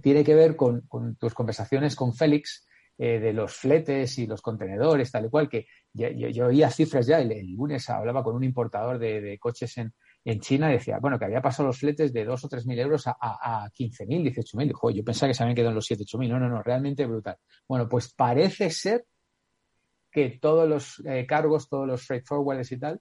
tiene 0.00 0.22
que 0.22 0.36
ver 0.36 0.54
con, 0.54 0.86
tus 1.18 1.34
conversaciones 1.34 1.96
con 1.96 2.14
Félix 2.14 2.64
eh, 2.98 3.18
de 3.18 3.32
los 3.32 3.52
fletes 3.52 4.16
y 4.18 4.28
los 4.28 4.40
contenedores, 4.40 5.10
tal 5.10 5.26
y 5.26 5.28
cual, 5.28 5.48
que 5.48 5.66
yo, 5.92 6.46
oía 6.46 6.70
cifras 6.70 7.04
ya, 7.04 7.18
el, 7.18 7.52
lunes 7.52 7.90
hablaba 7.90 8.22
con 8.22 8.36
un 8.36 8.44
importador 8.44 9.00
de, 9.00 9.36
coches 9.40 9.76
en, 9.78 9.92
China 10.38 10.70
y 10.70 10.74
decía, 10.74 11.00
bueno, 11.00 11.18
que 11.18 11.24
había 11.24 11.42
pasado 11.42 11.66
los 11.66 11.80
fletes 11.80 12.12
de 12.12 12.24
2 12.24 12.44
o 12.44 12.48
3 12.48 12.64
mil 12.64 12.78
euros 12.78 13.08
a, 13.08 13.16
a, 13.20 13.64
a 13.64 13.70
15 13.70 14.06
mil, 14.06 14.22
18 14.22 14.56
mil. 14.56 14.72
Yo 14.94 15.02
pensaba 15.02 15.28
que 15.28 15.34
se 15.34 15.42
habían 15.42 15.56
quedado 15.56 15.70
en 15.70 15.74
los 15.74 15.86
7, 15.86 16.04
8 16.06 16.18
mil. 16.18 16.30
No, 16.30 16.38
no, 16.38 16.48
no, 16.48 16.62
realmente 16.62 17.04
brutal. 17.06 17.38
Bueno, 17.66 17.88
pues 17.88 18.14
parece 18.14 18.70
ser 18.70 19.04
que 20.12 20.38
todos 20.40 20.68
los 20.68 21.02
eh, 21.06 21.26
cargos, 21.26 21.68
todos 21.68 21.86
los 21.86 22.06
freight 22.06 22.26
forwarders 22.26 22.70
y 22.70 22.78
tal, 22.78 23.00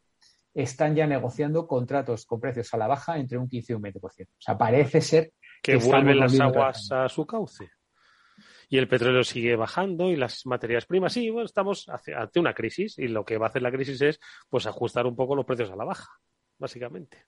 están 0.53 0.95
ya 0.95 1.05
negociando 1.05 1.68
contratos 1.68 2.26
con 2.26 2.39
precios 2.39 2.74
a 2.74 2.78
la 2.78 2.88
baja 2.88 3.18
entre 3.18 3.38
un 3.38 3.47
15 3.47 3.74
y 3.74 3.76
un 3.76 3.84
20%. 3.84 4.01
O 4.01 4.28
sea, 4.39 4.57
parece 4.57 5.01
ser 5.01 5.34
que, 5.62 5.76
vuelven 5.76 6.20
las 6.20 6.39
aguas 6.39 6.91
a 6.91 7.07
su 7.07 7.26
cauce. 7.26 7.70
Y 8.70 8.78
el 8.78 8.88
petróleo 8.88 9.24
sigue 9.24 9.55
bajando 9.57 10.09
y 10.09 10.16
las 10.16 10.45
materias 10.45 10.86
primas, 10.86 11.12
sí, 11.12 11.30
bueno, 11.30 11.45
estamos 11.45 11.89
ante 11.89 12.39
una 12.39 12.53
crisis 12.53 12.97
y 12.97 13.09
lo 13.09 13.26
que 13.26 13.38
va 13.38 13.47
a 13.47 13.49
hacer 13.49 13.62
la 13.62 13.72
crisis 13.72 14.01
es 14.01 14.20
pues 14.49 14.66
ajustar 14.66 15.05
un 15.05 15.16
poco 15.16 15.36
los 15.36 15.45
precios 15.45 15.70
a 15.72 15.76
la 15.76 15.84
baja, 15.84 16.09
básicamente. 16.57 17.26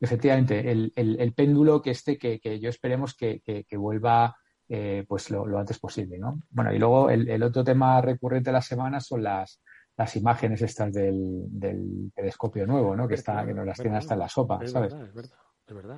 Efectivamente, 0.00 0.70
el, 0.70 1.32
péndulo 1.36 1.80
que 1.80 1.90
esté, 1.90 2.18
que, 2.18 2.60
yo 2.60 2.70
esperemos 2.70 3.14
que, 3.14 3.64
vuelva 3.72 4.36
eh, 4.72 5.04
pues 5.08 5.30
lo, 5.30 5.58
antes 5.58 5.80
posible, 5.80 6.16
¿no? 6.16 6.40
Bueno, 6.48 6.72
y 6.72 6.78
luego 6.78 7.10
el, 7.10 7.42
otro 7.42 7.64
tema 7.64 8.00
recurrente 8.00 8.50
de 8.50 8.54
la 8.54 8.62
semana 8.62 9.00
son 9.00 9.24
las, 9.24 9.60
las 9.96 10.14
imágenes 10.14 10.62
estas 10.62 10.92
del, 10.92 12.12
telescopio 12.14 12.68
nuevo, 12.68 12.94
¿no? 12.94 13.08
Que, 13.08 13.16
está, 13.16 13.44
que 13.44 13.52
nos 13.52 13.66
las 13.66 13.78
tiene 13.78 13.96
hasta 13.96 14.14
en 14.14 14.20
la 14.20 14.28
sopa, 14.28 14.60
¿sabes? 14.68 14.94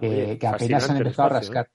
que, 0.01 0.39
apenas 0.47 0.89
han 0.89 0.97
empezado 0.97 1.27
a 1.27 1.33
rascar. 1.33 1.69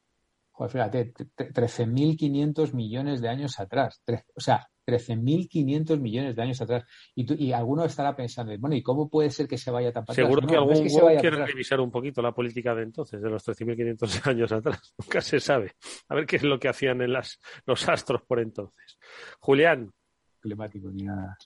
Joder, 0.57 0.71
fíjate, 0.71 1.13
13.500 1.13 2.73
millones 2.73 3.21
de 3.21 3.29
años 3.29 3.59
atrás. 3.59 4.01
o 4.35 4.39
sea, 4.39 4.67
13.500 4.87 5.99
millones 5.99 6.35
de 6.35 6.41
años 6.41 6.59
atrás. 6.61 6.83
Y, 7.13 7.45
y 7.45 7.51
alguno 7.51 7.85
estará 7.85 8.15
pensando, 8.15 8.57
bueno, 8.57 8.75
¿y 8.75 8.81
cómo 8.81 9.07
puede 9.07 9.29
ser 9.29 9.47
que 9.47 9.59
se 9.59 9.69
vaya 9.69 9.93
tan 9.93 10.03
para 10.03 10.15
Seguro 10.15 10.47
que 10.47 10.55
algún 10.55 10.81
que 10.81 11.19
quiere 11.21 11.45
revisar 11.45 11.79
un 11.79 11.91
poquito 11.91 12.23
la 12.23 12.31
política 12.31 12.73
de 12.73 12.83
entonces, 12.83 13.21
de 13.21 13.29
los 13.29 13.47
13.500 13.47 14.27
años 14.27 14.51
atrás. 14.51 14.95
Nunca 14.97 15.21
se 15.21 15.39
sabe. 15.39 15.73
A 16.09 16.15
ver 16.15 16.25
qué 16.25 16.37
es 16.37 16.43
lo 16.43 16.57
que 16.57 16.69
hacían 16.69 17.03
en 17.03 17.13
las, 17.13 17.39
los 17.67 17.87
astros 17.87 18.23
por 18.23 18.39
entonces. 18.39 18.97
Julián. 19.39 19.91
Climático 20.39 20.89
ni 20.89 21.03
nada. 21.03 21.37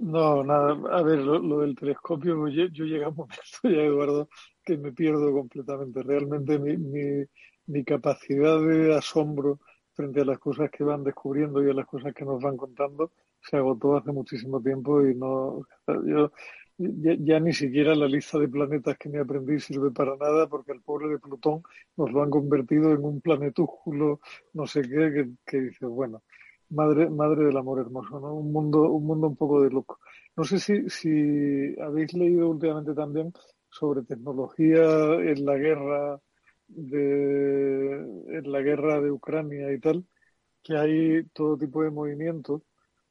No, 0.00 0.42
nada. 0.42 0.76
A 0.90 1.02
ver, 1.02 1.20
lo, 1.20 1.60
del 1.60 1.76
telescopio, 1.76 2.48
yo, 2.48 2.66
yo 2.66 2.84
llegué 2.84 3.04
a 3.04 3.10
un 3.10 3.14
momento 3.14 3.42
ya, 3.62 3.82
Eduardo, 3.82 4.28
que 4.64 4.76
me 4.76 4.92
pierdo 4.92 5.30
completamente. 5.32 6.02
Realmente 6.02 6.58
mi, 6.58 6.76
mi, 6.76 7.24
mi 7.66 7.84
capacidad 7.84 8.60
de 8.60 8.96
asombro 8.96 9.60
frente 9.94 10.20
a 10.20 10.24
las 10.24 10.38
cosas 10.38 10.70
que 10.70 10.84
van 10.84 11.04
descubriendo 11.04 11.64
y 11.64 11.70
a 11.70 11.74
las 11.74 11.86
cosas 11.86 12.14
que 12.14 12.24
nos 12.24 12.40
van 12.42 12.56
contando 12.56 13.12
se 13.40 13.56
agotó 13.56 13.96
hace 13.96 14.12
muchísimo 14.12 14.60
tiempo 14.60 15.04
y 15.06 15.14
no 15.14 15.66
yo 15.86 16.30
ya, 16.78 17.40
ni 17.40 17.54
siquiera 17.54 17.94
la 17.94 18.06
lista 18.06 18.38
de 18.38 18.48
planetas 18.48 18.98
que 18.98 19.08
me 19.08 19.20
aprendí 19.20 19.58
sirve 19.58 19.90
para 19.90 20.16
nada 20.16 20.46
porque 20.46 20.72
el 20.72 20.82
pobre 20.82 21.08
de 21.08 21.18
Plutón 21.18 21.62
nos 21.96 22.12
lo 22.12 22.22
han 22.22 22.30
convertido 22.30 22.92
en 22.92 23.02
un 23.04 23.20
planetúsculo 23.20 24.20
no 24.52 24.66
sé 24.66 24.82
qué 24.82 25.12
que, 25.14 25.30
que 25.46 25.60
dice 25.62 25.86
bueno 25.86 26.22
madre 26.68 27.08
madre 27.08 27.44
del 27.44 27.56
amor 27.56 27.80
hermoso 27.80 28.20
no 28.20 28.34
un 28.34 28.52
mundo 28.52 28.90
un 28.90 29.06
mundo 29.06 29.28
un 29.28 29.36
poco 29.36 29.62
de 29.62 29.70
loco. 29.70 29.98
No 30.36 30.44
sé 30.44 30.58
si 30.58 30.88
si 30.90 31.74
habéis 31.80 32.12
leído 32.12 32.50
últimamente 32.50 32.92
también 32.94 33.32
sobre 33.70 34.02
tecnología 34.02 35.14
en 35.14 35.44
la 35.46 35.56
guerra 35.56 36.20
de 36.68 37.92
en 38.38 38.52
la 38.52 38.60
guerra 38.60 39.00
de 39.00 39.10
Ucrania 39.10 39.72
y 39.72 39.80
tal, 39.80 40.04
que 40.62 40.76
hay 40.76 41.24
todo 41.34 41.56
tipo 41.58 41.82
de 41.82 41.90
movimientos 41.90 42.62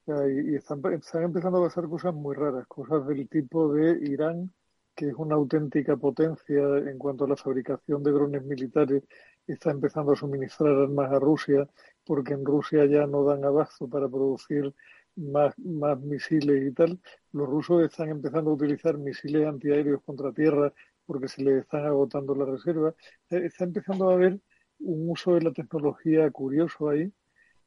y, 0.07 0.55
están, 0.55 0.81
están, 0.93 1.23
empezando 1.23 1.59
a 1.59 1.67
pasar 1.67 1.89
cosas 1.89 2.13
muy 2.13 2.35
raras, 2.35 2.67
cosas 2.67 3.07
del 3.07 3.27
tipo 3.27 3.73
de 3.73 3.97
Irán, 4.07 4.53
que 4.95 5.09
es 5.09 5.15
una 5.15 5.35
auténtica 5.35 5.97
potencia 5.97 6.61
en 6.77 6.97
cuanto 6.99 7.25
a 7.25 7.27
la 7.29 7.35
fabricación 7.35 8.03
de 8.03 8.11
drones 8.11 8.43
militares, 8.43 9.03
está 9.47 9.71
empezando 9.71 10.13
a 10.13 10.15
suministrar 10.15 10.75
armas 10.75 11.11
a 11.11 11.19
Rusia, 11.19 11.67
porque 12.05 12.33
en 12.33 12.45
Rusia 12.45 12.85
ya 12.85 13.07
no 13.07 13.23
dan 13.23 13.43
abasto 13.45 13.87
para 13.89 14.07
producir 14.07 14.73
más, 15.15 15.57
más 15.59 15.99
misiles 15.99 16.65
y 16.67 16.71
tal. 16.73 16.99
Los 17.31 17.47
rusos 17.49 17.83
están 17.83 18.09
empezando 18.09 18.51
a 18.51 18.53
utilizar 18.53 18.97
misiles 18.97 19.47
antiaéreos 19.47 20.01
contra 20.03 20.31
tierra 20.33 20.73
porque 21.05 21.27
se 21.27 21.43
les 21.43 21.63
están 21.63 21.85
agotando 21.85 22.35
las 22.35 22.47
reservas. 22.49 22.95
Eh, 23.29 23.43
está 23.45 23.63
empezando 23.65 24.09
a 24.09 24.13
haber 24.13 24.39
un 24.79 25.09
uso 25.09 25.35
de 25.35 25.41
la 25.41 25.51
tecnología 25.53 26.29
curioso 26.31 26.89
ahí, 26.89 27.11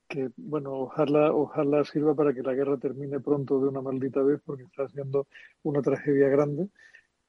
que 0.08 0.30
bueno, 0.36 0.72
ojalá, 0.72 1.32
ojalá 1.32 1.84
sirva 1.84 2.14
para 2.14 2.34
que 2.34 2.42
la 2.42 2.54
guerra 2.54 2.78
termine 2.78 3.20
pronto 3.20 3.60
de 3.60 3.68
una 3.68 3.82
maldita 3.82 4.22
vez, 4.22 4.40
porque 4.44 4.64
está 4.64 4.88
siendo 4.88 5.26
una 5.62 5.82
tragedia 5.82 6.28
grande. 6.28 6.68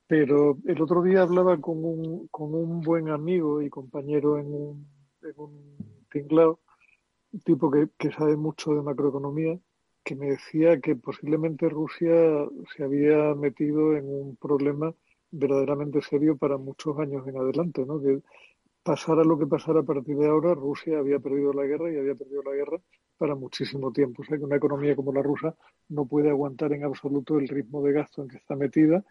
Pero 0.07 0.57
el 0.65 0.81
otro 0.81 1.03
día 1.03 1.21
hablaba 1.23 1.59
con 1.59 1.83
un, 1.85 2.27
con 2.29 2.55
un 2.55 2.81
buen 2.81 3.09
amigo 3.09 3.61
y 3.61 3.69
compañero 3.69 4.39
en 4.39 4.47
un, 4.47 4.87
en 5.21 5.33
un 5.37 5.77
tinglao, 6.11 6.59
tipo 7.45 7.69
que, 7.71 7.89
que 7.97 8.11
sabe 8.11 8.35
mucho 8.35 8.73
de 8.73 8.81
macroeconomía, 8.81 9.59
que 10.03 10.15
me 10.15 10.31
decía 10.31 10.79
que 10.81 10.95
posiblemente 10.95 11.69
Rusia 11.69 12.11
se 12.75 12.83
había 12.83 13.35
metido 13.35 13.95
en 13.95 14.05
un 14.09 14.35
problema 14.37 14.95
verdaderamente 15.31 16.01
serio 16.01 16.37
para 16.37 16.57
muchos 16.57 16.97
años 16.99 17.27
en 17.27 17.37
adelante, 17.37 17.85
¿no? 17.85 18.01
Que 18.01 18.21
pasara 18.83 19.23
lo 19.23 19.37
que 19.37 19.47
pasara 19.47 19.81
a 19.81 19.83
partir 19.83 20.17
de 20.17 20.27
ahora, 20.27 20.53
Rusia 20.53 20.99
había 20.99 21.19
perdido 21.19 21.53
la 21.53 21.63
guerra 21.63 21.91
y 21.91 21.97
había 21.97 22.15
perdido 22.15 22.41
la 22.43 22.53
guerra 22.53 22.77
para 23.17 23.35
muchísimo 23.35 23.91
tiempo. 23.91 24.21
O 24.21 24.25
sea 24.25 24.37
que 24.37 24.43
una 24.43 24.55
economía 24.55 24.95
como 24.95 25.13
la 25.13 25.21
rusa 25.21 25.55
no 25.89 26.05
puede 26.05 26.29
aguantar 26.29 26.73
en 26.73 26.83
absoluto 26.83 27.37
el 27.37 27.47
ritmo 27.47 27.83
de 27.83 27.93
gasto 27.93 28.21
en 28.21 28.29
que 28.29 28.37
está 28.37 28.55
metida 28.55 29.03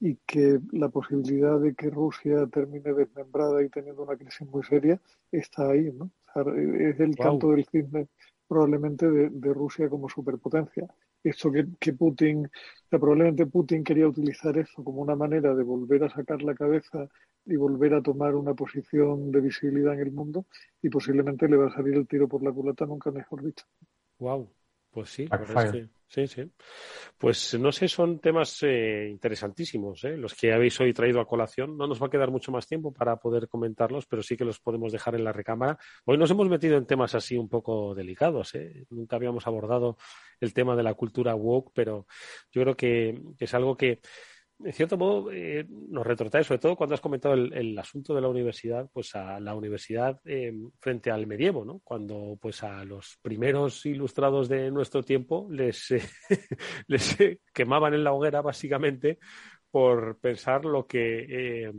y 0.00 0.16
que 0.26 0.60
la 0.72 0.88
posibilidad 0.88 1.58
de 1.60 1.74
que 1.74 1.88
Rusia 1.88 2.46
termine 2.52 2.92
desmembrada 2.92 3.62
y 3.62 3.68
teniendo 3.70 4.02
una 4.02 4.16
crisis 4.16 4.46
muy 4.48 4.62
seria 4.64 5.00
está 5.30 5.70
ahí, 5.70 5.90
¿no? 5.92 6.10
es 6.34 6.98
el 6.98 7.14
canto 7.16 7.50
del 7.50 7.64
cisne 7.64 8.08
probablemente 8.48 9.10
de, 9.10 9.54
Rusia 9.54 9.88
como 9.88 10.08
superpotencia. 10.08 10.86
Esto 11.24 11.50
que, 11.50 11.66
que 11.80 11.92
Putin, 11.94 12.48
probablemente 12.90 13.46
Putin 13.46 13.82
quería 13.82 14.06
utilizar 14.08 14.56
eso 14.58 14.84
como 14.84 15.02
una 15.02 15.16
manera 15.16 15.54
de 15.54 15.64
volver 15.64 16.04
a 16.04 16.10
sacar 16.10 16.42
la 16.42 16.54
cabeza 16.54 17.08
y 17.46 17.56
volver 17.56 17.94
a 17.94 18.02
tomar 18.02 18.34
una 18.36 18.54
posición 18.54 19.32
de 19.32 19.40
visibilidad 19.40 19.94
en 19.94 20.00
el 20.00 20.12
mundo 20.12 20.46
y 20.82 20.90
posiblemente 20.90 21.48
le 21.48 21.56
va 21.56 21.68
a 21.68 21.74
salir 21.74 21.94
el 21.94 22.06
tiro 22.06 22.28
por 22.28 22.42
la 22.42 22.52
culata, 22.52 22.86
nunca 22.86 23.10
mejor 23.10 23.42
dicho. 23.42 23.64
Wow, 24.18 24.52
pues 24.90 25.10
sí, 25.10 25.28
Sí, 26.06 26.26
sí. 26.28 26.48
Pues 27.18 27.58
no 27.58 27.72
sé, 27.72 27.88
son 27.88 28.20
temas 28.20 28.62
eh, 28.62 29.08
interesantísimos, 29.10 30.04
¿eh? 30.04 30.16
los 30.16 30.34
que 30.34 30.52
habéis 30.52 30.78
hoy 30.80 30.92
traído 30.92 31.20
a 31.20 31.26
colación. 31.26 31.76
No 31.76 31.86
nos 31.86 32.00
va 32.00 32.06
a 32.06 32.10
quedar 32.10 32.30
mucho 32.30 32.52
más 32.52 32.66
tiempo 32.66 32.92
para 32.92 33.16
poder 33.16 33.48
comentarlos, 33.48 34.06
pero 34.06 34.22
sí 34.22 34.36
que 34.36 34.44
los 34.44 34.60
podemos 34.60 34.92
dejar 34.92 35.16
en 35.16 35.24
la 35.24 35.32
recámara. 35.32 35.78
Hoy 36.04 36.16
nos 36.18 36.30
hemos 36.30 36.48
metido 36.48 36.76
en 36.76 36.86
temas 36.86 37.14
así 37.14 37.36
un 37.36 37.48
poco 37.48 37.94
delicados. 37.94 38.54
¿eh? 38.54 38.84
Nunca 38.90 39.16
habíamos 39.16 39.46
abordado 39.46 39.96
el 40.40 40.54
tema 40.54 40.76
de 40.76 40.82
la 40.82 40.94
cultura 40.94 41.34
woke, 41.34 41.72
pero 41.74 42.06
yo 42.52 42.62
creo 42.62 42.76
que, 42.76 43.20
es 43.38 43.54
algo 43.54 43.76
que 43.76 44.00
en 44.62 44.72
cierto 44.72 44.96
modo, 44.96 45.32
eh, 45.32 45.66
nos 45.68 46.06
retrotrae, 46.06 46.44
sobre 46.44 46.60
todo 46.60 46.76
cuando 46.76 46.94
has 46.94 47.00
comentado 47.00 47.34
el, 47.34 47.78
asunto 47.78 48.14
de 48.14 48.20
la 48.20 48.28
universidad, 48.28 48.88
pues 48.92 49.14
a 49.14 49.40
la 49.40 49.54
universidad 49.54 50.20
eh, 50.24 50.52
frente 50.80 51.10
al 51.10 51.26
medievo, 51.26 51.64
¿no? 51.64 51.80
Cuando 51.82 52.38
pues 52.40 52.62
a 52.62 52.84
los 52.84 53.18
primeros 53.20 53.84
ilustrados 53.86 54.48
de 54.48 54.70
nuestro 54.70 55.02
tiempo 55.02 55.48
les, 55.50 55.88
les 56.86 57.16
quemaban 57.52 57.94
en 57.94 58.04
la 58.04 58.12
hoguera 58.12 58.42
básicamente 58.42 59.18
por 59.70 60.18
pensar 60.20 60.64
lo 60.64 60.86
que 60.86 61.72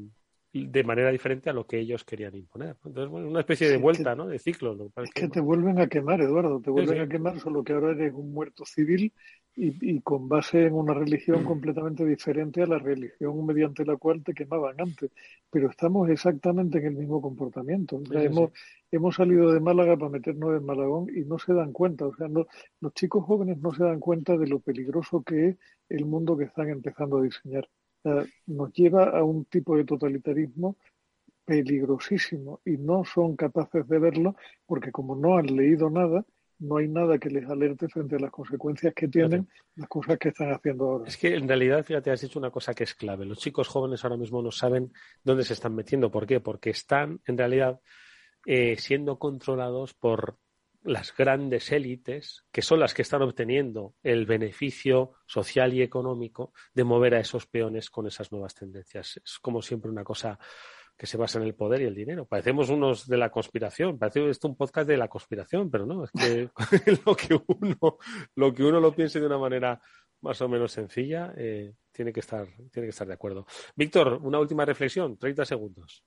de 0.64 0.84
manera 0.84 1.12
diferente 1.12 1.50
a 1.50 1.54
lo 1.54 1.68
que 1.68 1.80
ellos 1.80 2.06
querían 2.06 2.36
imponer. 2.36 2.78
Entonces, 2.86 3.10
bueno, 3.10 3.28
una 3.28 3.42
especie 3.42 3.70
de 3.70 3.78
vuelta, 3.78 4.16
¿no? 4.16 4.28
De 4.28 4.40
ciclo. 4.40 4.92
Es 4.96 5.12
que 5.12 5.28
te 5.28 5.42
vuelven 5.42 5.80
a 5.80 5.88
quemar, 5.88 6.22
Eduardo, 6.22 6.62
te 6.62 6.70
vuelven 6.70 7.02
a 7.02 7.08
quemar, 7.10 7.40
solo 7.40 7.64
que 7.64 7.74
ahora 7.74 7.92
eres 7.92 8.14
un 8.14 8.32
muerto 8.32 8.66
civil 8.66 9.14
y, 9.58 10.02
con 10.02 10.28
base 10.28 10.66
en 10.66 10.74
una 10.74 10.94
religión 10.94 11.44
mm. 11.44 11.46
completamente 11.46 12.06
diferente 12.06 12.62
a 12.62 12.68
la 12.68 12.78
religión 12.78 13.46
mediante 13.46 13.86
la 13.86 13.96
cual 13.96 14.24
te 14.24 14.34
quemaban 14.34 14.76
antes. 14.80 15.12
Pero 15.50 15.70
estamos 15.70 16.10
exactamente 16.10 16.80
en 16.80 16.88
el 16.88 16.96
mismo 16.96 17.22
comportamiento. 17.22 18.02
hemos, 18.12 18.52
hemos 18.92 19.16
salido 19.16 19.52
de 19.54 19.60
Málaga 19.60 19.96
para 19.98 20.12
meternos 20.12 20.58
en 20.58 20.66
Malagón 20.66 21.08
y 21.16 21.22
no 21.22 21.40
se 21.40 21.54
dan 21.54 21.72
cuenta. 21.72 22.06
O 22.06 22.16
sea, 22.16 22.28
no, 22.28 22.48
los 22.82 22.94
chicos 22.94 23.24
jóvenes 23.24 23.58
no 23.60 23.74
se 23.74 23.84
dan 23.84 24.00
cuenta 24.00 24.38
de 24.38 24.48
lo 24.48 24.60
peligroso 24.60 25.24
que 25.24 25.50
es 25.50 25.58
el 25.90 26.06
mundo 26.06 26.38
que 26.38 26.46
están 26.46 26.70
empezando 26.70 27.18
a 27.18 27.24
diseñar 27.24 27.68
nos 28.46 28.74
lleva 28.74 29.10
a 29.10 29.24
un 29.24 29.46
tipo 29.46 29.76
de 29.78 29.86
totalitarismo 29.86 30.78
peligrosísimo 31.46 32.62
y 32.66 32.78
no 32.78 33.06
son 33.06 33.36
capaces 33.36 33.88
de 33.88 34.00
verlo 34.00 34.36
porque 34.66 34.92
como 34.92 35.16
no 35.16 35.38
han 35.38 35.56
leído 35.56 35.90
nada, 35.90 36.26
no 36.60 36.78
hay 36.78 36.88
nada 36.88 37.18
que 37.18 37.30
les 37.30 37.50
alerte 37.50 37.88
frente 37.88 38.16
a 38.16 38.20
las 38.20 38.32
consecuencias 38.32 38.94
que 38.94 39.08
tienen 39.08 39.48
las 39.76 39.90
cosas 39.90 40.18
que 40.18 40.30
están 40.30 40.52
haciendo 40.52 40.86
ahora. 40.86 41.08
Es 41.08 41.18
que 41.18 41.36
en 41.36 41.48
realidad, 41.48 41.84
fíjate, 41.84 42.12
has 42.12 42.22
dicho 42.22 42.40
una 42.40 42.52
cosa 42.52 42.74
que 42.74 42.84
es 42.84 42.96
clave. 42.96 43.26
Los 43.26 43.40
chicos 43.40 43.68
jóvenes 43.68 44.04
ahora 44.04 44.18
mismo 44.18 44.42
no 44.42 44.52
saben 44.52 44.94
dónde 45.24 45.44
se 45.44 45.54
están 45.54 45.76
metiendo. 45.76 46.12
¿Por 46.12 46.26
qué? 46.26 46.40
Porque 46.40 46.70
están 46.70 47.20
en 47.26 47.38
realidad 47.38 47.80
eh, 48.46 48.76
siendo 48.78 49.20
controlados 49.20 49.94
por 49.94 50.38
las 50.84 51.16
grandes 51.16 51.72
élites, 51.72 52.46
que 52.52 52.62
son 52.62 52.80
las 52.80 52.94
que 52.94 53.02
están 53.02 53.24
obteniendo 53.24 53.96
el 54.04 54.28
beneficio 54.28 55.14
social 55.26 55.74
y 55.74 55.82
económico 55.82 56.54
de 56.74 56.84
mover 56.84 57.16
a 57.16 57.20
esos 57.20 57.48
peones 57.48 57.90
con 57.90 58.06
esas 58.06 58.32
nuevas 58.32 58.54
tendencias. 58.54 59.20
Es 59.24 59.40
como 59.40 59.64
siempre 59.64 59.90
una 59.90 60.04
cosa 60.04 60.38
que 60.98 61.08
se 61.08 61.18
basa 61.18 61.40
en 61.40 61.46
el 61.46 61.56
poder 61.56 61.82
y 61.82 61.86
el 61.86 61.96
dinero. 61.96 62.26
Parecemos 62.26 62.70
unos 62.70 63.08
de 63.08 63.18
la 63.18 63.30
conspiración, 63.30 63.98
parece 63.98 64.30
esto 64.30 64.48
un 64.48 64.56
podcast 64.56 64.88
de 64.88 64.98
la 64.98 65.08
conspiración, 65.08 65.70
pero 65.70 65.86
no, 65.86 66.04
es 66.04 66.12
que 66.12 66.50
lo 67.06 67.16
que 67.16 67.40
uno 67.48 67.98
lo 68.36 68.54
que 68.54 68.64
uno 68.64 68.80
lo 68.80 68.94
piense 68.94 69.20
de 69.20 69.26
una 69.26 69.38
manera 69.38 69.82
más 70.22 70.42
o 70.42 70.50
menos 70.50 70.72
sencilla, 70.72 71.34
eh, 71.38 71.74
tiene 71.92 72.14
que 72.14 72.22
estar 72.22 72.48
tiene 72.72 72.88
que 72.88 72.90
estar 72.90 73.08
de 73.08 73.14
acuerdo. 73.14 73.46
Víctor, 73.76 74.20
una 74.24 74.40
última 74.40 74.66
reflexión, 74.66 75.18
30 75.18 75.46
segundos. 75.46 76.04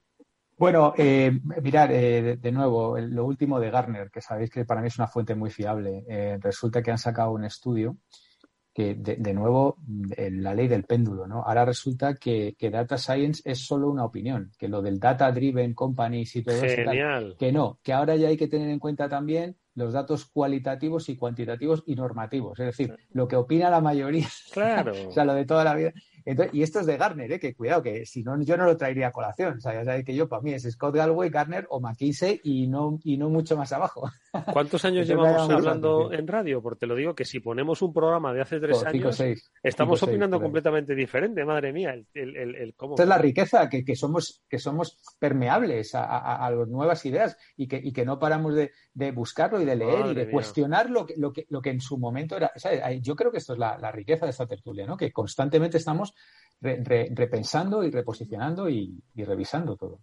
Bueno, 0.58 0.92
eh, 0.98 1.30
mirad, 1.62 1.92
eh, 1.92 2.36
de, 2.36 2.52
nuevo, 2.52 2.98
lo 2.98 3.24
último 3.24 3.60
de 3.60 3.70
Garner, 3.70 4.10
que 4.10 4.20
sabéis 4.20 4.50
que 4.50 4.64
para 4.64 4.80
mí 4.80 4.88
es 4.88 4.98
una 4.98 5.06
fuente 5.06 5.36
muy 5.36 5.50
fiable. 5.50 6.04
Eh, 6.08 6.36
resulta 6.40 6.82
que 6.82 6.90
han 6.90 6.98
sacado 6.98 7.30
un 7.30 7.44
estudio 7.44 7.96
que, 8.78 8.94
de, 8.94 9.34
nuevo, 9.34 9.76
la 10.16 10.54
ley 10.54 10.68
del 10.68 10.84
péndulo, 10.84 11.26
¿no? 11.26 11.42
Ahora 11.42 11.64
resulta 11.64 12.14
que, 12.14 12.54
data 12.70 12.96
science 12.96 13.42
es 13.44 13.58
solo 13.58 13.90
una 13.90 14.04
opinión, 14.04 14.52
que 14.56 14.68
lo 14.68 14.82
del 14.82 15.00
data 15.00 15.32
driven 15.32 15.74
companies 15.74 16.36
y 16.36 16.44
todo 16.44 16.62
eso, 16.62 17.36
que 17.36 17.50
no, 17.50 17.80
que 17.82 17.92
ahora 17.92 18.14
ya 18.14 18.28
hay 18.28 18.36
que 18.36 18.46
tener 18.46 18.70
en 18.70 18.78
cuenta 18.78 19.08
también 19.08 19.56
los 19.74 19.92
datos 19.92 20.26
cualitativos 20.26 21.08
y 21.08 21.16
cuantitativos 21.16 21.82
y 21.86 21.96
normativos, 21.96 22.60
es 22.60 22.66
decir, 22.66 22.94
lo 23.10 23.26
que 23.26 23.34
opina 23.34 23.68
la 23.68 23.80
mayoría, 23.80 24.28
claro. 24.52 24.92
o 25.08 25.10
sea, 25.10 25.24
lo 25.24 25.34
de 25.34 25.44
toda 25.44 25.64
la 25.64 25.74
vida 25.74 25.92
y 26.52 26.62
esto 26.62 26.80
es 26.80 26.86
de 26.86 26.96
Garner, 26.96 27.32
¿eh? 27.32 27.40
que 27.40 27.54
cuidado, 27.54 27.82
que 27.82 28.04
si 28.04 28.22
no, 28.22 28.40
yo 28.42 28.56
no 28.56 28.64
lo 28.64 28.76
traería 28.76 29.08
a 29.08 29.12
colación. 29.12 29.58
O 29.58 29.60
sea, 29.60 29.72
ya 29.74 29.84
sabéis 29.84 30.04
que 30.04 30.14
yo, 30.14 30.28
para 30.28 30.42
mí, 30.42 30.52
es 30.52 30.64
Scott 30.70 30.94
Galway, 30.94 31.30
Garner 31.30 31.66
o 31.70 31.80
McKinsey 31.80 32.40
y 32.44 32.66
no, 32.66 32.98
y 33.04 33.16
no 33.16 33.30
mucho 33.30 33.56
más 33.56 33.72
abajo. 33.72 34.10
¿Cuántos 34.52 34.84
años 34.84 35.06
llevamos 35.06 35.48
hablando 35.48 36.12
en 36.12 36.26
radio? 36.26 36.60
Porque 36.62 36.80
te 36.80 36.86
lo 36.86 36.94
digo 36.96 37.14
que 37.14 37.24
si 37.24 37.40
ponemos 37.40 37.80
un 37.82 37.92
programa 37.92 38.32
de 38.32 38.42
hace 38.42 38.60
tres 38.60 38.84
años, 38.84 39.22
estamos 39.62 40.02
opinando 40.02 40.40
completamente 40.40 40.94
diferente, 40.94 41.44
madre 41.44 41.72
mía. 41.72 41.94
El, 41.94 42.36
el, 42.36 42.54
el, 42.54 42.74
cómo... 42.74 42.94
Esta 42.94 43.04
es 43.04 43.08
la 43.08 43.18
riqueza, 43.18 43.68
que, 43.68 43.84
que, 43.84 43.96
somos, 43.96 44.42
que 44.48 44.58
somos 44.58 44.98
permeables 45.18 45.94
a, 45.94 46.04
a, 46.36 46.50
las 46.50 46.68
nuevas 46.68 47.04
ideas 47.06 47.36
y 47.56 47.66
que, 47.66 47.80
y 47.82 47.92
que 47.92 48.04
no 48.04 48.18
paramos 48.18 48.54
de, 48.54 48.72
de 48.92 49.12
buscarlo 49.12 49.60
y 49.60 49.64
de 49.64 49.76
leer 49.76 50.06
y 50.06 50.14
de 50.14 50.30
cuestionar 50.30 50.90
lo 50.90 51.06
que, 51.06 51.14
lo, 51.16 51.32
que, 51.32 51.46
lo 51.48 51.62
que 51.62 51.70
en 51.70 51.80
su 51.80 51.96
momento 51.98 52.36
era. 52.36 52.52
Yo 53.00 53.16
creo 53.16 53.30
que 53.30 53.38
esto 53.38 53.54
es 53.54 53.58
la, 53.58 53.78
la 53.78 53.92
riqueza 53.92 54.26
de 54.26 54.30
esta 54.30 54.46
tertulia, 54.46 54.86
¿no? 54.86 54.96
que 54.96 55.12
constantemente 55.12 55.78
estamos 55.78 56.14
repensando 56.60 57.84
y 57.84 57.90
reposicionando 57.90 58.68
y, 58.68 59.00
revisando 59.16 59.76
todo. 59.76 60.00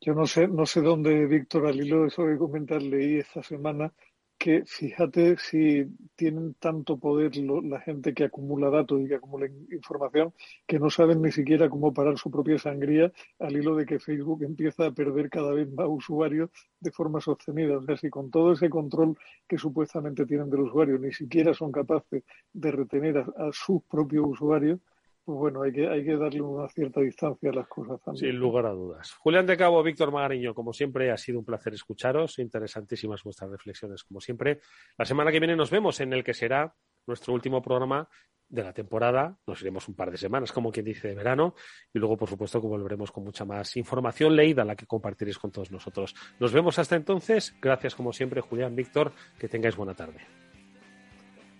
Yo 0.00 0.14
no 0.14 0.26
sé, 0.26 0.48
no 0.48 0.66
sé 0.66 0.82
dónde, 0.82 1.26
Víctor, 1.26 1.66
al 1.66 1.80
hilo 1.80 2.02
de 2.02 2.08
eso 2.08 2.26
que 2.26 2.36
comentar, 2.36 2.82
leí 2.82 3.18
esta 3.18 3.42
semana 3.42 3.92
que 4.36 4.64
fíjate 4.66 5.36
si 5.38 5.86
tienen 6.16 6.54
tanto 6.54 6.98
poder 6.98 7.36
la 7.36 7.80
gente 7.80 8.12
que 8.12 8.24
acumula 8.24 8.68
datos 8.68 9.00
y 9.00 9.08
que 9.08 9.14
acumula 9.14 9.46
información 9.70 10.34
que 10.66 10.78
no 10.78 10.90
saben 10.90 11.22
ni 11.22 11.32
siquiera 11.32 11.70
cómo 11.70 11.94
parar 11.94 12.18
su 12.18 12.30
propia 12.30 12.58
sangría 12.58 13.12
al 13.38 13.56
hilo 13.56 13.74
de 13.76 13.86
que 13.86 13.98
Facebook 13.98 14.42
empieza 14.42 14.86
a 14.86 14.92
perder 14.92 15.30
cada 15.30 15.52
vez 15.52 15.72
más 15.72 15.86
usuarios 15.88 16.50
de 16.80 16.90
forma 16.90 17.20
sostenida. 17.20 17.78
O 17.78 17.82
sea, 17.84 17.96
si 17.96 18.10
con 18.10 18.30
todo 18.30 18.52
ese 18.52 18.68
control 18.68 19.16
que 19.48 19.56
supuestamente 19.56 20.26
tienen 20.26 20.50
del 20.50 20.60
usuario 20.60 20.98
ni 20.98 21.12
siquiera 21.12 21.54
son 21.54 21.72
capaces 21.72 22.22
de 22.52 22.70
retener 22.70 23.18
a 23.18 23.50
sus 23.52 23.82
propios 23.84 24.26
usuarios, 24.26 24.80
pues 25.24 25.38
bueno, 25.38 25.62
hay 25.62 25.72
que, 25.72 25.88
hay 25.88 26.04
que 26.04 26.16
darle 26.16 26.42
una 26.42 26.68
cierta 26.68 27.00
distancia 27.00 27.50
a 27.50 27.54
las 27.54 27.68
cosas 27.68 28.00
también. 28.02 28.32
Sin 28.32 28.38
lugar 28.38 28.66
a 28.66 28.70
dudas. 28.70 29.12
Julián 29.14 29.46
de 29.46 29.56
Cabo, 29.56 29.82
Víctor 29.82 30.12
Magariño, 30.12 30.54
como 30.54 30.72
siempre, 30.72 31.10
ha 31.10 31.16
sido 31.16 31.38
un 31.38 31.44
placer 31.44 31.72
escucharos. 31.72 32.38
Interesantísimas 32.38 33.22
vuestras 33.22 33.50
reflexiones, 33.50 34.04
como 34.04 34.20
siempre. 34.20 34.60
La 34.98 35.04
semana 35.04 35.32
que 35.32 35.40
viene 35.40 35.56
nos 35.56 35.70
vemos 35.70 36.00
en 36.00 36.12
el 36.12 36.22
que 36.22 36.34
será 36.34 36.74
nuestro 37.06 37.32
último 37.32 37.62
programa 37.62 38.08
de 38.48 38.62
la 38.62 38.72
temporada. 38.72 39.38
Nos 39.46 39.60
iremos 39.62 39.88
un 39.88 39.94
par 39.94 40.10
de 40.10 40.18
semanas, 40.18 40.52
como 40.52 40.70
quien 40.70 40.84
dice, 40.84 41.08
de 41.08 41.14
verano. 41.14 41.54
Y 41.92 41.98
luego, 41.98 42.16
por 42.16 42.28
supuesto, 42.28 42.60
que 42.60 42.66
volveremos 42.66 43.10
con 43.10 43.24
mucha 43.24 43.44
más 43.44 43.76
información 43.76 44.36
leída, 44.36 44.64
la 44.64 44.76
que 44.76 44.86
compartiréis 44.86 45.38
con 45.38 45.50
todos 45.50 45.70
nosotros. 45.70 46.14
Nos 46.38 46.52
vemos 46.52 46.78
hasta 46.78 46.96
entonces. 46.96 47.56
Gracias, 47.62 47.94
como 47.94 48.12
siempre, 48.12 48.40
Julián, 48.40 48.76
Víctor. 48.76 49.12
Que 49.38 49.48
tengáis 49.48 49.76
buena 49.76 49.94
tarde. 49.94 50.43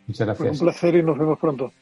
Muchas 0.07 0.27
gracias. 0.27 0.61
un 0.61 0.67
placer 0.67 0.95
y 0.97 1.03
nos 1.03 1.19
vemos 1.19 1.39
pronto. 1.39 1.73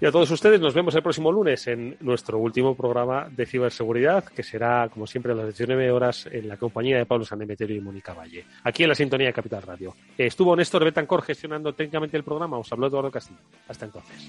Y 0.00 0.06
a 0.06 0.12
todos 0.12 0.30
ustedes 0.30 0.60
nos 0.60 0.74
vemos 0.74 0.94
el 0.94 1.02
próximo 1.02 1.30
lunes 1.30 1.66
en 1.66 1.96
nuestro 2.00 2.38
último 2.38 2.74
programa 2.74 3.28
de 3.30 3.46
ciberseguridad, 3.46 4.24
que 4.24 4.42
será, 4.42 4.88
como 4.88 5.06
siempre, 5.06 5.32
a 5.32 5.34
las 5.36 5.46
19 5.46 5.90
horas 5.90 6.28
en 6.30 6.48
la 6.48 6.56
compañía 6.56 6.98
de 6.98 7.06
Pablo 7.06 7.24
Sanemeterio 7.24 7.76
y 7.76 7.80
Mónica 7.80 8.12
Valle, 8.12 8.44
aquí 8.64 8.82
en 8.82 8.88
la 8.88 8.94
sintonía 8.94 9.28
de 9.28 9.32
Capital 9.32 9.62
Radio. 9.62 9.94
Estuvo 10.18 10.54
Néstor 10.56 10.84
Betancor 10.84 11.22
gestionando 11.22 11.72
técnicamente 11.72 12.16
el 12.16 12.24
programa, 12.24 12.58
os 12.58 12.70
habló 12.72 12.88
Eduardo 12.88 13.10
Castillo. 13.10 13.40
Hasta 13.68 13.86
entonces. 13.86 14.28